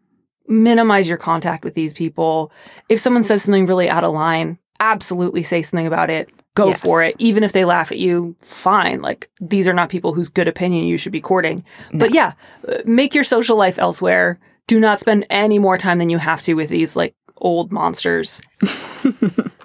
minimize 0.48 1.08
your 1.08 1.17
contact 1.17 1.63
with 1.63 1.74
these 1.74 1.93
people. 1.93 2.52
If 2.89 3.00
someone 3.00 3.24
says 3.24 3.43
something 3.43 3.65
really 3.65 3.89
out 3.89 4.04
of 4.04 4.13
line, 4.13 4.60
absolutely 4.80 5.43
say 5.43 5.62
something 5.62 5.88
about 5.88 6.10
it. 6.10 6.30
Go 6.56 6.67
Yes. 6.67 6.82
for 6.82 7.02
it. 7.02 7.15
Even 7.17 7.43
if 7.43 7.52
they 7.54 7.65
laugh 7.65 7.91
at 7.91 7.98
you, 7.98 8.36
fine. 8.41 9.02
Like 9.02 9.30
these 9.41 9.67
are 9.67 9.74
not 9.74 9.89
people 9.89 10.13
whose 10.13 10.30
good 10.30 10.48
opinion 10.48 10.86
you 10.86 10.98
should 10.98 11.12
be 11.12 11.22
courting. 11.22 11.63
But 11.93 12.13
yeah, 12.13 12.34
uh, 12.67 12.80
make 12.86 13.15
your 13.15 13.24
social 13.24 13.58
life 13.58 13.80
elsewhere. 13.80 14.39
Do 14.67 14.80
not 14.80 15.00
spend 15.00 15.26
any 15.32 15.58
more 15.58 15.78
time 15.78 15.98
than 15.98 16.10
you 16.10 16.19
have 16.19 16.41
to 16.43 16.54
with 16.54 16.69
these 16.69 16.96
like 16.96 17.15
old 17.38 17.72
monsters. 17.72 18.39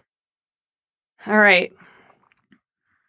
All 1.26 1.38
right. 1.38 1.72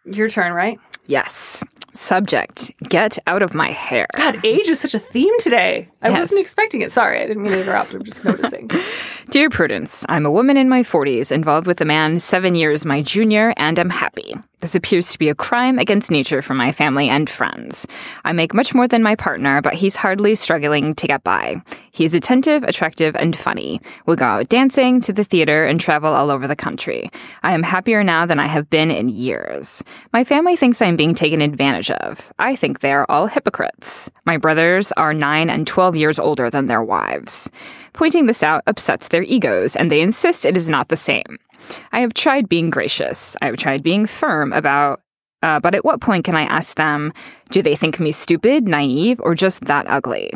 Your 0.05 0.29
turn, 0.29 0.53
right? 0.53 0.79
Yes. 1.07 1.63
Subject 1.93 2.71
Get 2.87 3.17
out 3.27 3.41
of 3.41 3.53
my 3.53 3.69
hair. 3.71 4.07
God, 4.15 4.39
age 4.45 4.67
is 4.67 4.79
such 4.79 4.93
a 4.93 4.99
theme 4.99 5.33
today. 5.39 5.89
I 6.01 6.09
Yes. 6.09 6.19
wasn't 6.19 6.39
expecting 6.41 6.81
it. 6.81 6.91
Sorry, 6.91 7.19
I 7.21 7.27
didn't 7.27 7.43
mean 7.43 7.51
to 7.51 7.61
interrupt. 7.61 7.93
I'm 7.93 8.03
just 8.03 8.23
noticing. 8.23 8.69
Dear 9.29 9.49
Prudence, 9.49 10.05
I'm 10.07 10.25
a 10.25 10.31
woman 10.31 10.55
in 10.57 10.69
my 10.69 10.81
40s 10.83 11.31
involved 11.31 11.67
with 11.67 11.81
a 11.81 11.85
man 11.85 12.19
seven 12.19 12.55
years 12.55 12.85
my 12.85 13.01
junior, 13.01 13.53
and 13.57 13.77
I'm 13.77 13.89
happy. 13.89 14.35
This 14.61 14.75
appears 14.75 15.11
to 15.11 15.19
be 15.19 15.29
a 15.29 15.35
crime 15.35 15.79
against 15.79 16.11
nature 16.11 16.41
for 16.41 16.53
my 16.53 16.73
family 16.73 17.07
and 17.07 17.29
friends. 17.29 17.87
I 18.25 18.33
make 18.33 18.53
much 18.53 18.75
more 18.75 18.89
than 18.89 19.01
my 19.01 19.15
partner, 19.15 19.61
but 19.61 19.73
he's 19.73 19.95
hardly 19.95 20.35
struggling 20.35 20.95
to 20.95 21.07
get 21.07 21.23
by. 21.23 21.61
He's 21.91 22.13
attentive, 22.13 22.63
attractive, 22.63 23.15
and 23.15 23.35
funny. 23.35 23.79
We 24.05 24.17
go 24.17 24.25
out 24.25 24.49
dancing, 24.49 24.99
to 25.01 25.13
the 25.13 25.23
theater, 25.23 25.65
and 25.65 25.79
travel 25.79 26.13
all 26.13 26.29
over 26.29 26.45
the 26.45 26.57
country. 26.57 27.09
I 27.41 27.53
am 27.53 27.63
happier 27.63 28.03
now 28.03 28.25
than 28.25 28.37
I 28.37 28.47
have 28.47 28.69
been 28.69 28.91
in 28.91 29.07
years. 29.07 29.81
My 30.11 30.25
family 30.25 30.57
thinks 30.57 30.81
I'm 30.81 30.97
being 30.97 31.13
taken 31.13 31.41
advantage 31.41 31.91
of. 31.91 32.33
I 32.37 32.57
think 32.57 32.79
they 32.79 32.91
are 32.91 33.05
all 33.07 33.27
hypocrites. 33.27 34.09
My 34.25 34.35
brothers 34.35 34.91
are 34.93 35.13
9 35.13 35.49
and 35.49 35.65
12 35.65 35.95
years 35.95 36.19
older 36.19 36.49
than 36.49 36.65
their 36.65 36.83
wives. 36.83 37.49
Pointing 37.93 38.25
this 38.25 38.43
out 38.43 38.63
upsets 38.67 39.07
their 39.07 39.23
egos, 39.23 39.75
and 39.75 39.89
they 39.89 40.01
insist 40.01 40.45
it 40.45 40.57
is 40.57 40.69
not 40.69 40.89
the 40.89 40.97
same. 40.97 41.37
I 41.91 42.01
have 42.01 42.13
tried 42.13 42.49
being 42.49 42.69
gracious. 42.69 43.35
I 43.41 43.45
have 43.45 43.57
tried 43.57 43.83
being 43.83 44.05
firm 44.05 44.53
about, 44.53 45.01
uh, 45.43 45.59
but 45.59 45.75
at 45.75 45.85
what 45.85 46.01
point 46.01 46.23
can 46.23 46.35
I 46.35 46.43
ask 46.43 46.75
them, 46.77 47.13
do 47.51 47.61
they 47.61 47.75
think 47.75 47.99
me 47.99 48.11
stupid, 48.11 48.67
naive, 48.67 49.19
or 49.21 49.35
just 49.35 49.65
that 49.65 49.85
ugly? 49.87 50.31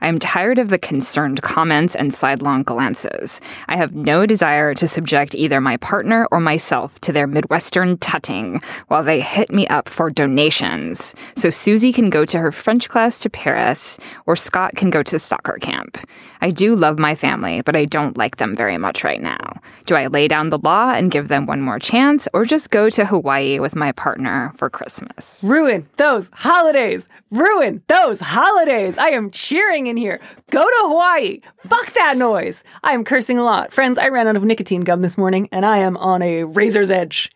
I 0.00 0.08
am 0.08 0.18
tired 0.18 0.58
of 0.58 0.68
the 0.68 0.78
concerned 0.78 1.42
comments 1.42 1.94
and 1.94 2.14
sidelong 2.14 2.62
glances. 2.62 3.40
I 3.66 3.76
have 3.76 3.94
no 3.94 4.26
desire 4.26 4.74
to 4.74 4.86
subject 4.86 5.34
either 5.34 5.60
my 5.60 5.76
partner 5.76 6.26
or 6.30 6.40
myself 6.40 7.00
to 7.00 7.12
their 7.12 7.26
Midwestern 7.26 7.98
tutting 7.98 8.60
while 8.88 9.02
they 9.02 9.20
hit 9.20 9.50
me 9.50 9.66
up 9.68 9.88
for 9.88 10.10
donations. 10.10 11.14
So 11.34 11.50
Susie 11.50 11.92
can 11.92 12.10
go 12.10 12.24
to 12.24 12.38
her 12.38 12.52
French 12.52 12.88
class 12.88 13.18
to 13.20 13.30
Paris 13.30 13.98
or 14.26 14.36
Scott 14.36 14.76
can 14.76 14.90
go 14.90 15.02
to 15.02 15.18
soccer 15.18 15.58
camp. 15.60 15.98
I 16.40 16.50
do 16.50 16.76
love 16.76 16.98
my 16.98 17.16
family, 17.16 17.62
but 17.62 17.74
I 17.74 17.84
don't 17.84 18.16
like 18.16 18.36
them 18.36 18.54
very 18.54 18.78
much 18.78 19.02
right 19.02 19.20
now. 19.20 19.60
Do 19.86 19.96
I 19.96 20.06
lay 20.06 20.28
down 20.28 20.50
the 20.50 20.58
law 20.58 20.92
and 20.92 21.10
give 21.10 21.28
them 21.28 21.46
one 21.46 21.60
more 21.60 21.80
chance 21.80 22.28
or 22.32 22.44
just 22.44 22.70
go 22.70 22.88
to 22.90 23.06
Hawaii 23.06 23.58
with 23.58 23.74
my 23.74 23.90
partner 23.92 24.52
for 24.56 24.70
Christmas? 24.70 25.42
Ruin 25.42 25.88
those 25.96 26.30
holidays. 26.32 27.08
Ruin 27.30 27.82
those 27.88 28.20
holidays. 28.20 28.96
I 28.98 29.08
am 29.08 29.30
cheering 29.30 29.87
in 29.88 29.96
here. 29.96 30.20
Go 30.50 30.62
to 30.62 30.78
Hawaii. 30.82 31.40
Fuck 31.68 31.92
that 31.94 32.16
noise. 32.16 32.64
I 32.82 32.92
am 32.92 33.04
cursing 33.04 33.38
a 33.38 33.44
lot. 33.44 33.72
Friends, 33.72 33.98
I 33.98 34.08
ran 34.08 34.28
out 34.28 34.36
of 34.36 34.44
nicotine 34.44 34.82
gum 34.82 35.00
this 35.00 35.18
morning 35.18 35.48
and 35.50 35.66
I 35.66 35.78
am 35.78 35.96
on 35.96 36.22
a 36.22 36.44
razor's 36.44 36.90
edge. 36.90 37.30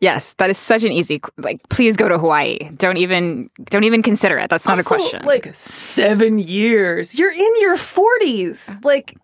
Yes, 0.00 0.34
that 0.34 0.48
is 0.50 0.58
such 0.58 0.84
an 0.84 0.92
easy 0.92 1.20
like 1.38 1.60
please 1.68 1.96
go 1.96 2.08
to 2.08 2.18
Hawaii. 2.18 2.70
Don't 2.76 2.98
even 2.98 3.50
don't 3.64 3.84
even 3.84 4.02
consider 4.02 4.38
it. 4.38 4.48
That's 4.48 4.66
not 4.66 4.78
a 4.78 4.84
question. 4.84 5.24
Like 5.24 5.52
seven 5.54 6.38
years. 6.38 7.18
You're 7.18 7.32
in 7.32 7.60
your 7.60 7.76
40s. 7.76 8.84
Like, 8.84 9.16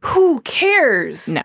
who 0.00 0.40
cares? 0.42 1.28
no. 1.28 1.42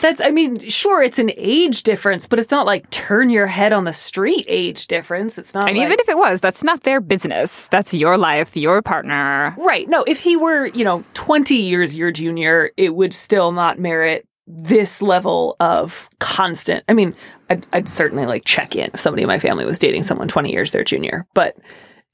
That's, 0.00 0.20
I 0.20 0.30
mean, 0.30 0.58
sure, 0.58 1.02
it's 1.02 1.18
an 1.18 1.30
age 1.36 1.82
difference, 1.82 2.26
but 2.26 2.38
it's 2.38 2.50
not 2.50 2.66
like 2.66 2.88
turn 2.90 3.30
your 3.30 3.46
head 3.46 3.72
on 3.72 3.84
the 3.84 3.92
street 3.92 4.44
age 4.48 4.86
difference. 4.86 5.38
It's 5.38 5.54
not 5.54 5.68
And 5.68 5.76
like, 5.76 5.86
even 5.86 5.98
if 6.00 6.08
it 6.08 6.16
was, 6.16 6.40
that's 6.40 6.62
not 6.62 6.82
their 6.82 7.00
business. 7.00 7.66
That's 7.68 7.94
your 7.94 8.18
life, 8.18 8.56
your 8.56 8.82
partner. 8.82 9.54
Right. 9.58 9.88
No, 9.88 10.02
if 10.04 10.20
he 10.20 10.36
were, 10.36 10.66
you 10.66 10.84
know, 10.84 11.04
20 11.14 11.54
years 11.54 11.96
your 11.96 12.10
junior, 12.10 12.70
it 12.76 12.94
would 12.94 13.14
still 13.14 13.52
not 13.52 13.78
merit 13.78 14.26
this 14.46 15.00
level 15.00 15.56
of 15.60 16.10
constant. 16.18 16.84
I 16.88 16.94
mean, 16.94 17.14
I'd, 17.48 17.66
I'd 17.72 17.88
certainly 17.88 18.26
like 18.26 18.44
check 18.44 18.74
in 18.74 18.90
if 18.92 19.00
somebody 19.00 19.22
in 19.22 19.28
my 19.28 19.38
family 19.38 19.64
was 19.64 19.78
dating 19.78 20.02
someone 20.02 20.28
20 20.28 20.50
years 20.50 20.72
their 20.72 20.84
junior, 20.84 21.26
but 21.34 21.56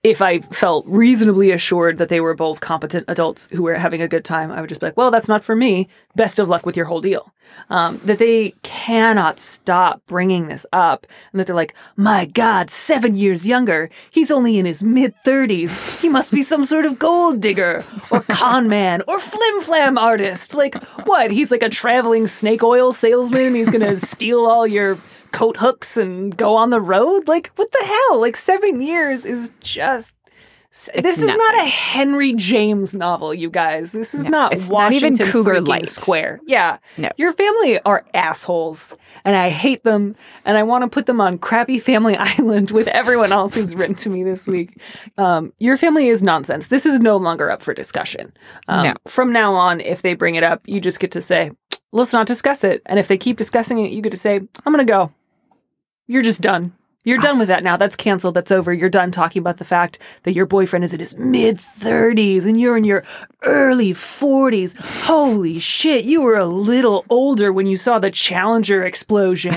if 0.05 0.23
I 0.23 0.39
felt 0.41 0.87
reasonably 0.87 1.51
assured 1.51 1.99
that 1.99 2.09
they 2.09 2.21
were 2.21 2.35
both 2.35 2.61
competent 2.61 3.05
adults 3.09 3.49
who 3.51 3.63
were 3.63 3.75
having 3.75 4.01
a 4.01 4.09
good 4.09 4.25
time, 4.25 4.53
I 4.53 4.61
would 4.61 4.69
just 4.69 4.81
be 4.81 4.87
like, 4.87 4.97
well, 4.97 5.11
that's 5.11 5.29
not 5.29 5.43
for 5.43 5.57
me. 5.57 5.89
Best 6.15 6.39
of 6.39 6.49
luck 6.49 6.65
with 6.65 6.77
your 6.77 6.87
whole 6.87 7.01
deal. 7.01 7.33
Um, 7.71 8.01
that 8.05 8.19
they 8.19 8.55
cannot 8.63 9.39
stop 9.39 10.01
bringing 10.07 10.49
this 10.49 10.65
up 10.73 11.07
and 11.33 11.41
that 11.41 11.47
they're 11.47 11.57
like, 11.57 11.75
my 11.97 12.25
God, 12.25 12.71
seven 12.71 13.15
years 13.15 13.47
younger. 13.47 13.91
He's 14.11 14.31
only 14.31 14.59
in 14.59 14.65
his 14.65 14.83
mid 14.83 15.15
30s. 15.27 16.01
He 16.01 16.09
must 16.09 16.33
be 16.33 16.43
some 16.43 16.65
sort 16.65 16.87
of 16.87 16.99
gold 16.99 17.41
digger 17.41 17.85
or 18.11 18.23
con 18.23 18.69
man 18.69 19.03
or 19.07 19.21
flim 19.21 19.61
flam 19.61 19.99
artist. 19.99 20.55
Like, 20.55 20.83
what? 21.05 21.31
He's 21.31 21.51
like 21.51 21.63
a 21.63 21.69
traveling 21.69 22.27
snake 22.27 22.63
oil 22.63 22.91
salesman. 22.91 23.55
He's 23.55 23.69
going 23.69 23.81
to 23.87 23.97
steal 23.97 24.47
all 24.47 24.67
your 24.67 24.99
coat 25.33 25.57
hooks 25.59 25.97
and 25.97 26.37
go 26.37 26.57
on 26.57 26.71
the 26.71 26.81
road? 26.81 27.29
Like, 27.29 27.49
what 27.57 27.71
the 27.73 27.85
hell? 27.85 28.21
Like, 28.21 28.37
seven 28.37 28.83
years 28.83 29.25
is 29.25 29.53
just. 29.61 30.15
This 31.01 31.21
is 31.21 31.29
not 31.31 31.55
a. 31.57 31.65
Henry 31.65 32.35
James 32.35 32.95
novel, 32.95 33.33
you 33.35 33.51
guys. 33.51 33.93
This 33.93 34.15
is 34.15 34.25
No, 34.25 34.31
not 34.31 34.53
it's 34.53 34.71
not 34.71 34.93
even 34.93 35.15
Washington 35.15 35.27
Cougar 35.33 35.61
Light. 35.63 35.89
Square. 35.89 36.41
Yeah, 36.47 36.79
No. 36.97 37.11
your 37.17 37.33
family 37.33 37.81
are 37.81 38.05
assholes, 38.15 38.95
and 39.25 39.35
I 39.35 39.49
hate 39.49 39.83
them, 39.85 40.15
and 40.45 40.57
I 40.57 40.63
want 40.63 40.83
to 40.83 40.89
put 40.89 41.07
them 41.07 41.21
on 41.21 41.39
crappy 41.39 41.79
family 41.79 42.17
island 42.19 42.71
with 42.71 42.87
everyone 42.89 43.33
else 43.33 43.55
who's 43.55 43.75
written 43.75 43.97
to 43.97 44.11
me 44.11 44.23
this 44.23 44.47
week. 44.47 44.81
Um, 45.17 45.53
your 45.59 45.77
family 45.77 46.09
is 46.09 46.23
nonsense. 46.23 46.69
This 46.69 46.87
is 46.87 47.01
no 47.01 47.17
longer 47.17 47.51
up 47.51 47.63
for 47.63 47.75
discussion. 47.75 48.33
Um, 48.69 48.85
No. 48.89 48.95
From 49.07 49.33
now 49.33 49.55
on, 49.55 49.81
if 49.81 50.03
they 50.03 50.15
bring 50.15 50.37
it 50.37 50.45
up, 50.45 50.63
you 50.67 50.81
just 50.81 51.01
get 51.01 51.11
to 51.13 51.21
say, 51.23 51.51
"Let's 51.93 52.13
not 52.13 52.27
discuss 52.27 52.63
it," 52.65 52.83
and 52.87 52.99
if 52.99 53.09
they 53.09 53.19
keep 53.19 53.37
discussing 53.37 53.79
it, 53.85 53.91
you 53.91 54.01
get 54.03 54.13
to 54.13 54.19
say, 54.19 54.37
"I'm 54.37 54.73
going 54.73 54.79
to 54.87 54.91
go." 54.91 55.13
You're 56.07 56.23
just 56.23 56.41
done. 56.41 56.73
You're 57.09 57.17
done 57.17 57.39
with 57.39 57.49
that 57.49 57.63
now. 57.63 57.79
That's 57.79 57.97
canceled. 57.97 58.35
That's 58.35 58.53
over. 58.53 58.71
You're 58.71 58.91
done 58.91 59.11
talking 59.11 59.41
about 59.41 59.57
the 59.57 59.65
fact 59.65 59.99
that 60.25 60.35
your 60.35 60.45
boyfriend 60.45 60.85
is 60.85 60.93
in 60.93 61.01
his 61.01 61.17
mid 61.17 61.57
30s 61.57 62.45
and 62.45 62.61
you're 62.61 62.77
in 62.77 62.85
your 62.85 63.03
early 63.45 63.95
40s. 63.95 64.77
Holy 65.05 65.59
shit, 65.59 66.05
you 66.05 66.21
were 66.21 66.37
a 66.37 66.45
little 66.45 67.07
older 67.09 67.51
when 67.51 67.67
you 67.67 67.79
saw 67.79 67.99
the 67.99 68.11
Challenger 68.11 68.85
explosion. 68.85 69.55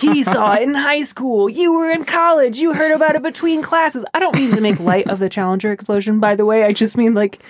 he 0.00 0.22
saw 0.22 0.52
it 0.52 0.64
in 0.64 0.74
high 0.74 1.00
school. 1.00 1.48
You 1.48 1.72
were 1.72 1.90
in 1.90 2.04
college. 2.04 2.58
You 2.58 2.74
heard 2.74 2.94
about 2.94 3.16
it 3.16 3.22
between 3.22 3.62
classes. 3.62 4.04
I 4.12 4.18
don't 4.18 4.36
mean 4.36 4.50
to 4.50 4.60
make 4.60 4.78
light 4.78 5.08
of 5.08 5.18
the 5.18 5.30
Challenger 5.30 5.72
explosion, 5.72 6.20
by 6.20 6.36
the 6.36 6.44
way. 6.44 6.64
I 6.64 6.74
just 6.74 6.98
mean 6.98 7.14
like, 7.14 7.42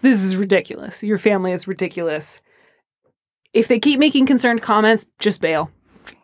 this 0.00 0.24
is 0.24 0.38
ridiculous. 0.38 1.02
Your 1.02 1.18
family 1.18 1.52
is 1.52 1.68
ridiculous. 1.68 2.40
If 3.52 3.68
they 3.68 3.78
keep 3.78 4.00
making 4.00 4.24
concerned 4.24 4.62
comments, 4.62 5.04
just 5.18 5.42
bail 5.42 5.70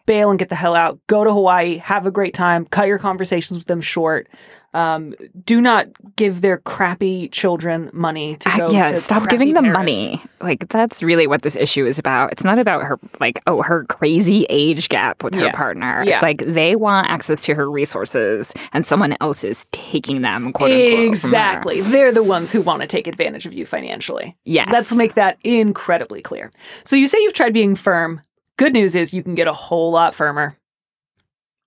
bail 0.06 0.30
and 0.30 0.38
get 0.38 0.48
the 0.48 0.54
hell 0.54 0.74
out. 0.74 0.98
Go 1.06 1.24
to 1.24 1.32
Hawaii, 1.32 1.78
have 1.78 2.06
a 2.06 2.10
great 2.10 2.34
time, 2.34 2.66
cut 2.66 2.86
your 2.86 2.98
conversations 2.98 3.58
with 3.58 3.66
them 3.66 3.80
short. 3.80 4.28
Um, 4.74 5.14
do 5.44 5.60
not 5.60 5.88
give 6.16 6.40
their 6.40 6.56
crappy 6.56 7.28
children 7.28 7.90
money 7.92 8.36
to 8.36 8.48
go. 8.56 8.66
Uh, 8.66 8.70
yeah, 8.70 8.90
to 8.92 8.96
stop 8.96 9.28
giving 9.28 9.52
them 9.52 9.64
Paris. 9.64 9.76
money. 9.76 10.22
Like 10.40 10.66
that's 10.68 11.02
really 11.02 11.26
what 11.26 11.42
this 11.42 11.56
issue 11.56 11.84
is 11.84 11.98
about. 11.98 12.32
It's 12.32 12.42
not 12.42 12.58
about 12.58 12.82
her 12.84 12.98
like 13.20 13.38
oh 13.46 13.60
her 13.60 13.84
crazy 13.84 14.46
age 14.48 14.88
gap 14.88 15.22
with 15.22 15.34
her 15.34 15.52
partner. 15.52 16.02
Yeah. 16.06 16.14
It's 16.14 16.22
like 16.22 16.38
they 16.46 16.74
want 16.74 17.10
access 17.10 17.44
to 17.44 17.54
her 17.54 17.70
resources 17.70 18.54
and 18.72 18.86
someone 18.86 19.14
else 19.20 19.44
is 19.44 19.66
taking 19.72 20.22
them 20.22 20.54
quote 20.54 20.70
unquote. 20.70 20.90
from 20.90 21.00
her. 21.00 21.06
Exactly. 21.06 21.80
They're 21.82 22.12
the 22.12 22.22
ones 22.22 22.50
who 22.50 22.62
want 22.62 22.80
to 22.80 22.88
take 22.88 23.06
advantage 23.06 23.44
of 23.44 23.52
you 23.52 23.66
financially. 23.66 24.38
Yes. 24.44 24.68
Let's 24.72 24.92
make 24.92 25.14
that 25.14 25.36
incredibly 25.44 26.22
clear. 26.22 26.50
So 26.84 26.96
you 26.96 27.08
say 27.08 27.18
you've 27.20 27.34
tried 27.34 27.52
being 27.52 27.76
firm. 27.76 28.22
Good 28.62 28.74
news 28.74 28.94
is 28.94 29.12
you 29.12 29.24
can 29.24 29.34
get 29.34 29.48
a 29.48 29.52
whole 29.52 29.90
lot 29.90 30.14
firmer. 30.14 30.56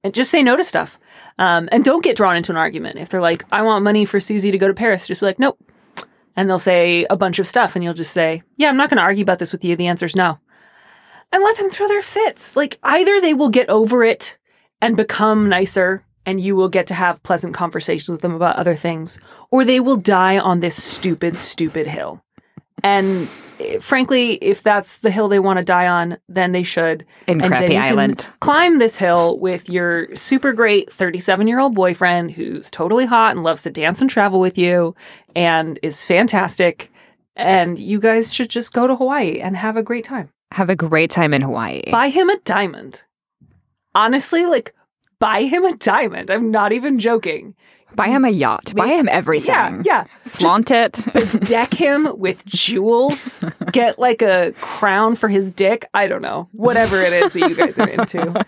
And 0.05 0.13
just 0.13 0.31
say 0.31 0.41
no 0.41 0.55
to 0.55 0.63
stuff. 0.63 0.97
Um, 1.37 1.67
and 1.69 1.83
don't 1.83 2.01
get 2.01 2.15
drawn 2.15 2.37
into 2.37 2.53
an 2.53 2.57
argument. 2.57 2.99
If 2.99 3.09
they're 3.09 3.19
like, 3.19 3.43
I 3.51 3.63
want 3.63 3.83
money 3.83 4.05
for 4.05 4.21
Susie 4.21 4.49
to 4.49 4.57
go 4.57 4.69
to 4.69 4.73
Paris, 4.73 5.05
just 5.05 5.19
be 5.19 5.25
like, 5.25 5.37
nope. 5.37 5.59
And 6.37 6.49
they'll 6.49 6.57
say 6.57 7.05
a 7.09 7.17
bunch 7.17 7.37
of 7.37 7.49
stuff, 7.49 7.75
and 7.75 7.83
you'll 7.83 7.95
just 7.95 8.13
say, 8.13 8.43
yeah, 8.55 8.69
I'm 8.69 8.77
not 8.77 8.89
going 8.89 8.95
to 8.95 9.03
argue 9.03 9.23
about 9.23 9.39
this 9.39 9.51
with 9.51 9.65
you. 9.65 9.75
The 9.75 9.87
answer's 9.87 10.15
no. 10.15 10.39
And 11.33 11.43
let 11.43 11.57
them 11.57 11.69
throw 11.69 11.89
their 11.89 12.01
fits. 12.01 12.55
Like, 12.55 12.79
either 12.81 13.19
they 13.19 13.33
will 13.33 13.49
get 13.49 13.67
over 13.67 14.05
it 14.05 14.37
and 14.81 14.95
become 14.95 15.49
nicer, 15.49 16.05
and 16.25 16.39
you 16.39 16.55
will 16.55 16.69
get 16.69 16.87
to 16.87 16.93
have 16.93 17.21
pleasant 17.23 17.53
conversations 17.53 18.09
with 18.09 18.21
them 18.21 18.35
about 18.35 18.55
other 18.55 18.75
things, 18.75 19.19
or 19.51 19.65
they 19.65 19.81
will 19.81 19.97
die 19.97 20.39
on 20.39 20.61
this 20.61 20.81
stupid, 20.81 21.35
stupid 21.35 21.87
hill. 21.87 22.23
And 22.83 23.27
eh, 23.59 23.79
frankly, 23.79 24.33
if 24.35 24.61
that's 24.63 24.97
the 24.99 25.11
hill 25.11 25.27
they 25.27 25.39
want 25.39 25.59
to 25.59 25.65
die 25.65 25.87
on, 25.87 26.17
then 26.27 26.51
they 26.51 26.63
should. 26.63 27.05
In 27.27 27.41
And 27.41 27.49
Crappy 27.49 27.77
Island. 27.77 28.29
Climb 28.41 28.79
this 28.79 28.97
hill 28.97 29.39
with 29.39 29.69
your 29.69 30.15
super 30.15 30.53
great 30.53 30.91
37 30.91 31.47
year 31.47 31.59
old 31.59 31.75
boyfriend 31.75 32.31
who's 32.31 32.69
totally 32.69 33.05
hot 33.05 33.35
and 33.35 33.43
loves 33.43 33.63
to 33.63 33.71
dance 33.71 34.01
and 34.01 34.09
travel 34.09 34.39
with 34.39 34.57
you 34.57 34.95
and 35.35 35.79
is 35.81 36.03
fantastic. 36.03 36.91
And 37.35 37.77
you 37.77 37.99
guys 37.99 38.33
should 38.33 38.49
just 38.49 38.71
go 38.71 38.87
to 38.87 38.95
Hawaii 38.95 39.39
and 39.39 39.57
have 39.57 39.75
a 39.75 39.83
great 39.83 40.05
time. 40.05 40.29
Have 40.51 40.69
a 40.69 40.75
great 40.75 41.11
time 41.11 41.33
in 41.33 41.41
Hawaii. 41.41 41.91
Buy 41.91 42.09
him 42.09 42.29
a 42.29 42.37
diamond. 42.39 43.03
Honestly, 43.93 44.45
like, 44.45 44.73
buy 45.19 45.43
him 45.43 45.65
a 45.65 45.75
diamond. 45.75 46.29
I'm 46.29 46.51
not 46.51 46.71
even 46.71 46.97
joking. 46.99 47.55
Buy 47.95 48.07
him 48.07 48.25
a 48.25 48.29
yacht. 48.29 48.73
Buy 48.75 48.87
him 48.87 49.07
everything. 49.09 49.47
Yeah, 49.49 49.81
yeah. 49.85 50.05
Flaunt 50.25 50.71
it. 50.71 50.99
deck 51.41 51.73
him 51.73 52.17
with 52.17 52.45
jewels, 52.45 53.43
get 53.71 53.99
like 53.99 54.21
a 54.21 54.53
crown 54.61 55.15
for 55.15 55.27
his 55.27 55.51
dick. 55.51 55.87
I 55.93 56.07
don't 56.07 56.21
know. 56.21 56.49
Whatever 56.51 57.01
it 57.01 57.13
is 57.13 57.33
that 57.33 57.49
you 57.49 57.55
guys 57.55 57.77
are 57.79 57.87
into. 57.87 58.45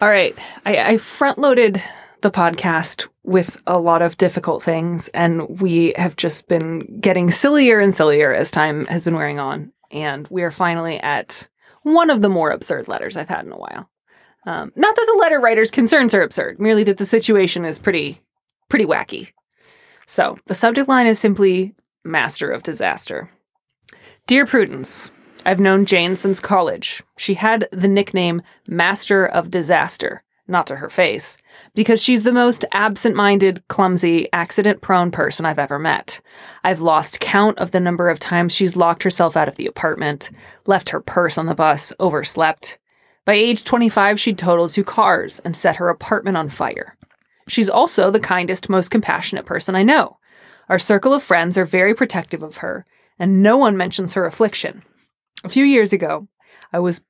All 0.00 0.08
right. 0.08 0.36
I, 0.64 0.92
I 0.92 0.96
front 0.98 1.38
loaded 1.38 1.82
the 2.20 2.30
podcast 2.30 3.08
with 3.22 3.60
a 3.66 3.78
lot 3.78 4.02
of 4.02 4.16
difficult 4.16 4.62
things, 4.62 5.08
and 5.08 5.60
we 5.60 5.92
have 5.96 6.16
just 6.16 6.48
been 6.48 7.00
getting 7.00 7.30
sillier 7.30 7.80
and 7.80 7.94
sillier 7.94 8.32
as 8.32 8.50
time 8.50 8.86
has 8.86 9.04
been 9.04 9.14
wearing 9.14 9.38
on. 9.38 9.72
And 9.90 10.26
we 10.28 10.42
are 10.42 10.50
finally 10.50 10.98
at 10.98 11.48
one 11.82 12.10
of 12.10 12.22
the 12.22 12.28
more 12.28 12.50
absurd 12.50 12.88
letters 12.88 13.16
I've 13.16 13.28
had 13.28 13.46
in 13.46 13.52
a 13.52 13.56
while. 13.56 13.88
Um, 14.46 14.72
not 14.76 14.96
that 14.96 15.06
the 15.06 15.18
letter 15.20 15.40
writer's 15.40 15.70
concerns 15.70 16.14
are 16.14 16.22
absurd, 16.22 16.58
merely 16.58 16.84
that 16.84 16.96
the 16.96 17.06
situation 17.06 17.64
is 17.64 17.78
pretty, 17.78 18.20
pretty 18.68 18.84
wacky. 18.84 19.28
So 20.06 20.38
the 20.46 20.54
subject 20.54 20.88
line 20.88 21.06
is 21.06 21.18
simply 21.18 21.74
Master 22.04 22.50
of 22.50 22.62
Disaster. 22.62 23.30
Dear 24.26 24.46
Prudence, 24.46 25.10
I've 25.46 25.60
known 25.60 25.86
Jane 25.86 26.16
since 26.16 26.40
college. 26.40 27.02
She 27.16 27.34
had 27.34 27.68
the 27.72 27.88
nickname 27.88 28.42
Master 28.66 29.26
of 29.26 29.50
Disaster, 29.50 30.22
not 30.46 30.66
to 30.66 30.76
her 30.76 30.90
face, 30.90 31.38
because 31.74 32.02
she's 32.02 32.24
the 32.24 32.32
most 32.32 32.64
absent 32.72 33.14
minded, 33.16 33.62
clumsy, 33.68 34.28
accident 34.32 34.82
prone 34.82 35.10
person 35.10 35.46
I've 35.46 35.58
ever 35.58 35.78
met. 35.78 36.20
I've 36.64 36.80
lost 36.80 37.20
count 37.20 37.58
of 37.58 37.70
the 37.70 37.80
number 37.80 38.10
of 38.10 38.18
times 38.18 38.54
she's 38.54 38.76
locked 38.76 39.02
herself 39.02 39.36
out 39.36 39.48
of 39.48 39.56
the 39.56 39.66
apartment, 39.66 40.30
left 40.66 40.90
her 40.90 41.00
purse 41.00 41.38
on 41.38 41.46
the 41.46 41.54
bus, 41.54 41.92
overslept. 42.00 42.78
By 43.24 43.34
age 43.34 43.64
25, 43.64 44.18
she'd 44.18 44.38
totaled 44.38 44.70
two 44.74 44.84
cars 44.84 45.38
and 45.40 45.56
set 45.56 45.76
her 45.76 45.88
apartment 45.88 46.36
on 46.36 46.48
fire. 46.48 46.97
She's 47.48 47.68
also 47.68 48.10
the 48.10 48.20
kindest, 48.20 48.68
most 48.68 48.90
compassionate 48.90 49.46
person 49.46 49.74
I 49.74 49.82
know. 49.82 50.18
Our 50.68 50.78
circle 50.78 51.14
of 51.14 51.22
friends 51.22 51.56
are 51.56 51.64
very 51.64 51.94
protective 51.94 52.42
of 52.42 52.58
her, 52.58 52.86
and 53.18 53.42
no 53.42 53.56
one 53.56 53.76
mentions 53.76 54.14
her 54.14 54.26
affliction. 54.26 54.82
A 55.44 55.48
few 55.48 55.64
years 55.64 55.92
ago, 55.92 56.28
I 56.72 56.78
was 56.78 57.02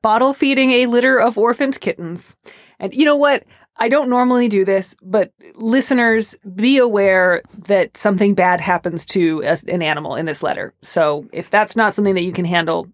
bottle 0.00 0.32
feeding 0.32 0.70
a 0.70 0.86
litter 0.86 1.18
of 1.18 1.36
orphaned 1.36 1.80
kittens. 1.80 2.36
And 2.78 2.94
you 2.94 3.04
know 3.04 3.16
what? 3.16 3.44
I 3.76 3.88
don't 3.88 4.10
normally 4.10 4.48
do 4.48 4.64
this, 4.64 4.94
but 5.02 5.32
listeners, 5.54 6.36
be 6.54 6.78
aware 6.78 7.42
that 7.66 7.96
something 7.96 8.34
bad 8.34 8.60
happens 8.60 9.04
to 9.06 9.42
an 9.42 9.82
animal 9.82 10.14
in 10.14 10.26
this 10.26 10.42
letter. 10.42 10.74
So 10.82 11.26
if 11.32 11.50
that's 11.50 11.76
not 11.76 11.94
something 11.94 12.14
that 12.14 12.24
you 12.24 12.32
can 12.32 12.44
handle, 12.44 12.88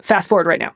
fast 0.00 0.28
forward 0.28 0.46
right 0.46 0.58
now. 0.58 0.72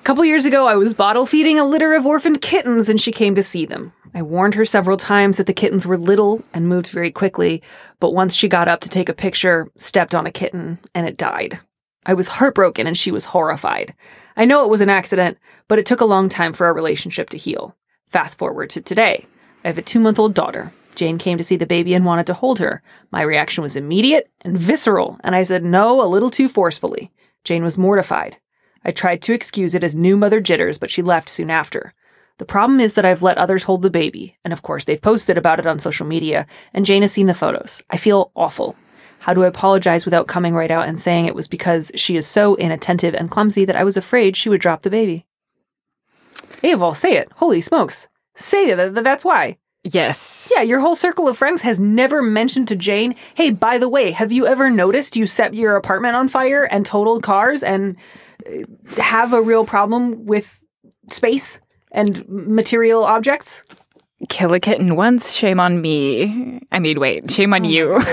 A 0.00 0.02
couple 0.02 0.24
years 0.24 0.46
ago, 0.46 0.66
I 0.66 0.76
was 0.76 0.94
bottle 0.94 1.26
feeding 1.26 1.58
a 1.58 1.64
litter 1.64 1.92
of 1.92 2.06
orphaned 2.06 2.40
kittens 2.40 2.88
and 2.88 2.98
she 2.98 3.12
came 3.12 3.34
to 3.34 3.42
see 3.42 3.66
them. 3.66 3.92
I 4.14 4.22
warned 4.22 4.54
her 4.54 4.64
several 4.64 4.96
times 4.96 5.36
that 5.36 5.46
the 5.46 5.52
kittens 5.52 5.86
were 5.86 5.98
little 5.98 6.42
and 6.54 6.66
moved 6.66 6.88
very 6.88 7.12
quickly, 7.12 7.62
but 8.00 8.14
once 8.14 8.34
she 8.34 8.48
got 8.48 8.66
up 8.66 8.80
to 8.80 8.88
take 8.88 9.10
a 9.10 9.14
picture, 9.14 9.70
stepped 9.76 10.14
on 10.14 10.26
a 10.26 10.32
kitten 10.32 10.78
and 10.94 11.06
it 11.06 11.18
died. 11.18 11.60
I 12.06 12.14
was 12.14 12.28
heartbroken 12.28 12.86
and 12.86 12.96
she 12.96 13.12
was 13.12 13.26
horrified. 13.26 13.94
I 14.38 14.46
know 14.46 14.64
it 14.64 14.70
was 14.70 14.80
an 14.80 14.88
accident, 14.88 15.36
but 15.68 15.78
it 15.78 15.84
took 15.84 16.00
a 16.00 16.06
long 16.06 16.30
time 16.30 16.54
for 16.54 16.64
our 16.64 16.72
relationship 16.72 17.28
to 17.30 17.38
heal. 17.38 17.76
Fast 18.06 18.38
forward 18.38 18.70
to 18.70 18.80
today. 18.80 19.26
I 19.64 19.68
have 19.68 19.78
a 19.78 19.82
two 19.82 20.00
month 20.00 20.18
old 20.18 20.32
daughter. 20.32 20.72
Jane 20.94 21.18
came 21.18 21.36
to 21.36 21.44
see 21.44 21.56
the 21.56 21.66
baby 21.66 21.92
and 21.92 22.06
wanted 22.06 22.26
to 22.28 22.34
hold 22.34 22.58
her. 22.58 22.82
My 23.12 23.20
reaction 23.20 23.62
was 23.62 23.76
immediate 23.76 24.30
and 24.40 24.58
visceral, 24.58 25.20
and 25.22 25.36
I 25.36 25.42
said 25.42 25.62
no 25.62 26.02
a 26.02 26.08
little 26.08 26.30
too 26.30 26.48
forcefully. 26.48 27.12
Jane 27.44 27.62
was 27.62 27.76
mortified. 27.76 28.38
I 28.84 28.90
tried 28.90 29.22
to 29.22 29.32
excuse 29.34 29.74
it 29.74 29.84
as 29.84 29.94
new 29.94 30.16
mother 30.16 30.40
jitters, 30.40 30.78
but 30.78 30.90
she 30.90 31.02
left 31.02 31.28
soon 31.28 31.50
after. 31.50 31.92
The 32.38 32.46
problem 32.46 32.80
is 32.80 32.94
that 32.94 33.04
I've 33.04 33.22
let 33.22 33.36
others 33.36 33.64
hold 33.64 33.82
the 33.82 33.90
baby, 33.90 34.38
and 34.44 34.52
of 34.52 34.62
course 34.62 34.84
they've 34.84 35.00
posted 35.00 35.36
about 35.36 35.58
it 35.58 35.66
on 35.66 35.78
social 35.78 36.06
media, 36.06 36.46
and 36.72 36.86
Jane 36.86 37.02
has 37.02 37.12
seen 37.12 37.26
the 37.26 37.34
photos. 37.34 37.82
I 37.90 37.98
feel 37.98 38.32
awful. 38.34 38.76
How 39.18 39.34
do 39.34 39.44
I 39.44 39.48
apologize 39.48 40.06
without 40.06 40.26
coming 40.26 40.54
right 40.54 40.70
out 40.70 40.88
and 40.88 40.98
saying 40.98 41.26
it 41.26 41.34
was 41.34 41.46
because 41.48 41.92
she 41.94 42.16
is 42.16 42.26
so 42.26 42.54
inattentive 42.54 43.14
and 43.14 43.30
clumsy 43.30 43.66
that 43.66 43.76
I 43.76 43.84
was 43.84 43.98
afraid 43.98 44.36
she 44.36 44.48
would 44.48 44.62
drop 44.62 44.80
the 44.80 44.88
baby? 44.88 45.26
Hey, 46.62 46.72
Vol, 46.72 46.94
say 46.94 47.16
it. 47.16 47.30
Holy 47.36 47.60
smokes. 47.60 48.08
Say 48.34 48.70
it. 48.70 48.76
Th- 48.76 49.04
That's 49.04 49.24
why. 49.24 49.58
Yes. 49.84 50.50
Yeah, 50.54 50.62
your 50.62 50.80
whole 50.80 50.94
circle 50.94 51.28
of 51.28 51.38
friends 51.38 51.62
has 51.62 51.80
never 51.80 52.20
mentioned 52.22 52.68
to 52.68 52.76
Jane, 52.76 53.14
hey, 53.34 53.50
by 53.50 53.78
the 53.78 53.88
way, 53.88 54.10
have 54.10 54.32
you 54.32 54.46
ever 54.46 54.70
noticed 54.70 55.16
you 55.16 55.26
set 55.26 55.54
your 55.54 55.76
apartment 55.76 56.16
on 56.16 56.28
fire 56.28 56.64
and 56.64 56.84
totaled 56.84 57.22
cars 57.22 57.62
and 57.62 57.96
have 58.96 59.32
a 59.32 59.40
real 59.42 59.64
problem 59.64 60.24
with 60.24 60.62
space 61.10 61.60
and 61.92 62.24
material 62.28 63.04
objects? 63.04 63.64
Kill 64.28 64.52
a 64.52 64.60
kitten 64.60 64.96
once, 64.96 65.34
shame 65.34 65.60
on 65.60 65.80
me. 65.80 66.60
I 66.70 66.78
mean, 66.78 67.00
wait, 67.00 67.30
shame 67.30 67.54
on 67.54 67.64
oh 67.64 67.68
you. 67.68 68.00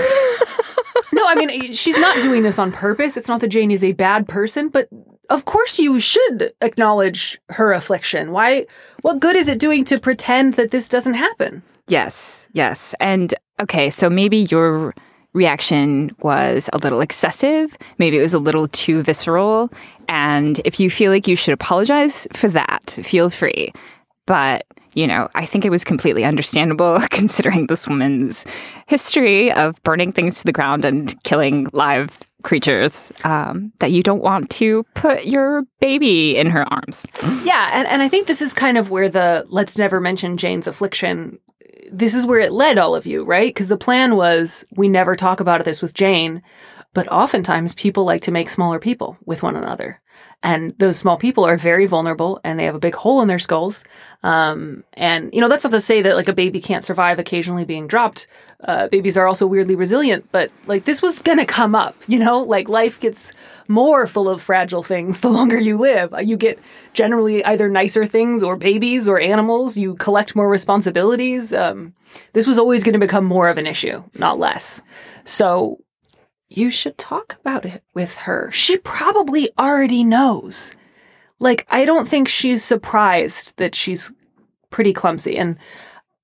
No, 1.10 1.26
I 1.26 1.34
mean, 1.34 1.72
she's 1.72 1.96
not 1.96 2.22
doing 2.22 2.42
this 2.42 2.58
on 2.58 2.70
purpose. 2.70 3.16
It's 3.16 3.28
not 3.28 3.40
that 3.40 3.48
Jane 3.48 3.70
is 3.70 3.82
a 3.82 3.92
bad 3.92 4.28
person, 4.28 4.68
but 4.68 4.88
of 5.30 5.46
course 5.46 5.78
you 5.78 5.98
should 5.98 6.52
acknowledge 6.60 7.40
her 7.48 7.72
affliction. 7.72 8.30
Why? 8.30 8.66
What 9.02 9.18
good 9.18 9.34
is 9.34 9.48
it 9.48 9.58
doing 9.58 9.84
to 9.86 9.98
pretend 9.98 10.54
that 10.54 10.70
this 10.70 10.88
doesn't 10.88 11.14
happen? 11.14 11.62
yes, 11.88 12.48
yes. 12.52 12.94
And 13.00 13.34
okay, 13.58 13.90
so 13.90 14.10
maybe 14.10 14.46
your 14.50 14.94
reaction 15.38 16.10
was 16.20 16.68
a 16.74 16.78
little 16.78 17.00
excessive. 17.00 17.78
Maybe 17.98 18.18
it 18.18 18.20
was 18.20 18.34
a 18.34 18.38
little 18.38 18.68
too 18.68 19.02
visceral. 19.02 19.72
And 20.08 20.60
if 20.64 20.78
you 20.78 20.90
feel 20.90 21.10
like 21.10 21.26
you 21.26 21.36
should 21.36 21.54
apologize 21.54 22.26
for 22.34 22.48
that, 22.48 22.90
feel 23.02 23.30
free. 23.30 23.72
But, 24.26 24.66
you 24.94 25.06
know, 25.06 25.28
I 25.34 25.46
think 25.46 25.64
it 25.64 25.70
was 25.70 25.84
completely 25.84 26.24
understandable 26.24 27.00
considering 27.10 27.66
this 27.66 27.88
woman's 27.88 28.44
history 28.86 29.50
of 29.52 29.82
burning 29.84 30.12
things 30.12 30.38
to 30.38 30.44
the 30.44 30.52
ground 30.52 30.84
and 30.84 31.14
killing 31.22 31.68
live 31.72 32.18
creatures 32.48 33.12
um, 33.24 33.70
that 33.78 33.92
you 33.92 34.02
don't 34.02 34.22
want 34.22 34.48
to 34.48 34.82
put 34.94 35.26
your 35.26 35.64
baby 35.80 36.34
in 36.34 36.48
her 36.48 36.64
arms. 36.72 37.06
Yeah, 37.44 37.70
and, 37.74 37.86
and 37.86 38.00
I 38.00 38.08
think 38.08 38.26
this 38.26 38.40
is 38.40 38.54
kind 38.54 38.78
of 38.78 38.88
where 38.88 39.10
the 39.10 39.44
let's 39.50 39.76
never 39.76 40.00
mention 40.00 40.38
Jane's 40.38 40.66
affliction. 40.66 41.38
This 41.92 42.14
is 42.14 42.24
where 42.24 42.40
it 42.40 42.52
led 42.52 42.78
all 42.78 42.94
of 42.94 43.04
you, 43.04 43.22
right? 43.22 43.50
Because 43.50 43.68
the 43.68 43.76
plan 43.76 44.16
was 44.16 44.64
we 44.74 44.88
never 44.88 45.14
talk 45.14 45.40
about 45.40 45.62
this 45.66 45.82
with 45.82 45.92
Jane, 45.92 46.42
but 46.94 47.06
oftentimes 47.08 47.74
people 47.74 48.04
like 48.04 48.22
to 48.22 48.30
make 48.30 48.48
smaller 48.48 48.78
people 48.78 49.18
with 49.26 49.42
one 49.42 49.54
another. 49.54 50.00
And 50.42 50.72
those 50.78 50.96
small 50.96 51.16
people 51.16 51.44
are 51.44 51.56
very 51.56 51.86
vulnerable 51.86 52.40
and 52.44 52.58
they 52.58 52.64
have 52.64 52.76
a 52.76 52.80
big 52.80 52.94
hole 52.94 53.20
in 53.20 53.28
their 53.28 53.40
skulls. 53.40 53.84
Um, 54.22 54.84
and, 54.94 55.34
you 55.34 55.40
know, 55.40 55.48
that's 55.48 55.64
not 55.64 55.72
to 55.72 55.80
say 55.80 56.00
that 56.02 56.14
like 56.14 56.28
a 56.28 56.32
baby 56.32 56.60
can't 56.60 56.84
survive 56.84 57.18
occasionally 57.18 57.64
being 57.64 57.88
dropped. 57.88 58.28
Uh, 58.62 58.86
babies 58.86 59.16
are 59.16 59.26
also 59.26 59.46
weirdly 59.48 59.74
resilient, 59.74 60.28
but 60.30 60.52
like 60.66 60.84
this 60.84 61.02
was 61.02 61.22
gonna 61.22 61.46
come 61.46 61.74
up, 61.74 61.96
you 62.06 62.20
know, 62.20 62.40
like 62.40 62.68
life 62.68 63.00
gets 63.00 63.32
more 63.66 64.06
full 64.06 64.28
of 64.28 64.40
fragile 64.40 64.82
things 64.82 65.20
the 65.22 65.28
longer 65.28 65.58
you 65.58 65.76
live. 65.76 66.14
You 66.22 66.36
get 66.36 66.58
generally 66.92 67.44
either 67.44 67.68
nicer 67.68 68.06
things 68.06 68.42
or 68.42 68.56
babies 68.56 69.08
or 69.08 69.20
animals. 69.20 69.76
You 69.76 69.94
collect 69.94 70.36
more 70.36 70.48
responsibilities. 70.48 71.52
Um, 71.52 71.94
this 72.32 72.46
was 72.46 72.58
always 72.58 72.84
going 72.84 72.94
to 72.94 72.98
become 72.98 73.24
more 73.24 73.48
of 73.48 73.58
an 73.58 73.66
issue, 73.66 74.04
not 74.14 74.38
less. 74.38 74.82
So 75.24 75.78
you 76.48 76.70
should 76.70 76.96
talk 76.96 77.36
about 77.40 77.64
it 77.64 77.82
with 77.94 78.16
her. 78.18 78.50
She 78.52 78.76
probably 78.76 79.50
already 79.58 80.04
knows. 80.04 80.74
Like, 81.38 81.66
I 81.70 81.84
don't 81.84 82.08
think 82.08 82.28
she's 82.28 82.64
surprised 82.64 83.56
that 83.58 83.74
she's 83.74 84.12
pretty 84.70 84.92
clumsy. 84.92 85.36
And 85.36 85.56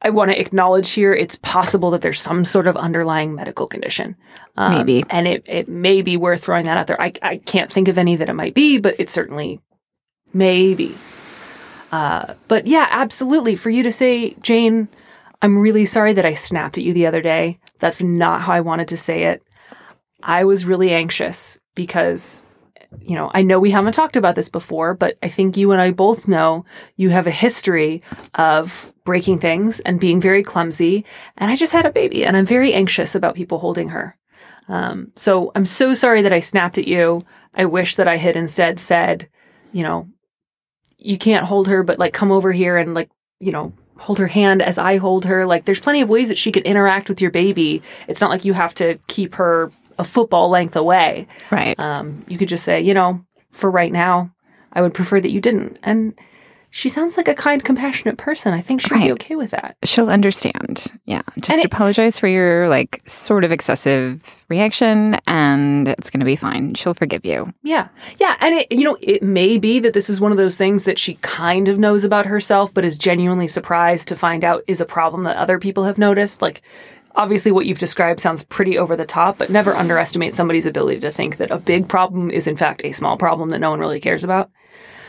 I 0.03 0.11
want 0.11 0.31
to 0.31 0.41
acknowledge 0.41 0.91
here 0.91 1.13
it's 1.13 1.37
possible 1.37 1.91
that 1.91 2.03
there's 2.03 2.21
some 2.21 2.45
sort 2.45 2.67
of 2.67 2.77
underlying 2.77 3.35
medical 3.35 3.67
condition. 3.67 4.17
Um, 4.57 4.75
Maybe. 4.75 5.05
And 5.09 5.27
it, 5.27 5.47
it 5.49 5.69
may 5.69 6.03
be 6.03 6.17
worth 6.17 6.45
throwing 6.45 6.67
that 6.67 6.77
out 6.77 6.87
there. 6.87 7.01
I, 7.01 7.13
I 7.23 7.37
can't 7.39 7.71
think 7.71 7.89
of 7.89 7.99
any 7.99 8.17
that 8.17 8.29
it 8.29 8.35
might 8.35 8.55
be, 8.55 8.79
but 8.79 8.97
it 8.99 9.11
certainly 9.11 9.61
maybe. 10.33 10.95
Uh, 11.93 12.35
but 12.49 12.67
yeah, 12.67 12.89
absolutely. 12.91 13.57
For 13.57 13.71
you 13.71 13.83
to 13.85 13.93
say, 13.93 14.35
Jane, 14.43 14.89
I'm 15.41 15.59
really 15.59 15.85
sorry 15.85 16.13
that 16.15 16.27
I 16.27 16.35
snapped 16.35 16.77
at 16.77 16.85
you 16.85 16.93
the 16.93 17.07
other 17.07 17.23
day. 17.23 17.59
That's 17.79 18.03
not 18.03 18.43
how 18.43 18.53
I 18.53 18.61
wanted 18.61 18.89
to 18.89 18.97
say 18.97 19.25
it. 19.25 19.43
I 20.25 20.45
was 20.45 20.65
really 20.65 20.91
anxious 20.91 21.59
because, 21.75 22.43
you 23.01 23.15
know, 23.15 23.31
I 23.35 23.43
know 23.43 23.61
we 23.61 23.71
haven't 23.71 23.93
talked 23.93 24.17
about 24.17 24.35
this 24.35 24.49
before, 24.49 24.95
but 24.95 25.19
I 25.23 25.29
think 25.29 25.57
you 25.57 25.71
and 25.71 25.83
I 25.83 25.91
both 25.91 26.27
know 26.27 26.65
you 26.97 27.11
have 27.11 27.27
a 27.27 27.31
history 27.31 28.03
of 28.35 28.93
breaking 29.05 29.39
things 29.39 29.81
and 29.81 30.01
being 30.01 30.21
very 30.21 30.43
clumsy. 30.43 31.05
And 31.37 31.51
I 31.51 31.57
just 31.57 31.75
had 31.75 31.85
a 31.85 31.93
baby 31.93 32.25
and 32.25 32.37
I'm 32.37 32.47
very 32.47 32.73
anxious 32.73 33.15
about 33.15 33.35
people 33.35 33.59
holding 33.59 33.91
her. 33.91 34.17
Um, 34.67 35.13
so 35.15 35.53
I'm 35.55 35.67
so 35.67 35.93
sorry 35.93 36.23
that 36.23 36.33
I 36.33 36.41
snapped 36.41 36.79
at 36.79 36.89
you. 36.89 37.23
I 37.55 37.67
wish 37.67 37.97
that 37.97 38.09
I 38.09 38.17
had 38.17 38.35
instead 38.35 38.81
said, 38.81 39.29
you 39.73 39.83
know, 39.83 40.09
you 40.97 41.19
can't 41.19 41.45
hold 41.45 41.69
her, 41.69 41.83
but 41.83 41.99
like 41.99 42.15
come 42.15 42.33
over 42.33 42.51
here 42.51 42.79
and 42.79 42.95
like, 42.95 43.11
you 43.41 43.53
know, 43.53 43.75
hold 43.99 44.19
her 44.19 44.27
hand 44.27 44.63
as 44.63 44.79
I 44.79 44.97
hold 44.97 45.27
her. 45.27 45.45
Like 45.47 45.67
there's 45.67 45.81
plenty 45.81 46.01
of 46.01 46.09
ways 46.09 46.29
that 46.29 46.39
she 46.39 46.51
could 46.51 46.65
interact 46.65 47.09
with 47.09 47.21
your 47.21 47.31
baby. 47.31 47.83
It's 48.09 48.21
not 48.21 48.31
like 48.31 48.45
you 48.45 48.55
have 48.55 48.75
to 48.75 48.99
keep 49.07 49.35
her 49.35 49.71
a 49.99 50.05
football 50.05 50.49
length 50.51 50.77
away. 50.77 51.27
Right. 51.51 51.79
Um, 51.79 52.25
you 52.29 52.39
could 52.39 52.49
just 52.49 52.65
say, 52.65 52.81
you 52.81 52.95
know, 52.95 53.25
for 53.51 53.71
right 53.71 53.93
now, 53.93 54.31
I 54.73 54.83
would 54.83 54.95
prefer 54.95 55.21
that 55.21 55.31
you 55.31 55.41
didn't. 55.41 55.79
And 55.83 56.15
she 56.71 56.89
sounds 56.89 57.17
like 57.17 57.29
a 57.29 57.35
kind, 57.37 57.63
compassionate 57.63 58.19
person. 58.19 58.53
I 58.53 58.61
think 58.61 58.81
she'd 58.81 58.95
be 59.01 59.13
okay 59.13 59.37
with 59.37 59.53
that. 59.53 59.77
She'll 59.85 60.09
understand. 60.11 60.87
Yeah. 61.05 61.23
Just 61.39 61.51
And 61.53 61.61
it- 61.61 61.67
apologize 61.67 62.19
for 62.19 62.27
your 62.27 62.69
like 62.69 63.01
sort 63.07 63.45
of 63.45 63.53
excessive 63.53 64.45
reaction 64.49 65.17
and 65.29 65.87
it's 65.87 66.11
going 66.11 66.19
to 66.19 66.27
be 66.27 66.35
fine. 66.35 66.75
She'll 66.75 66.93
forgive 66.95 67.25
you. 67.25 67.53
Yeah. 67.63 67.89
Yeah. 68.19 68.37
And 68.41 68.57
it, 68.57 68.73
you 68.73 68.83
know, 68.83 68.97
it 69.01 69.23
may 69.23 69.57
be 69.59 69.79
that 69.79 69.93
this 69.95 70.11
is 70.11 70.21
one 70.21 70.33
of 70.33 70.37
those 70.37 70.57
things 70.57 70.83
that 70.83 70.99
she 70.99 71.15
kind 71.23 71.69
of 71.69 71.79
knows 71.79 72.03
about 72.03 72.27
herself, 72.27 72.75
but 72.75 72.85
is 72.85 72.99
genuinely 72.99 73.47
surprised 73.47 74.09
to 74.09 74.17
find 74.17 74.43
out 74.43 74.65
is 74.67 74.81
a 74.81 74.85
problem 74.85 75.23
that 75.25 75.37
other 75.37 75.61
people 75.61 75.85
have 75.85 75.97
noticed. 75.97 76.43
Like, 76.43 76.61
obviously, 77.15 77.53
what 77.53 77.67
you've 77.67 77.79
described 77.79 78.21
sounds 78.21 78.45
pretty 78.45 78.79
over 78.79 78.97
the 78.97 79.07
top, 79.07 79.39
but 79.39 79.51
never 79.51 79.75
underestimate 79.75 80.35
somebody's 80.35 80.67
ability 80.67 81.01
to 81.01 81.11
think 81.11 81.37
that 81.37 81.51
a 81.51 81.59
big 81.59 81.89
problem 81.89 82.31
is, 82.31 82.47
in 82.47 82.57
fact, 82.57 82.83
a 82.85 82.93
small 82.93 83.17
problem 83.17 83.51
that 83.51 83.61
no 83.61 83.71
one 83.71 83.81
really 83.81 84.01
cares 84.01 84.25
about. 84.25 84.51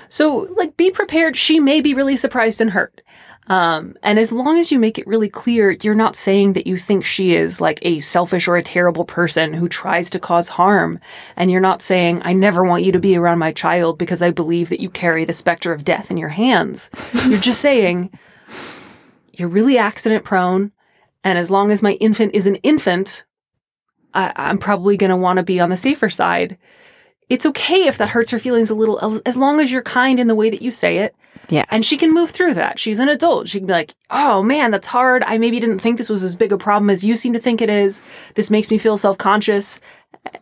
So, 0.09 0.47
like, 0.55 0.77
be 0.77 0.91
prepared. 0.91 1.35
She 1.35 1.59
may 1.59 1.81
be 1.81 1.93
really 1.93 2.15
surprised 2.15 2.61
and 2.61 2.71
hurt. 2.71 3.01
Um, 3.47 3.95
and 4.01 4.17
as 4.17 4.31
long 4.31 4.57
as 4.57 4.71
you 4.71 4.79
make 4.79 4.97
it 4.97 5.05
really 5.05 5.29
clear, 5.29 5.71
you're 5.81 5.93
not 5.93 6.15
saying 6.15 6.53
that 6.53 6.65
you 6.65 6.77
think 6.77 7.05
she 7.05 7.35
is 7.35 7.61
like 7.61 7.77
a 7.83 7.99
selfish 7.99 8.47
or 8.47 8.55
a 8.55 8.63
terrible 8.63 9.05
person 9.05 9.53
who 9.53 9.69
tries 9.69 10.09
to 10.11 10.19
cause 10.19 10.49
harm. 10.49 10.99
And 11.35 11.51
you're 11.51 11.61
not 11.61 11.81
saying, 11.81 12.21
I 12.23 12.33
never 12.33 12.63
want 12.63 12.83
you 12.83 12.91
to 12.91 12.99
be 12.99 13.15
around 13.15 13.37
my 13.37 13.51
child 13.51 13.99
because 13.99 14.21
I 14.21 14.31
believe 14.31 14.69
that 14.69 14.79
you 14.79 14.89
carry 14.89 15.25
the 15.25 15.33
specter 15.33 15.71
of 15.71 15.83
death 15.85 16.09
in 16.09 16.17
your 16.17 16.29
hands. 16.29 16.89
you're 17.27 17.39
just 17.39 17.61
saying, 17.61 18.17
you're 19.33 19.49
really 19.49 19.77
accident 19.77 20.23
prone. 20.23 20.71
And 21.25 21.39
as 21.39 21.51
long 21.51 21.71
as 21.71 21.81
my 21.81 21.93
infant 21.93 22.35
is 22.35 22.45
an 22.45 22.55
infant, 22.57 23.25
I, 24.13 24.31
I'm 24.35 24.59
probably 24.59 24.95
going 24.95 25.09
to 25.09 25.17
want 25.17 25.37
to 25.37 25.43
be 25.43 25.59
on 25.59 25.71
the 25.71 25.75
safer 25.75 26.07
side. 26.07 26.57
It's 27.27 27.47
okay 27.47 27.87
if 27.87 27.97
that 27.97 28.09
hurts 28.09 28.29
her 28.29 28.37
feelings 28.37 28.69
a 28.69 28.75
little, 28.75 29.21
as 29.25 29.35
long 29.35 29.59
as 29.59 29.71
you're 29.71 29.81
kind 29.81 30.19
in 30.19 30.27
the 30.27 30.35
way 30.35 30.51
that 30.51 30.61
you 30.61 30.69
say 30.69 30.99
it. 30.99 31.15
Yes. 31.49 31.67
And 31.71 31.83
she 31.83 31.97
can 31.97 32.13
move 32.13 32.29
through 32.29 32.53
that. 32.53 32.77
She's 32.77 32.99
an 32.99 33.09
adult. 33.09 33.49
She 33.49 33.59
can 33.59 33.65
be 33.65 33.73
like, 33.73 33.95
oh 34.11 34.43
man, 34.43 34.69
that's 34.69 34.87
hard. 34.87 35.23
I 35.23 35.39
maybe 35.39 35.59
didn't 35.59 35.79
think 35.79 35.97
this 35.97 36.09
was 36.09 36.23
as 36.23 36.35
big 36.35 36.51
a 36.51 36.57
problem 36.57 36.91
as 36.91 37.03
you 37.03 37.15
seem 37.15 37.33
to 37.33 37.39
think 37.39 37.59
it 37.61 37.69
is. 37.69 38.01
This 38.35 38.51
makes 38.51 38.69
me 38.69 38.77
feel 38.77 38.95
self 38.95 39.17
conscious. 39.17 39.79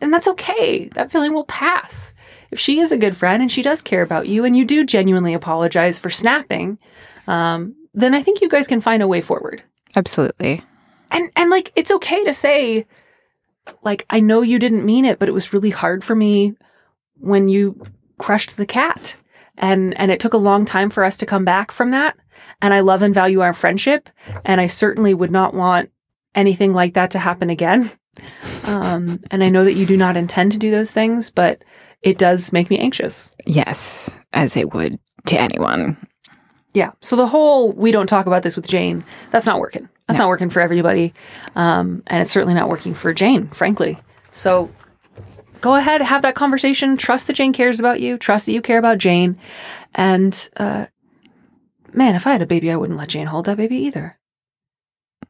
And 0.01 0.13
that's 0.13 0.27
okay. 0.27 0.89
That 0.89 1.11
feeling 1.11 1.33
will 1.33 1.45
pass. 1.45 2.13
If 2.51 2.59
she 2.59 2.79
is 2.79 2.91
a 2.91 2.97
good 2.97 3.17
friend 3.17 3.41
and 3.41 3.51
she 3.51 3.61
does 3.61 3.81
care 3.81 4.01
about 4.01 4.27
you 4.27 4.45
and 4.45 4.55
you 4.55 4.65
do 4.65 4.85
genuinely 4.85 5.33
apologize 5.33 5.97
for 5.97 6.09
snapping, 6.09 6.77
um, 7.27 7.75
then 7.93 8.13
I 8.13 8.21
think 8.21 8.41
you 8.41 8.49
guys 8.49 8.67
can 8.67 8.81
find 8.81 9.01
a 9.01 9.07
way 9.07 9.21
forward. 9.21 9.63
Absolutely. 9.95 10.61
And, 11.13 11.31
and 11.35 11.49
like, 11.49 11.71
it's 11.75 11.91
okay 11.91 12.23
to 12.25 12.33
say, 12.33 12.85
like, 13.83 14.05
I 14.09 14.19
know 14.19 14.41
you 14.41 14.59
didn't 14.59 14.85
mean 14.85 15.05
it, 15.05 15.19
but 15.19 15.29
it 15.29 15.33
was 15.33 15.53
really 15.53 15.69
hard 15.69 16.03
for 16.03 16.15
me 16.15 16.55
when 17.19 17.47
you 17.47 17.81
crushed 18.17 18.57
the 18.57 18.65
cat. 18.65 19.15
And 19.57 19.97
and 19.99 20.11
it 20.11 20.19
took 20.19 20.33
a 20.33 20.37
long 20.37 20.65
time 20.65 20.89
for 20.89 21.03
us 21.03 21.15
to 21.17 21.25
come 21.25 21.45
back 21.45 21.71
from 21.71 21.91
that. 21.91 22.17
And 22.61 22.73
i 22.73 22.79
love 22.79 23.01
and 23.01 23.13
value 23.13 23.41
our 23.41 23.53
friendship. 23.53 24.09
And 24.43 24.59
i 24.59 24.65
certainly 24.65 25.13
would 25.13 25.31
not 25.31 25.53
want 25.53 25.91
anything 26.33 26.73
like 26.73 26.95
that 26.95 27.11
to 27.11 27.19
happen 27.19 27.49
again. 27.49 27.91
Um, 28.65 29.19
and 29.31 29.43
i 29.43 29.49
know 29.49 29.65
that 29.65 29.73
you 29.73 29.85
do 29.87 29.97
not 29.97 30.15
intend 30.15 30.51
to 30.53 30.59
do 30.59 30.71
those 30.71 30.91
things 30.91 31.29
but 31.31 31.63
it 32.01 32.17
does 32.17 32.53
make 32.53 32.69
me 32.69 32.77
anxious. 32.77 33.31
Yes, 33.45 34.09
as 34.31 34.55
it 34.55 34.73
would 34.73 34.99
to 35.25 35.41
anyone. 35.41 35.97
yeah. 36.73 36.91
So 37.01 37.15
the 37.15 37.27
whole 37.27 37.73
we 37.73 37.91
don't 37.91 38.07
talk 38.07 38.27
about 38.27 38.43
this 38.43 38.55
with 38.55 38.67
jane 38.67 39.03
that's 39.31 39.47
not 39.47 39.59
working 39.59 39.89
that's 40.07 40.19
not 40.19 40.27
working 40.27 40.49
for 40.49 40.61
everybody 40.61 41.13
um, 41.55 42.03
and 42.07 42.21
it's 42.21 42.31
certainly 42.31 42.53
not 42.53 42.69
working 42.69 42.93
for 42.93 43.13
jane 43.13 43.47
frankly. 43.47 43.97
So 44.31 44.71
go 45.61 45.75
ahead 45.75 46.01
have 46.01 46.23
that 46.23 46.35
conversation. 46.35 46.97
Trust 46.97 47.27
that 47.27 47.33
jane 47.33 47.53
cares 47.53 47.79
about 47.79 48.01
you. 48.01 48.17
Trust 48.17 48.45
that 48.45 48.53
you 48.53 48.61
care 48.61 48.79
about 48.79 48.97
jane. 48.97 49.37
And 49.93 50.49
uh, 50.57 50.87
man 51.93 52.15
if 52.15 52.25
i 52.25 52.31
had 52.31 52.41
a 52.41 52.47
baby 52.47 52.71
i 52.71 52.75
wouldn't 52.75 52.97
let 52.97 53.09
jane 53.09 53.27
hold 53.27 53.45
that 53.45 53.57
baby 53.57 53.77
either. 53.77 54.17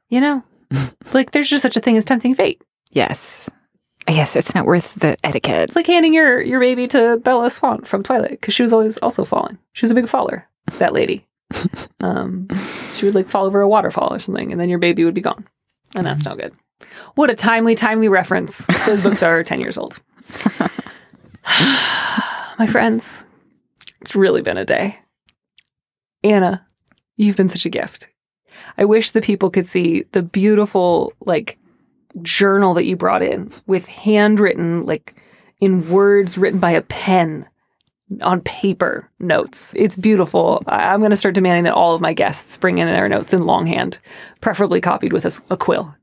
You 0.09 0.21
know? 0.21 0.43
Like 1.13 1.29
there's 1.31 1.49
just 1.49 1.61
such 1.61 1.77
a 1.77 1.79
thing 1.79 1.97
as 1.97 2.05
tempting 2.05 2.33
fate. 2.33 2.61
Yes. 2.89 3.49
Yes, 4.07 4.35
it's 4.35 4.55
not 4.55 4.65
worth 4.65 4.95
the 4.95 5.17
etiquette. 5.23 5.61
it's 5.61 5.75
like 5.75 5.87
handing 5.87 6.13
your 6.13 6.41
your 6.41 6.59
baby 6.59 6.87
to 6.87 7.17
bella 7.17 7.49
swan 7.49 7.83
from 7.83 8.03
twilight 8.03 8.31
because 8.31 8.53
she 8.53 8.63
was 8.63 8.73
always 8.73 8.97
also 8.97 9.23
falling. 9.23 9.57
She 9.73 9.85
was 9.85 9.91
a 9.91 9.95
big 9.95 10.09
faller 10.09 10.47
that 10.79 10.93
lady 10.93 11.25
Um, 12.01 12.47
she 12.91 13.05
would 13.05 13.15
like 13.15 13.29
fall 13.29 13.45
over 13.45 13.61
a 13.61 13.67
waterfall 13.67 14.13
or 14.13 14.19
something, 14.19 14.51
and 14.51 14.59
then 14.59 14.69
your 14.69 14.79
baby 14.79 15.05
would 15.05 15.13
be 15.13 15.21
gone, 15.21 15.47
and 15.95 16.05
that's 16.05 16.25
no 16.25 16.35
good. 16.35 16.53
What 17.15 17.29
a 17.29 17.35
timely, 17.35 17.75
timely 17.75 18.07
reference. 18.07 18.67
Those 18.85 19.03
books 19.03 19.23
are 19.23 19.43
ten 19.43 19.59
years 19.59 19.77
old. 19.77 20.01
My 22.59 22.67
friends, 22.67 23.25
it's 24.01 24.15
really 24.15 24.41
been 24.41 24.57
a 24.57 24.65
day. 24.65 24.99
Anna, 26.23 26.65
you've 27.17 27.37
been 27.37 27.49
such 27.49 27.65
a 27.65 27.69
gift. 27.69 28.07
I 28.77 28.85
wish 28.85 29.11
the 29.11 29.21
people 29.21 29.49
could 29.49 29.67
see 29.67 30.03
the 30.11 30.21
beautiful, 30.21 31.13
like, 31.21 31.57
journal 32.21 32.73
that 32.75 32.85
you 32.85 32.95
brought 32.95 33.23
in 33.23 33.51
with 33.67 33.87
handwritten, 33.87 34.85
like, 34.85 35.15
in 35.59 35.89
words 35.89 36.37
written 36.37 36.59
by 36.59 36.71
a 36.71 36.81
pen 36.81 37.47
on 38.21 38.41
paper 38.41 39.09
notes. 39.19 39.73
It's 39.75 39.95
beautiful. 39.95 40.63
I'm 40.67 40.99
going 40.99 41.11
to 41.11 41.17
start 41.17 41.35
demanding 41.35 41.63
that 41.65 41.73
all 41.73 41.95
of 41.95 42.01
my 42.01 42.13
guests 42.13 42.57
bring 42.57 42.77
in 42.77 42.87
their 42.87 43.09
notes 43.09 43.33
in 43.33 43.45
longhand, 43.45 43.99
preferably 44.41 44.81
copied 44.81 45.13
with 45.13 45.25
a 45.49 45.57
quill. 45.57 45.95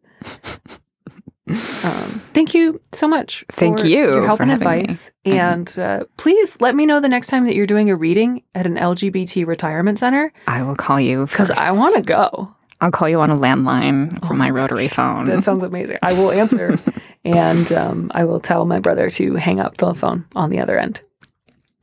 um, 1.84 2.22
thank 2.32 2.54
you 2.54 2.80
so 2.92 3.08
much. 3.08 3.44
Thank 3.50 3.80
for 3.80 3.86
you 3.86 4.04
Your 4.04 4.26
help 4.26 4.40
and 4.40 4.50
advice. 4.52 5.10
And 5.24 5.78
uh, 5.78 6.04
please 6.16 6.60
let 6.60 6.74
me 6.74 6.86
know 6.86 7.00
the 7.00 7.08
next 7.08 7.28
time 7.28 7.44
that 7.46 7.54
you're 7.54 7.66
doing 7.66 7.90
a 7.90 7.96
reading 7.96 8.42
at 8.54 8.66
an 8.66 8.76
LGBT 8.76 9.46
retirement 9.46 9.98
center 9.98 10.32
I 10.46 10.62
will 10.62 10.76
call 10.76 11.00
you 11.00 11.26
because 11.26 11.50
I 11.50 11.72
want 11.72 11.96
to 11.96 12.02
go. 12.02 12.54
I'll 12.80 12.90
call 12.90 13.08
you 13.08 13.20
on 13.20 13.30
a 13.30 13.36
landline 13.36 14.26
from 14.26 14.38
my 14.38 14.48
rotary 14.48 14.88
phone. 14.88 15.26
That 15.26 15.44
sounds 15.44 15.62
amazing. 15.62 15.98
I 16.02 16.14
will 16.14 16.30
answer, 16.30 16.76
and 17.24 17.70
um, 17.72 18.10
I 18.14 18.24
will 18.24 18.40
tell 18.40 18.64
my 18.64 18.78
brother 18.78 19.10
to 19.10 19.34
hang 19.34 19.60
up 19.60 19.76
the 19.76 19.92
phone 19.92 20.24
on 20.34 20.48
the 20.48 20.60
other 20.60 20.78
end. 20.78 21.02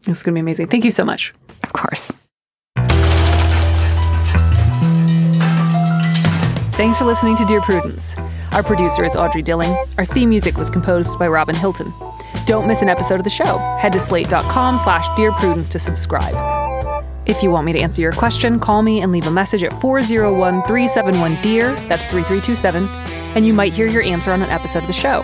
It's 0.05 0.23
going 0.23 0.33
to 0.33 0.37
be 0.37 0.39
amazing. 0.39 0.67
Thank 0.67 0.85
you 0.85 0.91
so 0.91 1.03
much. 1.03 1.33
of 1.63 1.73
course. 1.73 2.11
Thanks 6.77 6.99
for 6.99 7.05
listening 7.05 7.35
to 7.37 7.45
Dear 7.45 7.59
Prudence. 7.61 8.15
Our 8.51 8.61
producer 8.61 9.03
is 9.03 9.15
Audrey 9.15 9.41
Dilling. 9.41 9.75
Our 9.97 10.05
theme 10.05 10.29
music 10.29 10.57
was 10.57 10.69
composed 10.69 11.17
by 11.17 11.27
Robin 11.27 11.55
Hilton. 11.55 11.91
Don't 12.45 12.67
miss 12.67 12.83
an 12.83 12.89
episode 12.89 13.15
of 13.19 13.23
the 13.23 13.31
show. 13.31 13.57
Head 13.79 13.93
to 13.93 13.99
slate.com 13.99 14.77
slash 14.77 15.07
Dear 15.17 15.31
Prudence 15.33 15.67
to 15.69 15.79
subscribe. 15.79 16.35
If 17.25 17.41
you 17.41 17.49
want 17.51 17.65
me 17.65 17.73
to 17.73 17.79
answer 17.79 18.01
your 18.01 18.13
question, 18.13 18.59
call 18.59 18.83
me 18.83 19.01
and 19.01 19.11
leave 19.11 19.25
a 19.27 19.31
message 19.31 19.63
at 19.63 19.73
401 19.81 20.61
371 20.67 21.41
DEAR, 21.41 21.75
that's 21.87 22.05
3327, 22.05 22.87
and 23.35 23.45
you 23.45 23.53
might 23.53 23.73
hear 23.73 23.87
your 23.87 24.03
answer 24.03 24.31
on 24.31 24.41
an 24.43 24.49
episode 24.49 24.83
of 24.83 24.87
the 24.87 24.93
show. 24.93 25.23